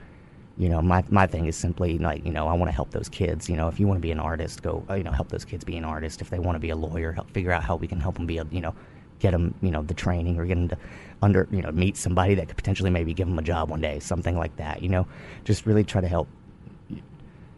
You 0.58 0.70
know, 0.70 0.82
my 0.82 1.04
my 1.10 1.28
thing 1.28 1.48
is 1.48 1.56
simply 1.56 1.98
like, 1.98 2.26
you 2.26 2.32
know, 2.32 2.48
I 2.48 2.54
want 2.54 2.70
to 2.70 2.76
help 2.76 2.92
those 2.92 3.10
kids, 3.10 3.50
you 3.50 3.58
know, 3.58 3.68
if 3.68 3.80
you 3.80 3.88
want 3.88 3.98
to 3.98 4.02
be 4.02 4.12
an 4.12 4.20
artist, 4.20 4.64
go, 4.64 4.84
you 4.90 5.04
know, 5.04 5.12
help 5.12 5.30
those 5.30 5.44
kids 5.44 5.66
be 5.66 5.76
an 5.76 5.84
artist. 5.84 6.22
If 6.22 6.30
they 6.30 6.40
want 6.40 6.56
to 6.56 6.60
be 6.60 6.70
a 6.70 6.76
lawyer, 6.76 7.12
help 7.12 7.30
figure 7.32 7.52
out 7.52 7.64
how 7.64 7.76
we 7.76 7.88
can 7.88 8.00
help 8.00 8.16
them 8.16 8.26
be 8.26 8.38
a, 8.38 8.46
you 8.52 8.62
know, 8.62 8.74
get 9.20 9.32
them, 9.32 9.54
you 9.62 9.72
know, 9.72 9.82
the 9.82 9.94
training 9.94 10.40
or 10.40 10.46
get 10.46 10.56
them 10.56 10.70
to 10.70 10.78
under, 11.22 11.48
you 11.52 11.62
know, 11.62 11.72
meet 11.72 11.98
somebody 11.98 12.36
that 12.36 12.48
could 12.48 12.58
potentially 12.58 12.90
maybe 12.90 13.14
give 13.14 13.28
them 13.28 13.38
a 13.38 13.42
job 13.42 13.70
one 13.70 13.82
day, 13.82 14.00
something 14.00 14.38
like 14.38 14.56
that. 14.56 14.82
You 14.82 14.90
know, 14.90 15.08
just 15.44 15.66
really 15.66 15.84
try 15.84 16.00
to 16.00 16.08
help 16.08 16.30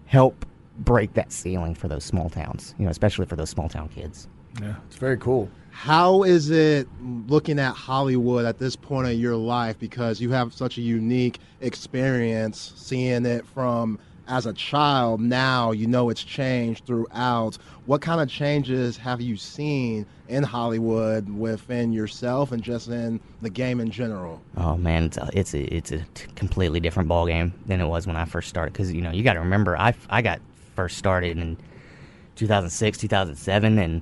help 0.05 0.45
break 0.79 1.13
that 1.13 1.31
ceiling 1.31 1.75
for 1.75 1.88
those 1.88 2.03
small 2.03 2.29
towns. 2.29 2.73
You 2.79 2.86
know, 2.86 2.91
especially 2.91 3.27
for 3.27 3.36
those 3.36 3.49
small 3.49 3.69
town 3.69 3.89
kids. 3.89 4.27
Yeah, 4.60 4.75
it's 4.88 4.95
very 4.95 5.17
cool. 5.17 5.49
How 5.77 6.23
is 6.23 6.49
it 6.49 6.87
looking 7.27 7.59
at 7.59 7.75
Hollywood 7.75 8.45
at 8.45 8.57
this 8.57 8.75
point 8.75 9.07
of 9.07 9.13
your 9.13 9.35
life? 9.35 9.77
Because 9.77 10.19
you 10.19 10.31
have 10.31 10.51
such 10.51 10.79
a 10.79 10.81
unique 10.81 11.37
experience 11.61 12.73
seeing 12.75 13.27
it 13.27 13.45
from 13.45 13.99
as 14.27 14.47
a 14.47 14.53
child. 14.53 15.21
Now 15.21 15.71
you 15.71 15.85
know 15.85 16.09
it's 16.09 16.23
changed 16.23 16.87
throughout. 16.87 17.59
What 17.85 18.01
kind 18.01 18.19
of 18.19 18.27
changes 18.27 18.97
have 18.97 19.21
you 19.21 19.37
seen 19.37 20.07
in 20.27 20.41
hollywood 20.41 21.29
within 21.29 21.93
yourself 21.93 22.51
and 22.51 22.63
just 22.63 22.87
in 22.87 23.19
the 23.43 23.49
game 23.49 23.79
in 23.79 23.91
general? 23.91 24.41
Oh 24.57 24.77
man 24.77 25.03
it's 25.03 25.17
a, 25.17 25.29
it's 25.31 25.53
a, 25.53 25.73
it's 25.73 25.91
a 25.91 25.99
completely 26.35 26.79
different 26.79 27.07
ball 27.07 27.27
game 27.27 27.53
than 27.67 27.79
it 27.79 27.85
was 27.85 28.07
when 28.07 28.15
i 28.15 28.25
first 28.25 28.49
started. 28.49 28.73
Because 28.73 28.91
you 28.91 29.01
know 29.01 29.11
you 29.11 29.21
got 29.23 29.33
to 29.33 29.41
remember 29.41 29.77
i, 29.77 29.93
I 30.09 30.23
got 30.23 30.41
first 30.75 30.97
started 30.97 31.37
in 31.37 31.55
2006 32.35 32.97
2007 32.97 33.77
and 33.77 34.01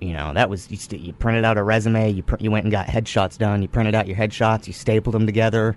you 0.00 0.14
know 0.14 0.32
that 0.32 0.48
was 0.48 0.70
you, 0.70 0.76
st- 0.76 1.02
you 1.02 1.12
printed 1.12 1.44
out 1.44 1.58
a 1.58 1.62
resume 1.62 2.10
you 2.10 2.22
pr- 2.22 2.36
you 2.40 2.50
went 2.50 2.64
and 2.64 2.72
got 2.72 2.86
headshots 2.86 3.36
done 3.36 3.60
you 3.62 3.68
printed 3.68 3.94
out 3.94 4.06
your 4.06 4.16
headshots 4.16 4.66
you 4.66 4.72
stapled 4.72 5.14
them 5.14 5.26
together 5.26 5.76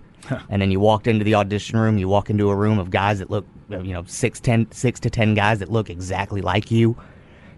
and 0.50 0.62
then 0.62 0.72
you 0.72 0.80
walked 0.80 1.08
into 1.08 1.26
the 1.26 1.36
audition 1.36 1.78
room 1.78 1.98
you 1.98 2.08
walk 2.08 2.30
into 2.30 2.50
a 2.50 2.56
room 2.56 2.80
of 2.80 2.90
guys 2.90 3.20
that 3.20 3.30
look 3.30 3.46
you 3.70 3.94
know 3.94 4.04
six 4.08 4.40
ten 4.40 4.70
six 4.72 5.00
to 5.00 5.10
ten 5.10 5.34
guys 5.34 5.60
that 5.60 5.70
look 5.70 5.90
exactly 5.90 6.42
like 6.42 6.72
you 6.72 6.96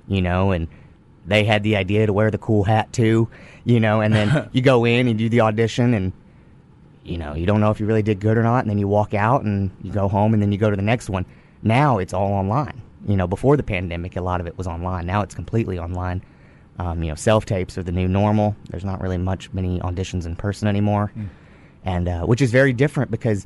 you 0.08 0.22
know 0.22 0.52
and 0.52 0.68
they 1.28 1.44
had 1.44 1.64
the 1.64 1.76
idea 1.76 2.06
to 2.06 2.14
wear 2.14 2.32
the 2.32 2.38
cool 2.38 2.64
hat 2.64 2.92
too 2.92 3.28
you 3.64 3.80
know 3.80 4.02
and 4.02 4.14
then 4.14 4.50
you 4.54 4.62
go 4.62 4.86
in 4.86 5.08
and 5.08 5.20
do 5.20 5.30
the 5.30 5.42
audition 5.42 5.94
and 5.94 6.12
you 7.04 7.18
know 7.18 7.36
you 7.36 7.46
don't 7.46 7.62
know 7.62 7.70
if 7.70 7.80
you 7.80 7.86
really 7.86 8.04
did 8.04 8.20
good 8.20 8.38
or 8.38 8.44
not 8.44 8.60
and 8.60 8.70
then 8.70 8.80
you 8.80 8.88
walk 8.88 9.14
out 9.14 9.44
and 9.44 9.70
you 9.84 9.92
go 9.92 10.08
home 10.08 10.34
and 10.34 10.42
then 10.42 10.52
you 10.52 10.58
go 10.58 10.70
to 10.70 10.76
the 10.76 10.82
next 10.82 11.10
one. 11.10 11.26
Now 11.62 12.00
it's 12.00 12.14
all 12.14 12.34
online. 12.34 12.82
You 13.08 13.16
know 13.16 13.28
before 13.28 13.56
the 13.56 13.64
pandemic 13.64 14.16
a 14.16 14.22
lot 14.22 14.42
of 14.42 14.48
it 14.48 14.58
was 14.58 14.66
online. 14.66 15.06
Now 15.06 15.22
it's 15.22 15.36
completely 15.36 15.78
online 15.78 16.24
um, 16.80 17.04
you 17.04 17.10
know 17.10 17.16
self 17.16 17.46
tapes 17.46 17.78
are 17.78 17.84
the 17.84 17.92
new 17.92 18.08
normal 18.08 18.56
there's 18.70 18.86
not 18.86 19.02
really 19.02 19.18
much 19.18 19.52
many 19.54 19.80
auditions 19.80 20.26
in 20.26 20.36
person 20.36 20.68
anymore 20.68 21.12
mm. 21.18 21.28
and 21.84 22.08
uh, 22.08 22.24
which 22.24 22.42
is 22.42 22.52
very 22.52 22.74
different 22.74 23.12
because 23.12 23.46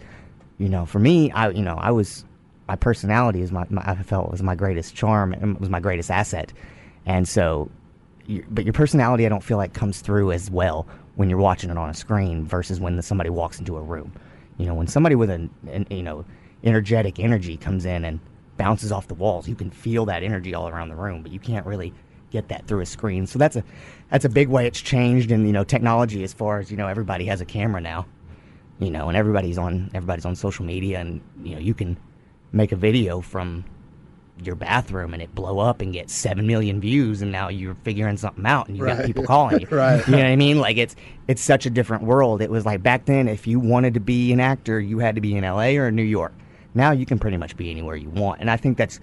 you 0.58 0.70
know 0.70 0.86
for 0.86 1.00
me 1.00 1.32
i 1.32 1.50
you 1.50 1.62
know 1.62 1.76
i 1.76 1.92
was 1.92 2.26
my 2.70 2.76
personality 2.76 3.42
is 3.42 3.52
my, 3.52 3.66
my, 3.72 3.82
I 3.84 3.96
felt 4.04 4.30
was 4.30 4.44
my 4.44 4.54
greatest 4.54 4.94
charm 4.94 5.34
and 5.34 5.60
was 5.60 5.72
my 5.72 5.80
greatest 5.80 6.12
asset. 6.12 6.54
And 7.08 7.28
so, 7.28 7.72
but 8.48 8.64
your 8.64 8.74
personality, 8.74 9.26
I 9.26 9.30
don't 9.30 9.44
feel 9.44 9.58
like 9.58 9.74
comes 9.74 10.02
through 10.02 10.32
as 10.34 10.52
well 10.52 10.86
when 11.16 11.32
you're 11.32 11.40
watching 11.40 11.72
it 11.72 11.80
on 11.80 11.90
a 11.90 11.96
screen 11.96 12.46
versus 12.46 12.80
when 12.80 12.96
the, 12.96 13.02
somebody 13.02 13.32
walks 13.32 13.58
into 13.58 13.76
a 13.76 13.82
room. 13.82 14.14
You 14.60 14.68
know, 14.68 14.76
when 14.76 14.86
somebody 14.86 15.16
with 15.16 15.32
an, 15.32 15.50
an, 15.68 15.88
you 15.90 16.04
know 16.04 16.26
energetic 16.64 17.18
energy 17.20 17.58
comes 17.58 17.86
in 17.86 18.06
and 18.06 18.20
bounces 18.58 18.92
off 18.92 19.08
the 19.08 19.16
walls, 19.16 19.48
you 19.48 19.56
can 19.56 19.72
feel 19.72 20.06
that 20.06 20.22
energy 20.22 20.54
all 20.54 20.68
around 20.68 20.90
the 20.90 20.96
room, 20.96 21.24
but 21.24 21.32
you 21.32 21.40
can't 21.40 21.66
really 21.66 21.92
get 22.32 22.50
that 22.50 22.68
through 22.68 22.82
a 22.82 22.86
screen. 22.86 23.28
So 23.28 23.40
that's 23.40 23.56
a 23.56 23.64
that's 24.10 24.26
a 24.26 24.30
big 24.30 24.48
way 24.48 24.68
it's 24.68 24.82
changed 24.82 25.32
in 25.32 25.46
you 25.46 25.52
know 25.52 25.64
technology 25.64 26.24
as 26.24 26.34
far 26.34 26.60
as 26.60 26.72
you 26.72 26.78
know 26.78 26.88
everybody 26.88 27.26
has 27.26 27.42
a 27.42 27.46
camera 27.46 27.82
now, 27.82 28.06
you 28.80 28.90
know, 28.90 29.08
and 29.08 29.18
everybody's 29.18 29.58
on 29.58 29.92
everybody's 29.94 30.26
on 30.26 30.36
social 30.36 30.66
media, 30.66 31.00
and 31.00 31.22
you 31.44 31.56
know 31.56 31.62
you 31.62 31.74
can 31.74 31.98
make 32.52 32.72
a 32.72 32.76
video 32.76 33.22
from 33.22 33.66
your 34.44 34.56
bathroom 34.56 35.14
and 35.14 35.22
it 35.22 35.34
blow 35.36 35.60
up 35.60 35.82
and 35.82 35.94
get 35.94 36.10
7 36.10 36.48
million 36.48 36.80
views 36.80 37.22
and 37.22 37.32
now 37.32 37.50
you're 37.50 37.76
figuring 37.84 38.18
something 38.18 38.46
out 38.46 38.68
and 38.68 38.78
you 38.78 38.84
right. 38.84 38.98
got 38.98 39.06
people 39.06 39.26
calling 39.26 39.60
you. 39.60 39.68
Right. 39.72 40.06
You 40.08 40.14
know 40.14 40.20
what 40.20 40.28
i 40.28 40.36
mean? 40.36 40.60
Like 40.60 40.78
it's 40.78 40.96
it's 41.28 41.42
such 41.42 41.66
a 41.66 41.70
different 41.70 42.04
world. 42.04 42.42
It 42.42 42.50
was 42.50 42.66
like 42.66 42.82
back 42.82 43.06
then 43.06 43.28
if 43.28 43.48
you 43.48 43.60
wanted 43.60 43.94
to 43.96 44.00
be 44.00 44.32
an 44.32 44.40
actor 44.40 44.80
you 44.80 45.00
had 45.00 45.16
to 45.16 45.22
be 45.22 45.36
in 45.36 45.44
la 45.44 45.64
or 45.64 45.92
new 45.92 46.04
york. 46.04 46.34
Now 46.74 46.92
you 46.92 47.06
can 47.06 47.20
pretty 47.20 47.38
much 47.38 47.56
be 47.58 47.70
anywhere 47.70 47.96
you 47.96 48.10
want. 48.10 48.42
And 48.42 48.50
i 48.50 48.58
think 48.58 48.78
that's 48.78 49.00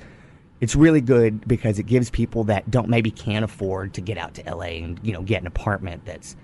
it's 0.61 0.75
really 0.75 1.01
good 1.01 1.47
because 1.47 1.79
it 1.79 1.85
gives 1.85 2.11
people 2.11 2.45
that 2.45 2.71
don't 2.71 2.89
maybe 2.89 3.11
can't 3.11 3.45
afford 3.45 3.95
to 3.95 4.01
get 4.01 4.17
out 4.19 4.35
to 4.35 4.55
la 4.55 4.63
and 4.65 4.99
you 5.03 5.13
know 5.13 5.23
get 5.23 5.41
an 5.41 5.47
apartment 5.47 6.05
that's 6.05 6.37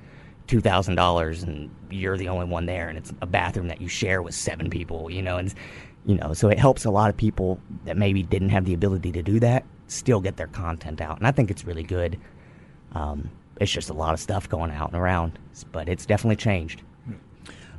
$2000 0.48 1.42
and 1.44 1.70
you're 1.90 2.18
the 2.18 2.28
only 2.28 2.44
one 2.44 2.66
there 2.66 2.88
and 2.88 2.98
it's 2.98 3.12
a 3.22 3.26
bathroom 3.26 3.68
that 3.68 3.80
you 3.80 3.88
share 3.88 4.20
with 4.20 4.34
seven 4.34 4.68
people 4.68 5.10
you 5.10 5.22
know 5.22 5.36
and 5.36 5.54
you 6.04 6.16
know 6.16 6.34
so 6.34 6.48
it 6.48 6.58
helps 6.58 6.84
a 6.84 6.90
lot 6.90 7.08
of 7.08 7.16
people 7.16 7.60
that 7.84 7.96
maybe 7.96 8.22
didn't 8.22 8.50
have 8.50 8.64
the 8.64 8.74
ability 8.74 9.12
to 9.12 9.22
do 9.22 9.40
that 9.40 9.64
still 9.86 10.20
get 10.20 10.36
their 10.36 10.46
content 10.48 11.00
out. 11.00 11.18
And 11.18 11.26
i 11.26 11.30
think 11.30 11.50
it's 11.50 11.64
really 11.64 11.82
good. 11.82 12.18
Um, 12.94 13.30
it's 13.60 13.70
just 13.70 13.90
a 13.90 13.94
lot 13.94 14.14
of 14.14 14.20
stuff 14.20 14.48
going 14.48 14.70
out 14.70 14.88
and 14.92 15.00
around 15.00 15.38
but 15.70 15.88
it's 15.88 16.04
definitely 16.04 16.36
changed 16.36 16.82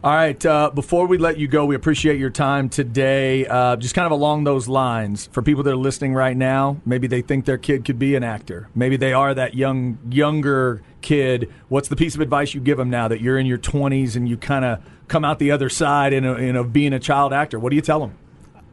All 0.04 0.14
right. 0.14 0.46
Uh, 0.46 0.70
before 0.70 1.08
we 1.08 1.18
let 1.18 1.38
you 1.38 1.48
go, 1.48 1.64
we 1.64 1.76
appreciate 1.76 2.20
your 2.20 2.30
time 2.30 2.68
today. 2.68 3.48
Uh, 3.48 3.78
just 3.78 3.96
kind 3.96 4.06
of 4.06 4.12
along 4.12 4.44
those 4.44 4.68
lines, 4.68 5.30
for 5.32 5.42
people 5.42 5.64
that 5.64 5.72
are 5.72 5.78
listening 5.78 6.14
right 6.14 6.36
now, 6.36 6.82
maybe 6.86 7.08
they 7.08 7.22
think 7.22 7.46
their 7.46 7.58
kid 7.58 7.86
could 7.86 7.98
be 7.98 8.14
an 8.16 8.22
actor. 8.22 8.68
Maybe 8.76 8.98
they 8.98 9.14
are 9.14 9.34
that 9.34 9.56
young, 9.56 9.98
younger 10.10 10.82
kid. 11.02 11.50
What's 11.70 11.88
the 11.88 11.96
piece 11.96 12.16
of 12.16 12.22
advice 12.22 12.54
you 12.54 12.60
give 12.60 12.78
them 12.78 12.90
now 12.90 13.08
that 13.08 13.22
you're 13.22 13.38
in 13.38 13.46
your 13.46 13.58
20s 13.58 14.18
and 14.18 14.28
you 14.28 14.36
kind 14.36 14.66
of 14.66 14.82
come 15.08 15.24
out 15.24 15.40
the 15.40 15.52
other 15.52 15.70
side 15.70 16.12
in, 16.12 16.26
a, 16.26 16.34
in 16.34 16.58
a, 16.58 16.66
being 16.66 16.92
a 16.92 17.00
child 17.00 17.32
actor? 17.32 17.58
What 17.58 17.70
do 17.70 17.78
you 17.78 17.82
tell 17.82 18.02
them? 18.02 18.18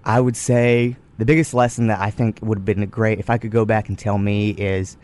I 0.04 0.20
would 0.20 0.36
say 0.36 0.96
the 1.18 1.24
biggest 1.24 1.54
lesson 1.54 1.86
that 1.86 2.00
I 2.00 2.10
think 2.10 2.40
would 2.42 2.58
have 2.58 2.64
been 2.64 2.84
great 2.88 3.20
if 3.20 3.30
I 3.30 3.38
could 3.38 3.52
go 3.52 3.64
back 3.64 3.88
and 3.88 3.96
tell 3.96 4.18
me 4.18 4.50
is 4.50 4.96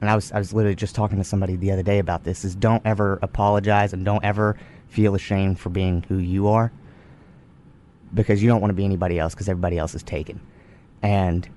and 0.00 0.10
I 0.10 0.14
was 0.14 0.32
I 0.32 0.38
was 0.38 0.52
literally 0.52 0.74
just 0.74 0.94
talking 0.94 1.16
to 1.16 1.24
somebody 1.24 1.56
the 1.56 1.72
other 1.72 1.82
day 1.82 1.98
about 1.98 2.24
this 2.24 2.44
is 2.44 2.54
don't 2.54 2.82
ever 2.84 3.18
apologize 3.22 3.94
and 3.94 4.04
don't 4.04 4.22
ever 4.22 4.56
feel 4.94 5.14
ashamed 5.14 5.58
for 5.58 5.70
being 5.70 6.04
who 6.08 6.18
you 6.18 6.48
are 6.48 6.72
because 8.12 8.42
you 8.42 8.48
don't 8.48 8.60
want 8.60 8.70
to 8.70 8.74
be 8.74 8.84
anybody 8.84 9.18
else 9.18 9.34
because 9.34 9.48
everybody 9.48 9.76
else 9.76 9.94
is 9.94 10.02
taken. 10.02 10.40
And 11.02 11.48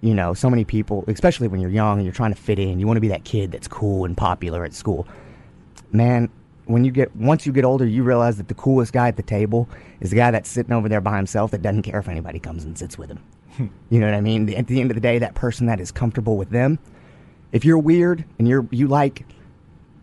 you 0.00 0.14
know, 0.14 0.34
so 0.34 0.50
many 0.50 0.64
people, 0.64 1.02
especially 1.08 1.48
when 1.48 1.60
you're 1.60 1.70
young 1.70 1.96
and 1.96 2.04
you're 2.04 2.14
trying 2.14 2.34
to 2.34 2.40
fit 2.40 2.58
in, 2.58 2.78
you 2.78 2.86
want 2.86 2.98
to 2.98 3.00
be 3.00 3.08
that 3.08 3.24
kid 3.24 3.50
that's 3.50 3.66
cool 3.66 4.04
and 4.04 4.14
popular 4.14 4.62
at 4.64 4.74
school. 4.74 5.08
Man, 5.92 6.28
when 6.66 6.84
you 6.84 6.92
get 6.92 7.14
once 7.16 7.46
you 7.46 7.52
get 7.52 7.64
older, 7.64 7.86
you 7.86 8.02
realize 8.02 8.36
that 8.36 8.48
the 8.48 8.54
coolest 8.54 8.92
guy 8.92 9.08
at 9.08 9.16
the 9.16 9.22
table 9.22 9.68
is 10.00 10.10
the 10.10 10.16
guy 10.16 10.30
that's 10.30 10.50
sitting 10.50 10.72
over 10.72 10.88
there 10.88 11.00
by 11.00 11.16
himself 11.16 11.50
that 11.52 11.62
doesn't 11.62 11.82
care 11.82 11.98
if 11.98 12.08
anybody 12.08 12.38
comes 12.38 12.64
and 12.64 12.78
sits 12.78 12.98
with 12.98 13.10
him. 13.10 13.22
Hmm. 13.56 13.66
you 13.88 14.00
know 14.00 14.06
what 14.06 14.14
I 14.14 14.20
mean? 14.20 14.52
At 14.52 14.66
the 14.66 14.80
end 14.80 14.90
of 14.90 14.94
the 14.96 15.00
day, 15.00 15.18
that 15.18 15.34
person 15.34 15.66
that 15.66 15.80
is 15.80 15.90
comfortable 15.92 16.36
with 16.36 16.50
them 16.50 16.78
if 17.54 17.64
you're 17.64 17.78
weird 17.78 18.24
and 18.38 18.48
you're 18.48 18.66
you 18.70 18.88
like 18.88 19.24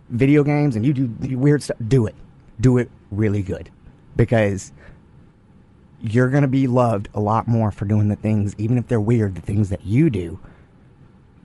video 0.10 0.44
games 0.44 0.76
and 0.76 0.86
you 0.86 0.94
do 0.94 1.38
weird 1.38 1.62
stuff, 1.62 1.78
do 1.88 2.08
it. 2.08 2.16
Do 2.62 2.78
it 2.78 2.90
really 3.12 3.42
good 3.42 3.70
because 4.16 4.72
you're 6.00 6.30
going 6.30 6.44
to 6.44 6.48
be 6.48 6.68
loved 6.68 7.10
a 7.14 7.20
lot 7.20 7.48
more 7.48 7.72
for 7.72 7.86
doing 7.86 8.08
the 8.08 8.16
things, 8.16 8.56
even 8.58 8.78
if 8.78 8.88
they're 8.88 9.02
weird, 9.02 9.36
the 9.36 9.42
things 9.42 9.70
that 9.70 9.86
you 9.86 10.10
do. 10.10 10.40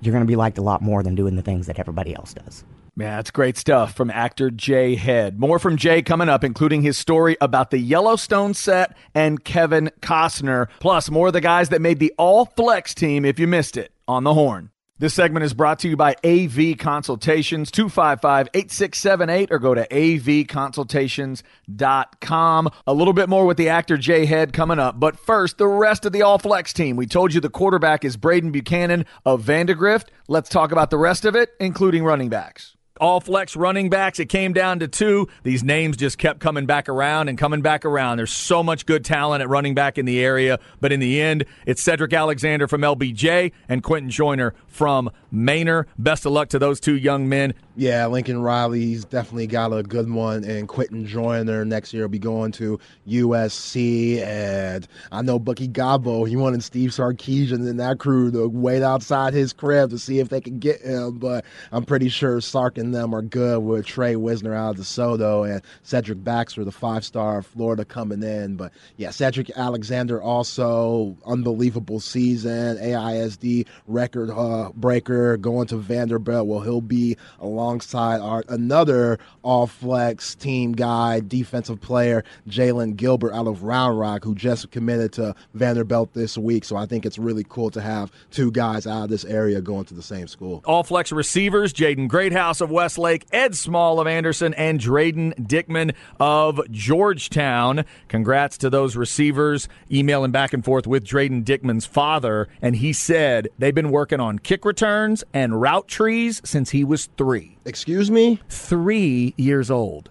You're 0.00 0.12
going 0.12 0.24
to 0.24 0.28
be 0.28 0.36
liked 0.36 0.58
a 0.58 0.62
lot 0.62 0.82
more 0.82 1.02
than 1.02 1.14
doing 1.14 1.36
the 1.36 1.42
things 1.42 1.66
that 1.66 1.78
everybody 1.78 2.14
else 2.14 2.34
does. 2.34 2.64
Yeah, 2.98 3.16
that's 3.16 3.30
great 3.30 3.58
stuff 3.58 3.94
from 3.94 4.10
actor 4.10 4.50
Jae 4.50 4.96
Head. 4.96 5.38
More 5.38 5.58
from 5.58 5.76
Jae 5.76 6.04
coming 6.04 6.30
up, 6.30 6.42
including 6.42 6.80
his 6.80 6.96
story 6.96 7.36
about 7.42 7.70
the 7.70 7.78
Yellowstone 7.78 8.54
set 8.54 8.96
and 9.14 9.44
Kevin 9.44 9.90
Costner, 10.00 10.68
plus 10.80 11.10
more 11.10 11.26
of 11.26 11.32
the 11.34 11.42
guys 11.42 11.68
that 11.70 11.82
made 11.82 11.98
the 11.98 12.14
All 12.16 12.46
Flex 12.46 12.94
team 12.94 13.26
if 13.26 13.38
you 13.38 13.46
missed 13.46 13.76
it 13.76 13.92
on 14.08 14.24
the 14.24 14.32
horn. 14.32 14.70
This 14.98 15.12
segment 15.12 15.44
is 15.44 15.52
brought 15.52 15.80
to 15.80 15.90
you 15.90 15.96
by 15.96 16.16
AV 16.24 16.78
Consultations, 16.78 17.70
255 17.70 18.48
8678, 18.54 19.52
or 19.52 19.58
go 19.58 19.74
to 19.74 19.86
avconsultations.com. 19.86 22.70
A 22.86 22.94
little 22.94 23.12
bit 23.12 23.28
more 23.28 23.44
with 23.44 23.58
the 23.58 23.68
actor 23.68 23.98
Jae 23.98 24.26
Head 24.26 24.54
coming 24.54 24.78
up. 24.78 24.98
But 24.98 25.18
first, 25.18 25.58
the 25.58 25.68
rest 25.68 26.06
of 26.06 26.12
the 26.12 26.22
All 26.22 26.38
Flex 26.38 26.72
team. 26.72 26.96
We 26.96 27.06
told 27.06 27.34
you 27.34 27.42
the 27.42 27.50
quarterback 27.50 28.06
is 28.06 28.16
Braden 28.16 28.52
Buchanan 28.52 29.04
of 29.26 29.42
Vandegrift. 29.42 30.10
Let's 30.28 30.48
talk 30.48 30.72
about 30.72 30.88
the 30.88 30.96
rest 30.96 31.26
of 31.26 31.36
it, 31.36 31.50
including 31.60 32.02
running 32.02 32.30
backs 32.30 32.76
all 33.00 33.20
flex 33.20 33.56
running 33.56 33.90
backs. 33.90 34.18
It 34.18 34.26
came 34.26 34.52
down 34.52 34.80
to 34.80 34.88
two. 34.88 35.28
These 35.42 35.62
names 35.62 35.96
just 35.96 36.18
kept 36.18 36.40
coming 36.40 36.66
back 36.66 36.88
around 36.88 37.28
and 37.28 37.38
coming 37.38 37.62
back 37.62 37.84
around. 37.84 38.18
There's 38.18 38.32
so 38.32 38.62
much 38.62 38.86
good 38.86 39.04
talent 39.04 39.42
at 39.42 39.48
running 39.48 39.74
back 39.74 39.98
in 39.98 40.06
the 40.06 40.22
area, 40.22 40.58
but 40.80 40.92
in 40.92 41.00
the 41.00 41.20
end, 41.20 41.44
it's 41.66 41.82
Cedric 41.82 42.12
Alexander 42.12 42.66
from 42.66 42.82
LBJ 42.82 43.52
and 43.68 43.82
Quinten 43.82 44.08
Joyner 44.08 44.54
from 44.76 45.10
Manor. 45.30 45.86
Best 45.98 46.26
of 46.26 46.32
luck 46.32 46.50
to 46.50 46.58
those 46.58 46.78
two 46.78 46.96
young 46.96 47.28
men. 47.28 47.54
Yeah, 47.78 48.06
Lincoln 48.06 48.40
Riley's 48.40 49.04
definitely 49.04 49.46
got 49.46 49.72
a 49.72 49.82
good 49.82 50.10
one, 50.10 50.44
and 50.44 50.66
Quinten 50.68 51.04
Joyner 51.04 51.64
next 51.64 51.92
year 51.92 52.04
will 52.04 52.08
be 52.08 52.18
going 52.18 52.52
to 52.52 52.78
USC. 53.06 54.22
And 54.22 54.86
I 55.12 55.20
know 55.22 55.38
Bucky 55.38 55.68
Gobbo, 55.68 56.26
he 56.26 56.36
wanted 56.36 56.62
Steve 56.62 56.90
Sarkisian 56.90 57.68
and 57.68 57.80
that 57.80 57.98
crew 57.98 58.30
to 58.30 58.48
wait 58.48 58.82
outside 58.82 59.34
his 59.34 59.52
crib 59.52 59.90
to 59.90 59.98
see 59.98 60.20
if 60.20 60.30
they 60.30 60.40
could 60.40 60.60
get 60.60 60.80
him, 60.80 61.18
but 61.18 61.44
I'm 61.72 61.84
pretty 61.84 62.08
sure 62.08 62.40
Sark 62.40 62.78
and 62.78 62.94
them 62.94 63.14
are 63.14 63.22
good 63.22 63.58
with 63.60 63.86
Tre 63.86 64.16
Wisner 64.16 64.54
out 64.54 64.78
of 64.78 64.84
DeSoto 64.84 65.50
and 65.50 65.62
Cedric 65.82 66.22
Baxter, 66.22 66.64
the 66.64 66.72
five 66.72 67.04
star 67.04 67.42
Florida 67.42 67.84
coming 67.84 68.22
in. 68.22 68.56
But 68.56 68.72
yeah, 68.96 69.10
Cedric 69.10 69.50
Alexander 69.56 70.22
also 70.22 71.16
unbelievable 71.26 72.00
season, 72.00 72.78
AISD 72.78 73.66
record 73.86 74.30
uh, 74.30 74.65
breaker 74.74 75.36
going 75.36 75.66
to 75.68 75.76
Vanderbilt. 75.76 76.46
Well, 76.46 76.60
he'll 76.60 76.80
be 76.80 77.16
alongside 77.40 78.20
our 78.20 78.44
another 78.48 79.18
all 79.42 79.66
flex 79.66 80.34
team 80.34 80.72
guy, 80.72 81.20
defensive 81.20 81.80
player, 81.80 82.24
Jalen 82.48 82.96
Gilbert 82.96 83.32
out 83.32 83.46
of 83.46 83.62
Round 83.62 83.98
Rock, 83.98 84.24
who 84.24 84.34
just 84.34 84.70
committed 84.70 85.12
to 85.14 85.34
Vanderbilt 85.54 86.12
this 86.14 86.36
week. 86.36 86.64
So 86.64 86.76
I 86.76 86.86
think 86.86 87.06
it's 87.06 87.18
really 87.18 87.44
cool 87.48 87.70
to 87.70 87.80
have 87.80 88.10
two 88.30 88.50
guys 88.50 88.86
out 88.86 89.04
of 89.04 89.10
this 89.10 89.24
area 89.24 89.60
going 89.60 89.84
to 89.86 89.94
the 89.94 90.02
same 90.02 90.26
school. 90.26 90.62
All 90.64 90.82
flex 90.82 91.12
receivers, 91.12 91.72
Jaden 91.72 92.08
Greathouse 92.08 92.60
of 92.60 92.70
Westlake, 92.70 93.26
Ed 93.32 93.54
Small 93.54 94.00
of 94.00 94.06
Anderson, 94.06 94.54
and 94.54 94.80
Drayden 94.80 95.34
Dickman 95.46 95.94
of 96.18 96.60
Georgetown. 96.70 97.84
Congrats 98.08 98.58
to 98.58 98.70
those 98.70 98.96
receivers. 98.96 99.68
Emailing 99.90 100.32
back 100.32 100.52
and 100.52 100.64
forth 100.64 100.86
with 100.86 101.04
Drayden 101.04 101.44
Dickman's 101.44 101.86
father, 101.86 102.48
and 102.60 102.76
he 102.76 102.92
said 102.92 103.48
they've 103.58 103.74
been 103.74 103.90
working 103.90 104.20
on 104.20 104.38
kick 104.38 104.55
returns 104.64 105.24
and 105.32 105.60
route 105.60 105.88
trees 105.88 106.40
since 106.44 106.70
he 106.70 106.84
was 106.84 107.08
three. 107.16 107.58
Excuse 107.64 108.10
me? 108.10 108.40
Three 108.48 109.34
years 109.36 109.70
old. 109.70 110.10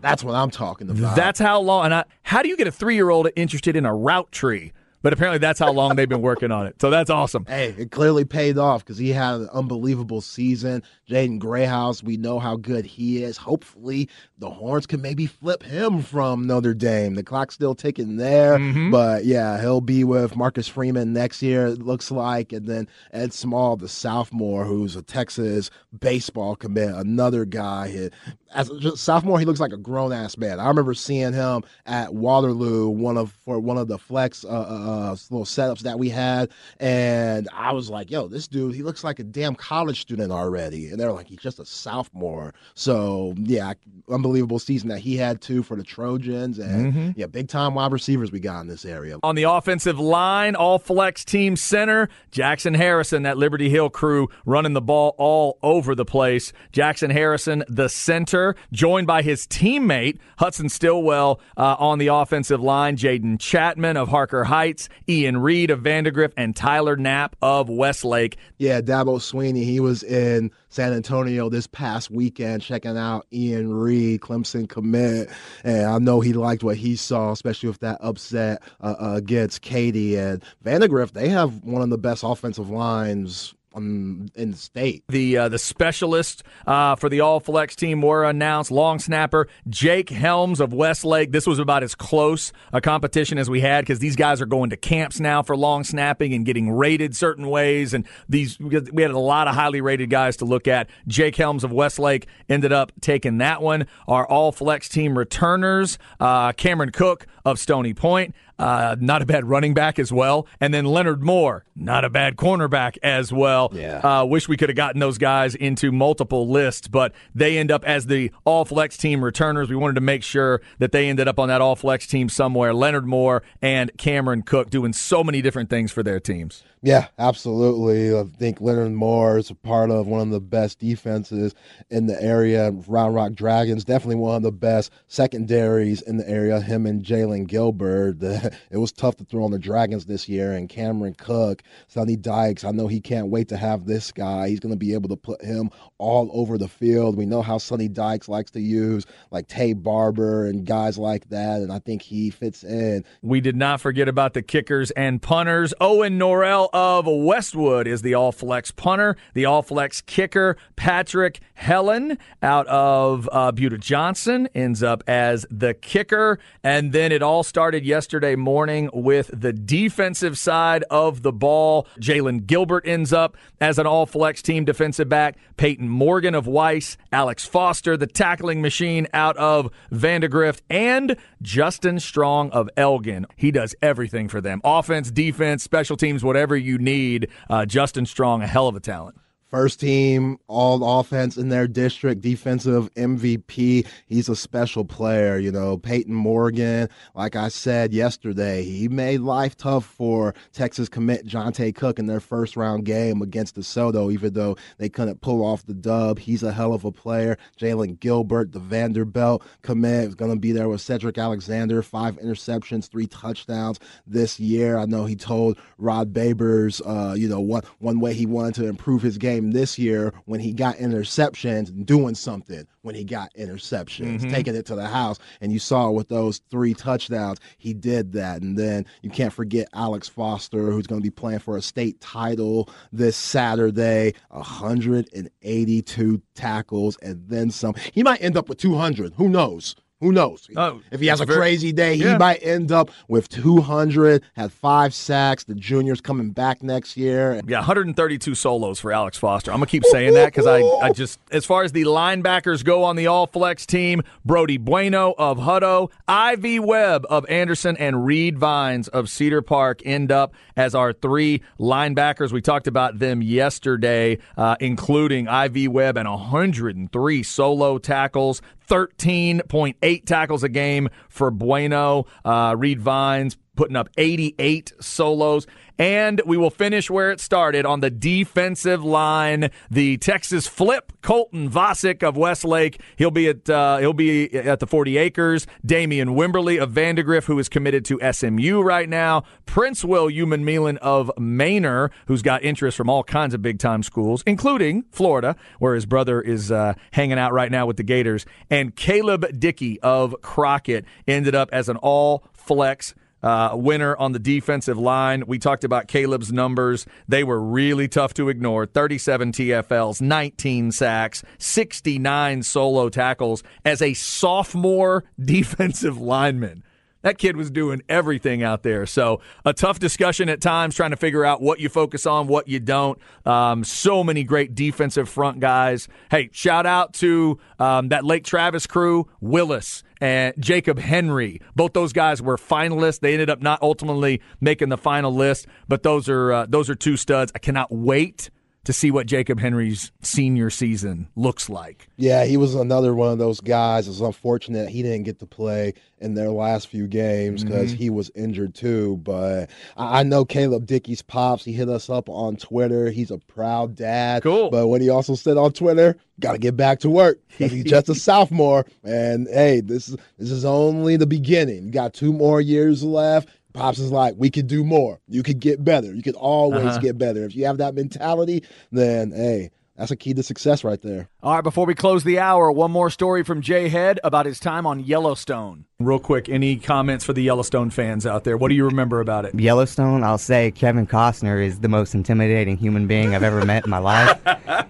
That's 0.00 0.24
what 0.24 0.34
I'm 0.34 0.50
talking 0.50 0.88
about. 0.90 1.16
That's 1.16 1.38
how 1.38 1.60
long. 1.60 1.86
And 1.86 1.94
I, 1.94 2.04
how 2.22 2.42
do 2.42 2.48
you 2.48 2.56
get 2.56 2.66
a 2.66 2.72
three 2.72 2.94
year 2.94 3.10
old 3.10 3.28
interested 3.36 3.76
in 3.76 3.84
a 3.84 3.94
route 3.94 4.32
tree? 4.32 4.72
But 5.02 5.12
apparently, 5.12 5.38
that's 5.38 5.58
how 5.58 5.72
long 5.72 5.96
they've 5.96 6.08
been 6.08 6.20
working 6.20 6.50
on 6.52 6.66
it. 6.66 6.80
So 6.80 6.90
that's 6.90 7.08
awesome. 7.08 7.46
Hey, 7.46 7.74
it 7.78 7.90
clearly 7.90 8.24
paid 8.24 8.58
off 8.58 8.84
because 8.84 8.98
he 8.98 9.10
had 9.10 9.36
an 9.36 9.48
unbelievable 9.52 10.20
season. 10.20 10.82
Jaden 11.08 11.38
Greathouse, 11.38 12.02
we 12.02 12.16
know 12.16 12.38
how 12.38 12.56
good 12.56 12.84
he 12.84 13.22
is. 13.22 13.36
Hopefully, 13.36 14.08
the 14.38 14.50
Horns 14.50 14.86
can 14.86 15.00
maybe 15.00 15.26
flip 15.26 15.62
him 15.62 16.02
from 16.02 16.46
Notre 16.46 16.74
Dame. 16.74 17.14
The 17.14 17.22
clock's 17.22 17.54
still 17.54 17.74
ticking 17.74 18.16
there. 18.16 18.58
Mm-hmm. 18.58 18.90
But 18.90 19.24
yeah, 19.24 19.60
he'll 19.60 19.80
be 19.80 20.04
with 20.04 20.36
Marcus 20.36 20.68
Freeman 20.68 21.12
next 21.12 21.42
year, 21.42 21.66
it 21.66 21.80
looks 21.80 22.10
like. 22.10 22.52
And 22.52 22.66
then 22.66 22.88
Ed 23.12 23.32
Small, 23.32 23.76
the 23.76 23.88
sophomore, 23.88 24.64
who's 24.64 24.96
a 24.96 25.02
Texas 25.02 25.70
baseball 25.98 26.56
commit, 26.56 26.94
another 26.94 27.44
guy 27.44 28.10
as 28.52 28.68
a 28.68 28.96
sophomore, 28.96 29.38
he 29.38 29.44
looks 29.44 29.60
like 29.60 29.72
a 29.72 29.76
grown 29.76 30.12
ass 30.12 30.36
man. 30.36 30.58
I 30.58 30.68
remember 30.68 30.94
seeing 30.94 31.32
him 31.32 31.62
at 31.86 32.14
Waterloo, 32.14 32.88
one 32.88 33.16
of 33.16 33.32
for 33.44 33.60
one 33.60 33.78
of 33.78 33.88
the 33.88 33.98
flex 33.98 34.44
uh, 34.44 34.48
uh, 34.48 34.89
uh, 34.90 35.16
little 35.30 35.44
setups 35.44 35.80
that 35.80 35.98
we 35.98 36.08
had, 36.08 36.50
and 36.78 37.48
I 37.52 37.72
was 37.72 37.90
like, 37.90 38.10
"Yo, 38.10 38.28
this 38.28 38.48
dude, 38.48 38.74
he 38.74 38.82
looks 38.82 39.04
like 39.04 39.18
a 39.18 39.24
damn 39.24 39.54
college 39.54 40.00
student 40.00 40.32
already." 40.32 40.88
And 40.88 40.98
they're 40.98 41.12
like, 41.12 41.28
"He's 41.28 41.38
just 41.38 41.58
a 41.58 41.66
sophomore." 41.66 42.54
So 42.74 43.34
yeah, 43.36 43.74
unbelievable 44.08 44.58
season 44.58 44.88
that 44.88 45.00
he 45.00 45.16
had 45.16 45.40
too 45.40 45.62
for 45.62 45.76
the 45.76 45.84
Trojans, 45.84 46.58
and 46.58 46.92
mm-hmm. 46.92 47.10
yeah, 47.16 47.26
big 47.26 47.48
time 47.48 47.74
wide 47.74 47.92
receivers 47.92 48.32
we 48.32 48.40
got 48.40 48.60
in 48.60 48.68
this 48.68 48.84
area. 48.84 49.18
On 49.22 49.34
the 49.34 49.44
offensive 49.44 49.98
line, 49.98 50.54
all 50.54 50.78
flex 50.78 51.24
team 51.24 51.56
center 51.56 52.08
Jackson 52.30 52.74
Harrison, 52.74 53.22
that 53.22 53.38
Liberty 53.38 53.68
Hill 53.68 53.90
crew 53.90 54.28
running 54.44 54.72
the 54.72 54.80
ball 54.80 55.14
all 55.18 55.58
over 55.62 55.94
the 55.94 56.04
place. 56.04 56.52
Jackson 56.72 57.10
Harrison, 57.10 57.64
the 57.68 57.88
center 57.88 58.54
joined 58.72 59.06
by 59.06 59.22
his 59.22 59.46
teammate, 59.46 60.18
Hudson 60.38 60.68
Stillwell, 60.68 61.40
uh, 61.56 61.76
on 61.78 61.98
the 61.98 62.08
offensive 62.08 62.60
line, 62.60 62.96
Jaden 62.96 63.38
Chapman 63.38 63.96
of 63.96 64.08
Harker 64.08 64.44
Heights, 64.44 64.79
Ian 65.08 65.38
Reed 65.38 65.70
of 65.70 65.80
Vandegrift, 65.80 66.34
and 66.36 66.54
Tyler 66.54 66.96
Knapp 66.96 67.36
of 67.42 67.68
Westlake. 67.68 68.36
Yeah, 68.58 68.80
Dabo 68.80 69.18
Swinney, 69.18 69.64
he 69.64 69.80
was 69.80 70.02
in 70.02 70.50
San 70.68 70.92
Antonio 70.92 71.48
this 71.48 71.66
past 71.66 72.10
weekend 72.10 72.62
checking 72.62 72.96
out 72.96 73.26
Ian 73.32 73.72
Reed, 73.72 74.20
Clemson 74.20 74.68
commit. 74.68 75.28
And 75.64 75.86
I 75.86 75.98
know 75.98 76.20
he 76.20 76.32
liked 76.32 76.62
what 76.62 76.76
he 76.76 76.96
saw, 76.96 77.32
especially 77.32 77.68
with 77.68 77.80
that 77.80 77.98
upset 78.00 78.62
uh, 78.80 78.94
against 79.00 79.62
Katy. 79.62 80.16
And 80.16 80.44
Vandegrift, 80.62 81.14
they 81.14 81.28
have 81.28 81.64
one 81.64 81.82
of 81.82 81.90
the 81.90 81.98
best 81.98 82.22
offensive 82.24 82.70
lines 82.70 83.54
in 83.76 84.30
the 84.34 84.56
state. 84.56 85.04
The 85.08 85.36
uh, 85.36 85.48
the 85.48 85.58
specialists 85.58 86.42
uh, 86.66 86.96
for 86.96 87.08
the 87.08 87.20
All 87.20 87.40
Flex 87.40 87.76
team 87.76 88.02
were 88.02 88.24
announced. 88.24 88.70
Long 88.70 88.98
snapper 88.98 89.48
Jake 89.68 90.08
Helms 90.10 90.60
of 90.60 90.72
Westlake. 90.72 91.32
This 91.32 91.46
was 91.46 91.58
about 91.58 91.82
as 91.82 91.94
close 91.94 92.52
a 92.72 92.80
competition 92.80 93.38
as 93.38 93.48
we 93.48 93.60
had 93.60 93.82
because 93.82 93.98
these 93.98 94.16
guys 94.16 94.40
are 94.40 94.46
going 94.46 94.70
to 94.70 94.76
camps 94.76 95.20
now 95.20 95.42
for 95.42 95.56
long 95.56 95.84
snapping 95.84 96.34
and 96.34 96.44
getting 96.44 96.70
rated 96.70 97.14
certain 97.16 97.48
ways. 97.48 97.94
And 97.94 98.06
these 98.28 98.58
we 98.58 99.02
had 99.02 99.10
a 99.10 99.18
lot 99.18 99.48
of 99.48 99.54
highly 99.54 99.80
rated 99.80 100.10
guys 100.10 100.36
to 100.38 100.44
look 100.44 100.66
at. 100.66 100.88
Jake 101.06 101.36
Helms 101.36 101.64
of 101.64 101.72
Westlake 101.72 102.26
ended 102.48 102.72
up 102.72 102.92
taking 103.00 103.38
that 103.38 103.62
one. 103.62 103.86
Our 104.08 104.26
All 104.26 104.52
Flex 104.52 104.88
team 104.88 105.16
returners, 105.16 105.98
uh, 106.18 106.52
Cameron 106.52 106.90
Cook 106.90 107.26
of 107.44 107.58
Stony 107.58 107.94
Point. 107.94 108.34
Uh, 108.60 108.96
not 109.00 109.22
a 109.22 109.26
bad 109.26 109.48
running 109.48 109.72
back 109.72 109.98
as 109.98 110.12
well. 110.12 110.46
And 110.60 110.74
then 110.74 110.84
Leonard 110.84 111.22
Moore, 111.22 111.64
not 111.74 112.04
a 112.04 112.10
bad 112.10 112.36
cornerback 112.36 112.98
as 113.02 113.32
well. 113.32 113.70
Yeah. 113.72 113.98
Uh, 113.98 114.24
wish 114.26 114.48
we 114.48 114.56
could 114.58 114.68
have 114.68 114.76
gotten 114.76 115.00
those 115.00 115.16
guys 115.16 115.54
into 115.54 115.90
multiple 115.90 116.46
lists, 116.46 116.86
but 116.86 117.14
they 117.34 117.56
end 117.56 117.70
up 117.70 117.84
as 117.84 118.06
the 118.06 118.30
all 118.44 118.66
flex 118.66 118.98
team 118.98 119.24
returners. 119.24 119.70
We 119.70 119.76
wanted 119.76 119.94
to 119.94 120.02
make 120.02 120.22
sure 120.22 120.60
that 120.78 120.92
they 120.92 121.08
ended 121.08 121.26
up 121.26 121.38
on 121.38 121.48
that 121.48 121.62
all 121.62 121.74
flex 121.74 122.06
team 122.06 122.28
somewhere. 122.28 122.74
Leonard 122.74 123.06
Moore 123.06 123.42
and 123.62 123.90
Cameron 123.96 124.42
Cook 124.42 124.68
doing 124.68 124.92
so 124.92 125.24
many 125.24 125.40
different 125.40 125.70
things 125.70 125.90
for 125.90 126.02
their 126.02 126.20
teams. 126.20 126.62
Yeah, 126.82 127.08
absolutely. 127.18 128.18
I 128.18 128.24
think 128.38 128.58
Leonard 128.58 128.92
Moore 128.92 129.36
is 129.36 129.50
a 129.50 129.54
part 129.54 129.90
of 129.90 130.06
one 130.06 130.22
of 130.22 130.30
the 130.30 130.40
best 130.40 130.78
defenses 130.78 131.54
in 131.90 132.06
the 132.06 132.20
area. 132.22 132.70
Round 132.70 133.14
Rock 133.14 133.34
Dragons, 133.34 133.84
definitely 133.84 134.16
one 134.16 134.36
of 134.36 134.42
the 134.42 134.50
best 134.50 134.90
secondaries 135.06 136.00
in 136.00 136.16
the 136.16 136.26
area. 136.26 136.58
Him 136.58 136.86
and 136.86 137.04
Jalen 137.04 137.46
Gilbert. 137.46 138.16
it 138.22 138.78
was 138.78 138.92
tough 138.92 139.16
to 139.16 139.24
throw 139.24 139.44
on 139.44 139.50
the 139.50 139.58
Dragons 139.58 140.06
this 140.06 140.26
year. 140.26 140.52
And 140.52 140.70
Cameron 140.70 141.12
Cook, 141.18 141.62
Sonny 141.86 142.16
Dykes, 142.16 142.64
I 142.64 142.70
know 142.70 142.86
he 142.86 143.00
can't 143.00 143.28
wait 143.28 143.48
to 143.48 143.58
have 143.58 143.84
this 143.84 144.10
guy. 144.10 144.48
He's 144.48 144.60
going 144.60 144.72
to 144.72 144.78
be 144.78 144.94
able 144.94 145.10
to 145.10 145.16
put 145.16 145.44
him 145.44 145.68
all 145.98 146.30
over 146.32 146.56
the 146.56 146.68
field. 146.68 147.14
We 147.14 147.26
know 147.26 147.42
how 147.42 147.58
Sonny 147.58 147.88
Dykes 147.88 148.26
likes 148.26 148.52
to 148.52 148.60
use 148.60 149.04
like 149.30 149.48
Taye 149.48 149.74
Barber 149.74 150.46
and 150.46 150.64
guys 150.64 150.96
like 150.96 151.28
that. 151.28 151.60
And 151.60 151.70
I 151.70 151.78
think 151.80 152.00
he 152.00 152.30
fits 152.30 152.64
in. 152.64 153.04
We 153.20 153.42
did 153.42 153.56
not 153.56 153.82
forget 153.82 154.08
about 154.08 154.32
the 154.32 154.40
kickers 154.40 154.90
and 154.92 155.20
punters. 155.20 155.74
Owen 155.78 156.18
Norrell 156.18 156.69
of 156.72 157.06
Westwood 157.06 157.86
is 157.86 158.02
the 158.02 158.14
all 158.14 158.32
flex 158.32 158.70
punter, 158.70 159.16
the 159.34 159.44
all 159.44 159.62
flex 159.62 160.00
kicker. 160.00 160.56
Patrick 160.76 161.40
Helen 161.54 162.18
out 162.42 162.66
of 162.68 163.28
uh, 163.32 163.52
Johnson 163.52 164.48
ends 164.54 164.82
up 164.82 165.04
as 165.06 165.46
the 165.50 165.74
kicker. 165.74 166.38
And 166.64 166.92
then 166.92 167.12
it 167.12 167.22
all 167.22 167.42
started 167.42 167.84
yesterday 167.84 168.36
morning 168.36 168.88
with 168.92 169.30
the 169.32 169.52
defensive 169.52 170.38
side 170.38 170.84
of 170.90 171.22
the 171.22 171.32
ball. 171.32 171.86
Jalen 172.00 172.46
Gilbert 172.46 172.86
ends 172.86 173.12
up 173.12 173.36
as 173.60 173.78
an 173.78 173.86
all 173.86 174.06
flex 174.06 174.42
team 174.42 174.64
defensive 174.64 175.08
back. 175.08 175.36
Peyton 175.56 175.88
Morgan 175.88 176.34
of 176.34 176.46
Weiss, 176.46 176.96
Alex 177.12 177.44
Foster, 177.44 177.96
the 177.96 178.06
tackling 178.06 178.62
machine 178.62 179.06
out 179.12 179.36
of 179.36 179.70
Vandegrift, 179.90 180.62
and 180.70 181.16
Justin 181.42 182.00
Strong 182.00 182.50
of 182.52 182.70
Elgin. 182.76 183.26
He 183.36 183.50
does 183.50 183.74
everything 183.82 184.28
for 184.28 184.40
them 184.40 184.60
offense, 184.64 185.10
defense, 185.10 185.62
special 185.62 185.96
teams, 185.96 186.24
whatever 186.24 186.56
you 186.60 186.78
need. 186.78 187.28
Uh, 187.48 187.66
Justin 187.66 188.06
Strong, 188.06 188.42
a 188.42 188.46
hell 188.46 188.68
of 188.68 188.76
a 188.76 188.80
talent. 188.80 189.16
First 189.50 189.80
team, 189.80 190.38
all 190.46 191.00
offense 191.00 191.36
in 191.36 191.48
their 191.48 191.66
district, 191.66 192.20
defensive 192.20 192.88
MVP. 192.94 193.84
He's 194.06 194.28
a 194.28 194.36
special 194.36 194.84
player, 194.84 195.38
you 195.38 195.50
know. 195.50 195.76
Peyton 195.76 196.14
Morgan, 196.14 196.88
like 197.16 197.34
I 197.34 197.48
said 197.48 197.92
yesterday, 197.92 198.62
he 198.62 198.86
made 198.86 199.22
life 199.22 199.56
tough 199.56 199.84
for 199.84 200.36
Texas 200.52 200.88
commit 200.88 201.26
Johntay 201.26 201.74
Cook 201.74 201.98
in 201.98 202.06
their 202.06 202.20
first 202.20 202.56
round 202.56 202.84
game 202.84 203.22
against 203.22 203.56
DeSoto, 203.56 204.12
even 204.12 204.34
though 204.34 204.56
they 204.78 204.88
couldn't 204.88 205.20
pull 205.20 205.44
off 205.44 205.66
the 205.66 205.74
dub. 205.74 206.20
He's 206.20 206.44
a 206.44 206.52
hell 206.52 206.72
of 206.72 206.84
a 206.84 206.92
player. 206.92 207.36
Jalen 207.58 207.98
Gilbert, 207.98 208.52
the 208.52 208.60
Vanderbilt 208.60 209.42
commit, 209.62 210.10
is 210.10 210.14
going 210.14 210.30
to 210.30 210.38
be 210.38 210.52
there 210.52 210.68
with 210.68 210.80
Cedric 210.80 211.18
Alexander. 211.18 211.82
Five 211.82 212.18
interceptions, 212.18 212.88
three 212.88 213.08
touchdowns 213.08 213.80
this 214.06 214.38
year. 214.38 214.78
I 214.78 214.84
know 214.86 215.06
he 215.06 215.16
told 215.16 215.58
Rod 215.76 216.12
Babers, 216.12 216.80
uh, 216.86 217.14
you 217.14 217.28
know, 217.28 217.40
one, 217.40 217.62
one 217.80 217.98
way 217.98 218.14
he 218.14 218.26
wanted 218.26 218.54
to 218.54 218.68
improve 218.68 219.02
his 219.02 219.18
game 219.18 219.39
this 219.48 219.78
year 219.78 220.12
when 220.26 220.40
he 220.40 220.52
got 220.52 220.76
interceptions, 220.76 221.86
doing 221.86 222.14
something 222.14 222.66
when 222.82 222.94
he 222.94 223.04
got 223.04 223.32
interceptions, 223.34 224.20
mm-hmm. 224.20 224.30
taking 224.30 224.54
it 224.54 224.66
to 224.66 224.74
the 224.74 224.86
house. 224.86 225.18
And 225.40 225.52
you 225.52 225.58
saw 225.58 225.90
with 225.90 226.08
those 226.08 226.42
three 226.50 226.74
touchdowns, 226.74 227.38
he 227.56 227.72
did 227.72 228.12
that. 228.12 228.42
And 228.42 228.58
then 228.58 228.84
you 229.00 229.10
can't 229.10 229.32
forget 229.32 229.68
Alex 229.72 230.08
Foster, 230.08 230.70
who's 230.70 230.86
going 230.86 231.00
to 231.00 231.06
be 231.06 231.10
playing 231.10 231.38
for 231.40 231.56
a 231.56 231.62
state 231.62 232.00
title 232.00 232.68
this 232.92 233.16
Saturday, 233.16 234.14
182 234.28 236.22
tackles 236.34 236.96
and 236.98 237.24
then 237.28 237.50
some. 237.50 237.74
He 237.92 238.02
might 238.02 238.22
end 238.22 238.36
up 238.36 238.48
with 238.48 238.58
200. 238.58 239.14
Who 239.14 239.28
knows? 239.28 239.74
Who 240.00 240.12
knows? 240.12 240.48
Oh, 240.56 240.80
if 240.90 241.00
he 241.00 241.08
has 241.08 241.20
a 241.20 241.26
very, 241.26 241.38
crazy 241.38 241.72
day, 241.72 241.92
yeah. 241.92 242.12
he 242.12 242.18
might 242.18 242.42
end 242.42 242.72
up 242.72 242.90
with 243.06 243.28
200, 243.28 244.22
had 244.34 244.50
five 244.50 244.94
sacks. 244.94 245.44
The 245.44 245.54
junior's 245.54 246.00
coming 246.00 246.30
back 246.30 246.62
next 246.62 246.96
year. 246.96 247.38
Yeah, 247.46 247.58
132 247.58 248.34
solos 248.34 248.80
for 248.80 248.92
Alex 248.92 249.18
Foster. 249.18 249.50
I'm 249.50 249.58
going 249.58 249.66
to 249.66 249.70
keep 249.70 249.84
saying 249.84 250.14
that 250.14 250.26
because 250.26 250.46
I, 250.46 250.60
I 250.62 250.92
just, 250.92 251.20
as 251.30 251.44
far 251.44 251.64
as 251.64 251.72
the 251.72 251.82
linebackers 251.82 252.64
go 252.64 252.84
on 252.84 252.96
the 252.96 253.08
all 253.08 253.26
flex 253.26 253.66
team, 253.66 254.02
Brody 254.24 254.56
Bueno 254.56 255.14
of 255.18 255.36
Hutto, 255.36 255.90
Ivy 256.08 256.60
Webb 256.60 257.04
of 257.10 257.26
Anderson, 257.28 257.76
and 257.76 258.06
Reed 258.06 258.38
Vines 258.38 258.88
of 258.88 259.10
Cedar 259.10 259.42
Park 259.42 259.82
end 259.84 260.10
up 260.10 260.32
as 260.56 260.74
our 260.74 260.94
three 260.94 261.42
linebackers. 261.58 262.32
We 262.32 262.40
talked 262.40 262.66
about 262.66 262.98
them 262.98 263.20
yesterday, 263.20 264.16
uh, 264.38 264.56
including 264.60 265.28
Ivy 265.28 265.68
Webb 265.68 265.98
and 265.98 266.08
103 266.08 267.22
solo 267.22 267.76
tackles. 267.76 268.40
13.8 268.70 270.06
tackles 270.06 270.44
a 270.44 270.48
game 270.48 270.88
for 271.08 271.32
Bueno. 271.32 272.06
Uh, 272.24 272.54
Reed 272.56 272.80
Vines 272.80 273.36
putting 273.56 273.76
up 273.76 273.88
88 273.98 274.72
solos. 274.80 275.46
And 275.80 276.20
we 276.26 276.36
will 276.36 276.50
finish 276.50 276.90
where 276.90 277.10
it 277.10 277.20
started 277.20 277.64
on 277.64 277.80
the 277.80 277.88
defensive 277.88 278.84
line. 278.84 279.50
The 279.70 279.96
Texas 279.96 280.46
flip, 280.46 280.92
Colton 281.00 281.48
Vasek 281.48 282.02
of 282.02 282.18
Westlake. 282.18 282.82
He'll 282.96 283.10
be 283.10 283.28
at 283.28 283.48
uh, 283.48 283.78
he'll 283.78 283.94
be 283.94 284.30
at 284.34 284.60
the 284.60 284.66
40 284.66 284.98
Acres. 284.98 285.46
Damian 285.64 286.10
Wimberly 286.10 286.62
of 286.62 286.72
Vandegrift, 286.72 287.26
who 287.28 287.38
is 287.38 287.48
committed 287.48 287.86
to 287.86 288.12
SMU 288.12 288.60
right 288.60 288.90
now. 288.90 289.24
Princewill 289.46 290.14
Umanmielen 290.14 290.76
of 290.82 291.10
Manor, 291.18 291.90
who's 292.08 292.20
got 292.20 292.44
interest 292.44 292.76
from 292.76 292.90
all 292.90 293.02
kinds 293.02 293.32
of 293.32 293.40
big 293.40 293.58
time 293.58 293.82
schools, 293.82 294.22
including 294.26 294.84
Florida, 294.90 295.34
where 295.60 295.74
his 295.74 295.86
brother 295.86 296.20
is 296.20 296.52
uh, 296.52 296.74
hanging 296.90 297.18
out 297.18 297.32
right 297.32 297.50
now 297.50 297.64
with 297.64 297.78
the 297.78 297.82
Gators. 297.82 298.26
And 298.50 298.76
Caleb 298.76 299.40
Dickey 299.40 299.80
of 299.80 300.14
Crockett 300.20 300.84
ended 301.08 301.34
up 301.34 301.48
as 301.54 301.70
an 301.70 301.78
all 301.78 302.22
flex 302.34 302.94
uh, 303.22 303.50
winner 303.54 303.96
on 303.96 304.12
the 304.12 304.18
defensive 304.18 304.78
line. 304.78 305.24
We 305.26 305.38
talked 305.38 305.64
about 305.64 305.88
Caleb's 305.88 306.32
numbers. 306.32 306.86
They 307.08 307.24
were 307.24 307.40
really 307.40 307.88
tough 307.88 308.14
to 308.14 308.28
ignore 308.28 308.66
37 308.66 309.32
TFLs, 309.32 310.00
19 310.00 310.72
sacks, 310.72 311.22
69 311.38 312.42
solo 312.42 312.88
tackles 312.88 313.42
as 313.64 313.82
a 313.82 313.94
sophomore 313.94 315.04
defensive 315.20 316.00
lineman. 316.00 316.62
That 317.02 317.18
kid 317.18 317.36
was 317.36 317.50
doing 317.50 317.82
everything 317.88 318.42
out 318.42 318.62
there. 318.62 318.86
So, 318.86 319.20
a 319.44 319.52
tough 319.52 319.78
discussion 319.78 320.28
at 320.28 320.40
times 320.40 320.74
trying 320.74 320.90
to 320.90 320.96
figure 320.96 321.24
out 321.24 321.40
what 321.40 321.60
you 321.60 321.68
focus 321.68 322.06
on, 322.06 322.26
what 322.26 322.48
you 322.48 322.60
don't. 322.60 322.98
Um, 323.24 323.64
so 323.64 324.04
many 324.04 324.24
great 324.24 324.54
defensive 324.54 325.08
front 325.08 325.40
guys. 325.40 325.88
Hey, 326.10 326.28
shout 326.32 326.66
out 326.66 326.92
to 326.94 327.38
um, 327.58 327.88
that 327.88 328.04
Lake 328.04 328.24
Travis 328.24 328.66
crew, 328.66 329.08
Willis 329.20 329.82
and 330.00 330.34
Jacob 330.38 330.78
Henry. 330.78 331.40
Both 331.54 331.72
those 331.72 331.92
guys 331.92 332.22
were 332.22 332.36
finalists. 332.36 333.00
They 333.00 333.12
ended 333.12 333.30
up 333.30 333.40
not 333.40 333.62
ultimately 333.62 334.20
making 334.40 334.68
the 334.68 334.78
final 334.78 335.14
list, 335.14 335.46
but 335.68 335.82
those 335.82 336.08
are 336.08 336.32
uh, 336.32 336.46
those 336.48 336.70
are 336.70 336.74
two 336.74 336.96
studs. 336.96 337.32
I 337.34 337.38
cannot 337.38 337.70
wait 337.70 338.30
to 338.64 338.72
see 338.72 338.90
what 338.90 339.06
Jacob 339.06 339.40
Henry's 339.40 339.90
senior 340.02 340.50
season 340.50 341.08
looks 341.16 341.48
like. 341.48 341.88
Yeah, 341.96 342.24
he 342.24 342.36
was 342.36 342.54
another 342.54 342.94
one 342.94 343.12
of 343.12 343.18
those 343.18 343.40
guys. 343.40 343.88
It's 343.88 344.00
unfortunate 344.00 344.68
he 344.68 344.82
didn't 344.82 345.04
get 345.04 345.18
to 345.20 345.26
play 345.26 345.74
in 345.98 346.14
their 346.14 346.30
last 346.30 346.68
few 346.68 346.86
games 346.86 347.42
because 347.42 347.72
mm-hmm. 347.72 347.82
he 347.82 347.90
was 347.90 348.10
injured 348.14 348.54
too. 348.54 348.98
But 348.98 349.50
I 349.76 350.02
know 350.02 350.24
Caleb 350.24 350.66
Dickey's 350.66 351.02
pops. 351.02 351.44
He 351.44 351.52
hit 351.52 351.68
us 351.68 351.88
up 351.88 352.08
on 352.08 352.36
Twitter. 352.36 352.90
He's 352.90 353.10
a 353.10 353.18
proud 353.18 353.76
dad. 353.76 354.22
Cool. 354.22 354.50
But 354.50 354.66
what 354.68 354.80
he 354.80 354.90
also 354.90 355.14
said 355.14 355.36
on 355.36 355.52
Twitter, 355.52 355.96
got 356.18 356.32
to 356.32 356.38
get 356.38 356.56
back 356.56 356.80
to 356.80 356.90
work 356.90 357.18
he's 357.48 357.64
just 357.64 357.88
a 357.88 357.94
sophomore. 357.94 358.66
And 358.84 359.28
hey, 359.28 359.60
this 359.60 359.88
is 359.88 359.96
this 360.18 360.30
is 360.30 360.44
only 360.44 360.96
the 360.96 361.06
beginning. 361.06 361.64
You 361.64 361.70
got 361.70 361.94
two 361.94 362.12
more 362.12 362.40
years 362.40 362.82
left. 362.82 363.28
Pops 363.52 363.78
is 363.78 363.90
like, 363.90 364.14
we 364.16 364.30
could 364.30 364.46
do 364.46 364.64
more. 364.64 365.00
You 365.08 365.22
could 365.22 365.40
get 365.40 365.64
better. 365.64 365.92
You 365.92 366.02
could 366.02 366.14
always 366.14 366.64
uh-huh. 366.64 366.78
get 366.78 366.98
better. 366.98 367.24
If 367.24 367.34
you 367.34 367.46
have 367.46 367.58
that 367.58 367.74
mentality, 367.74 368.44
then 368.70 369.10
hey, 369.10 369.50
that's 369.80 369.90
a 369.90 369.96
key 369.96 370.12
to 370.12 370.22
success 370.22 370.62
right 370.62 370.80
there. 370.82 371.08
All 371.22 371.34
right, 371.34 371.40
before 371.40 371.64
we 371.64 371.74
close 371.74 372.04
the 372.04 372.18
hour, 372.18 372.52
one 372.52 372.70
more 372.70 372.90
story 372.90 373.24
from 373.24 373.40
Jae 373.40 373.70
Head 373.70 373.98
about 374.04 374.26
his 374.26 374.38
time 374.38 374.66
on 374.66 374.80
Yellowstone. 374.80 375.64
Real 375.78 375.98
quick, 375.98 376.28
any 376.28 376.56
comments 376.56 377.02
for 377.02 377.14
the 377.14 377.22
Yellowstone 377.22 377.70
fans 377.70 378.04
out 378.04 378.24
there? 378.24 378.36
What 378.36 378.48
do 378.48 378.54
you 378.54 378.66
remember 378.66 379.00
about 379.00 379.24
it? 379.24 379.34
Yellowstone, 379.34 380.04
I'll 380.04 380.18
say 380.18 380.50
Kevin 380.50 380.86
Costner 380.86 381.42
is 381.42 381.60
the 381.60 381.68
most 381.68 381.94
intimidating 381.94 382.58
human 382.58 382.86
being 382.86 383.14
I've 383.14 383.22
ever 383.22 383.42
met 383.46 383.64
in 383.64 383.70
my 383.70 383.78
life. 383.78 384.20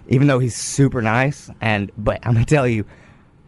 Even 0.07 0.27
though 0.27 0.39
he's 0.39 0.55
super 0.55 1.01
nice, 1.01 1.49
and 1.59 1.91
but 1.97 2.25
I'm 2.25 2.33
gonna 2.33 2.45
tell 2.45 2.65
you, 2.67 2.85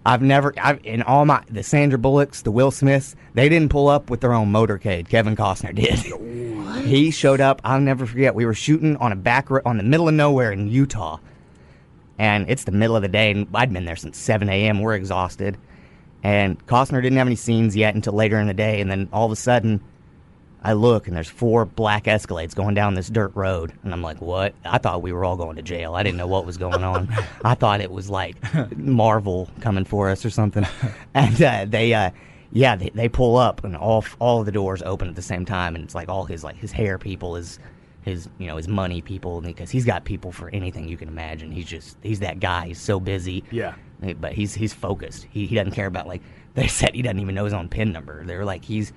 I've 0.05 0.21
never, 0.21 0.53
I've, 0.57 0.85
in 0.85 1.01
all 1.01 1.25
my, 1.25 1.43
the 1.49 1.63
Sandra 1.63 1.97
Bullocks, 1.97 2.41
the 2.41 2.51
Will 2.51 2.71
Smiths, 2.71 3.15
they 3.33 3.47
didn't 3.47 3.69
pull 3.69 3.87
up 3.87 4.09
with 4.09 4.21
their 4.21 4.33
own 4.33 4.51
motorcade. 4.51 5.07
Kevin 5.07 5.35
Costner 5.35 5.73
did. 5.73 5.99
What? 6.63 6.85
He 6.85 7.11
showed 7.11 7.39
up. 7.39 7.61
I'll 7.63 7.79
never 7.79 8.05
forget. 8.05 8.33
We 8.33 8.45
were 8.45 8.53
shooting 8.53 8.95
on 8.97 9.11
a 9.11 9.15
back 9.15 9.49
on 9.65 9.77
the 9.77 9.83
middle 9.83 10.07
of 10.07 10.13
nowhere 10.15 10.51
in 10.51 10.69
Utah, 10.69 11.19
and 12.17 12.49
it's 12.49 12.63
the 12.63 12.71
middle 12.71 12.95
of 12.95 13.01
the 13.01 13.07
day, 13.07 13.31
and 13.31 13.47
I'd 13.53 13.71
been 13.71 13.85
there 13.85 13.95
since 13.95 14.17
7 14.17 14.49
a.m. 14.49 14.79
We're 14.79 14.95
exhausted, 14.95 15.57
and 16.23 16.65
Costner 16.65 17.01
didn't 17.01 17.17
have 17.17 17.27
any 17.27 17.35
scenes 17.35 17.75
yet 17.75 17.93
until 17.93 18.13
later 18.13 18.39
in 18.39 18.47
the 18.47 18.53
day, 18.53 18.81
and 18.81 18.89
then 18.89 19.07
all 19.13 19.25
of 19.25 19.31
a 19.31 19.35
sudden, 19.35 19.81
I 20.63 20.73
look 20.73 21.07
and 21.07 21.15
there's 21.15 21.29
four 21.29 21.65
black 21.65 22.05
Escalades 22.05 22.55
going 22.55 22.73
down 22.73 22.93
this 22.93 23.09
dirt 23.09 23.35
road, 23.35 23.73
and 23.83 23.93
I'm 23.93 24.01
like, 24.01 24.21
"What?" 24.21 24.53
I 24.63 24.77
thought 24.77 25.01
we 25.01 25.11
were 25.11 25.25
all 25.25 25.35
going 25.35 25.57
to 25.57 25.61
jail. 25.61 25.93
I 25.93 26.03
didn't 26.03 26.17
know 26.17 26.27
what 26.27 26.45
was 26.45 26.57
going 26.57 26.83
on. 26.83 27.09
I 27.43 27.53
thought 27.55 27.81
it 27.81 27.91
was 27.91 28.09
like 28.09 28.37
Marvel 28.77 29.49
coming 29.59 29.83
for 29.83 30.09
us 30.09 30.25
or 30.25 30.29
something. 30.29 30.65
And 31.15 31.41
uh, 31.43 31.65
they, 31.67 31.93
uh, 31.93 32.09
yeah, 32.51 32.75
they, 32.75 32.89
they 32.89 33.07
pull 33.07 33.37
up 33.37 33.63
and 33.63 33.75
all 33.75 34.03
all 34.19 34.39
of 34.39 34.45
the 34.45 34.51
doors 34.51 34.81
open 34.83 35.09
at 35.09 35.15
the 35.15 35.21
same 35.21 35.45
time, 35.45 35.75
and 35.75 35.83
it's 35.83 35.93
like 35.93 36.09
all 36.09 36.25
his 36.25 36.43
like 36.43 36.55
his 36.55 36.71
hair 36.71 36.97
people, 36.97 37.35
his 37.35 37.59
his 38.03 38.29
you 38.37 38.47
know 38.47 38.57
his 38.57 38.67
money 38.67 39.01
people, 39.01 39.41
because 39.41 39.69
he's 39.69 39.85
got 39.85 40.05
people 40.05 40.31
for 40.31 40.49
anything 40.49 40.87
you 40.87 40.97
can 40.97 41.07
imagine. 41.07 41.51
He's 41.51 41.65
just 41.65 41.97
he's 42.01 42.19
that 42.21 42.39
guy. 42.39 42.67
He's 42.67 42.79
so 42.79 42.99
busy. 42.99 43.43
Yeah. 43.51 43.75
But 44.19 44.33
he's 44.33 44.53
he's 44.53 44.73
focused. 44.73 45.27
He 45.29 45.45
he 45.45 45.55
doesn't 45.55 45.73
care 45.73 45.87
about 45.87 46.07
like 46.07 46.21
they 46.53 46.67
said 46.67 46.95
he 46.95 47.01
doesn't 47.01 47.19
even 47.19 47.35
know 47.35 47.43
his 47.45 47.53
own 47.53 47.69
pin 47.69 47.91
number. 47.91 48.25
They're 48.25 48.45
like 48.45 48.63
he's 48.65 48.93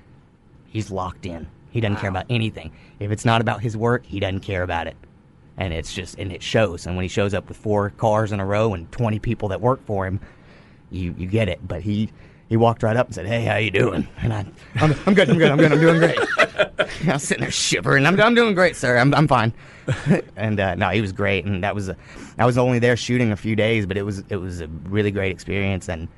he's 0.66 0.90
locked 0.90 1.26
in. 1.26 1.46
He 1.76 1.82
doesn't 1.82 1.98
care 1.98 2.08
about 2.08 2.24
anything. 2.30 2.72
If 3.00 3.10
it's 3.10 3.26
not 3.26 3.42
about 3.42 3.60
his 3.60 3.76
work, 3.76 4.06
he 4.06 4.18
doesn't 4.18 4.40
care 4.40 4.62
about 4.62 4.86
it. 4.86 4.96
And 5.58 5.74
it's 5.74 5.92
just 5.92 6.18
and 6.18 6.32
it 6.32 6.42
shows. 6.42 6.86
And 6.86 6.96
when 6.96 7.02
he 7.02 7.08
shows 7.10 7.34
up 7.34 7.48
with 7.48 7.58
four 7.58 7.90
cars 7.90 8.32
in 8.32 8.40
a 8.40 8.46
row 8.46 8.72
and 8.72 8.90
twenty 8.92 9.18
people 9.18 9.50
that 9.50 9.60
work 9.60 9.84
for 9.84 10.06
him, 10.06 10.18
you 10.90 11.14
you 11.18 11.26
get 11.26 11.50
it. 11.50 11.60
But 11.68 11.82
he 11.82 12.08
he 12.48 12.56
walked 12.56 12.82
right 12.82 12.96
up 12.96 13.08
and 13.08 13.14
said, 13.14 13.26
"Hey, 13.26 13.44
how 13.44 13.56
you 13.56 13.70
doing?" 13.70 14.08
And 14.22 14.32
I, 14.32 14.46
I'm, 14.76 14.94
I'm 15.04 15.12
good, 15.12 15.28
I'm 15.28 15.36
good, 15.36 15.50
I'm 15.50 15.58
good, 15.58 15.72
I'm 15.72 15.80
doing 15.80 15.98
great. 15.98 16.18
I 17.08 17.12
was 17.12 17.24
sitting 17.24 17.42
there 17.42 17.50
shivering. 17.50 18.06
I'm, 18.06 18.18
I'm 18.18 18.34
doing 18.34 18.54
great, 18.54 18.74
sir. 18.74 18.96
I'm, 18.96 19.14
I'm 19.14 19.28
fine. 19.28 19.52
and 20.36 20.58
uh, 20.58 20.76
no, 20.76 20.88
he 20.88 21.02
was 21.02 21.12
great. 21.12 21.44
And 21.44 21.62
that 21.62 21.74
was 21.74 21.90
a, 21.90 21.96
I 22.38 22.46
was 22.46 22.56
only 22.56 22.78
there 22.78 22.96
shooting 22.96 23.32
a 23.32 23.36
few 23.36 23.54
days, 23.54 23.84
but 23.84 23.98
it 23.98 24.02
was 24.02 24.24
it 24.30 24.36
was 24.36 24.62
a 24.62 24.68
really 24.84 25.10
great 25.10 25.30
experience. 25.30 25.90
And 25.90 26.08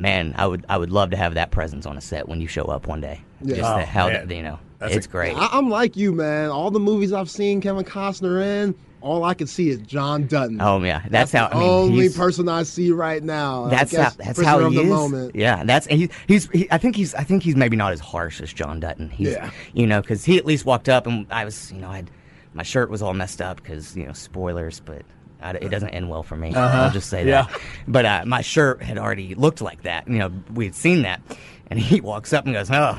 man, 0.00 0.34
I 0.36 0.46
would 0.46 0.64
I 0.68 0.76
would 0.78 0.90
love 0.90 1.10
to 1.10 1.16
have 1.16 1.34
that 1.34 1.50
presence 1.50 1.86
on 1.86 1.96
a 1.96 2.00
set 2.00 2.28
when 2.28 2.40
you 2.40 2.48
show 2.48 2.64
up 2.64 2.86
one 2.86 3.00
day. 3.00 3.20
Yeah. 3.42 3.56
Just 3.56 3.70
Oh, 3.70 3.78
the, 3.78 3.84
how 3.86 4.08
man. 4.08 4.28
the, 4.28 4.34
you 4.36 4.42
know, 4.42 4.58
That's 4.78 4.94
it's 4.96 5.06
a- 5.06 5.08
great. 5.08 5.36
I, 5.36 5.48
I'm 5.52 5.70
like 5.70 5.96
you, 5.96 6.12
man. 6.12 6.50
All 6.50 6.70
the 6.70 6.80
movies 6.80 7.12
I've 7.12 7.30
seen 7.30 7.60
Kevin 7.60 7.84
Costner 7.84 8.42
in, 8.42 8.74
all 9.00 9.24
I 9.24 9.32
can 9.34 9.46
see 9.46 9.70
is 9.70 9.78
John 9.78 10.26
Dutton. 10.26 10.60
Oh 10.60 10.82
yeah, 10.82 11.02
that's, 11.08 11.32
how. 11.32 11.48
the 11.48 11.56
I 11.56 11.60
mean, 11.60 11.68
only 11.68 12.02
he's- 12.02 12.16
person 12.16 12.48
I 12.48 12.64
see 12.64 12.90
right 12.90 13.22
now. 13.22 13.64
I 13.64 13.70
That's 13.70 13.92
how. 13.96 14.02
guess 14.02 14.14
That's 14.16 14.28
prisoner 14.38 14.46
how 14.48 14.60
of 14.60 14.72
he 14.72 14.76
the 14.78 14.84
is. 14.84 14.88
moment. 14.90 15.34
Yeah, 15.36 15.64
that's 15.64 15.86
and 15.86 16.00
he, 16.00 16.10
he's. 16.28 16.50
He, 16.50 16.68
I 16.70 16.76
think 16.78 16.96
he's. 16.96 17.14
I 17.14 17.24
think 17.24 17.42
he's 17.42 17.56
maybe 17.56 17.76
not 17.76 17.92
as 17.92 18.00
harsh 18.00 18.40
as 18.42 18.52
John 18.52 18.78
Dutton. 18.80 19.08
He's, 19.08 19.28
Yeah. 19.32 19.50
You 19.72 19.86
know, 19.86 20.00
because 20.02 20.24
he 20.24 20.36
at 20.36 20.44
least 20.44 20.66
walked 20.66 20.88
up 20.88 21.06
and 21.06 21.26
I 21.30 21.44
was. 21.46 21.72
You 21.72 21.80
know, 21.80 21.88
I 21.90 21.96
had 21.96 22.10
my 22.52 22.62
shirt 22.62 22.90
was 22.90 23.00
all 23.00 23.14
messed 23.14 23.40
up 23.40 23.56
because 23.62 23.96
you 23.96 24.04
know 24.06 24.12
spoilers, 24.12 24.80
but. 24.80 25.02
I, 25.42 25.50
it 25.52 25.68
doesn't 25.70 25.90
end 25.90 26.08
well 26.10 26.22
for 26.22 26.36
me. 26.36 26.54
I'll 26.54 26.90
just 26.90 27.08
say 27.10 27.26
Yeah. 27.26 27.42
that. 27.42 27.60
But 27.88 28.04
uh, 28.04 28.24
my 28.26 28.40
shirt 28.42 28.82
had 28.82 28.98
already 28.98 29.34
looked 29.34 29.60
like 29.60 29.82
that. 29.82 30.06
You 30.08 30.18
know, 30.18 30.32
we 30.54 30.64
had 30.66 30.74
seen 30.74 31.02
that, 31.02 31.20
and 31.68 31.78
he 31.78 32.00
walks 32.00 32.32
up 32.32 32.44
and 32.44 32.54
goes, 32.54 32.70
"Oh, 32.70 32.98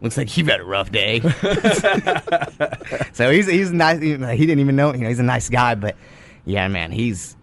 looks 0.00 0.16
like 0.16 0.36
you've 0.36 0.48
had 0.48 0.60
a 0.60 0.64
rough 0.64 0.90
day." 0.92 1.20
so 3.12 3.30
he's 3.30 3.46
he's 3.48 3.72
nice. 3.72 4.00
He 4.00 4.16
didn't 4.16 4.58
even 4.60 4.76
know. 4.76 4.92
You 4.94 5.00
know, 5.02 5.08
he's 5.08 5.18
a 5.18 5.22
nice 5.24 5.48
guy. 5.48 5.74
But 5.74 5.96
yeah, 6.44 6.68
man, 6.68 6.90
he's. 6.90 7.36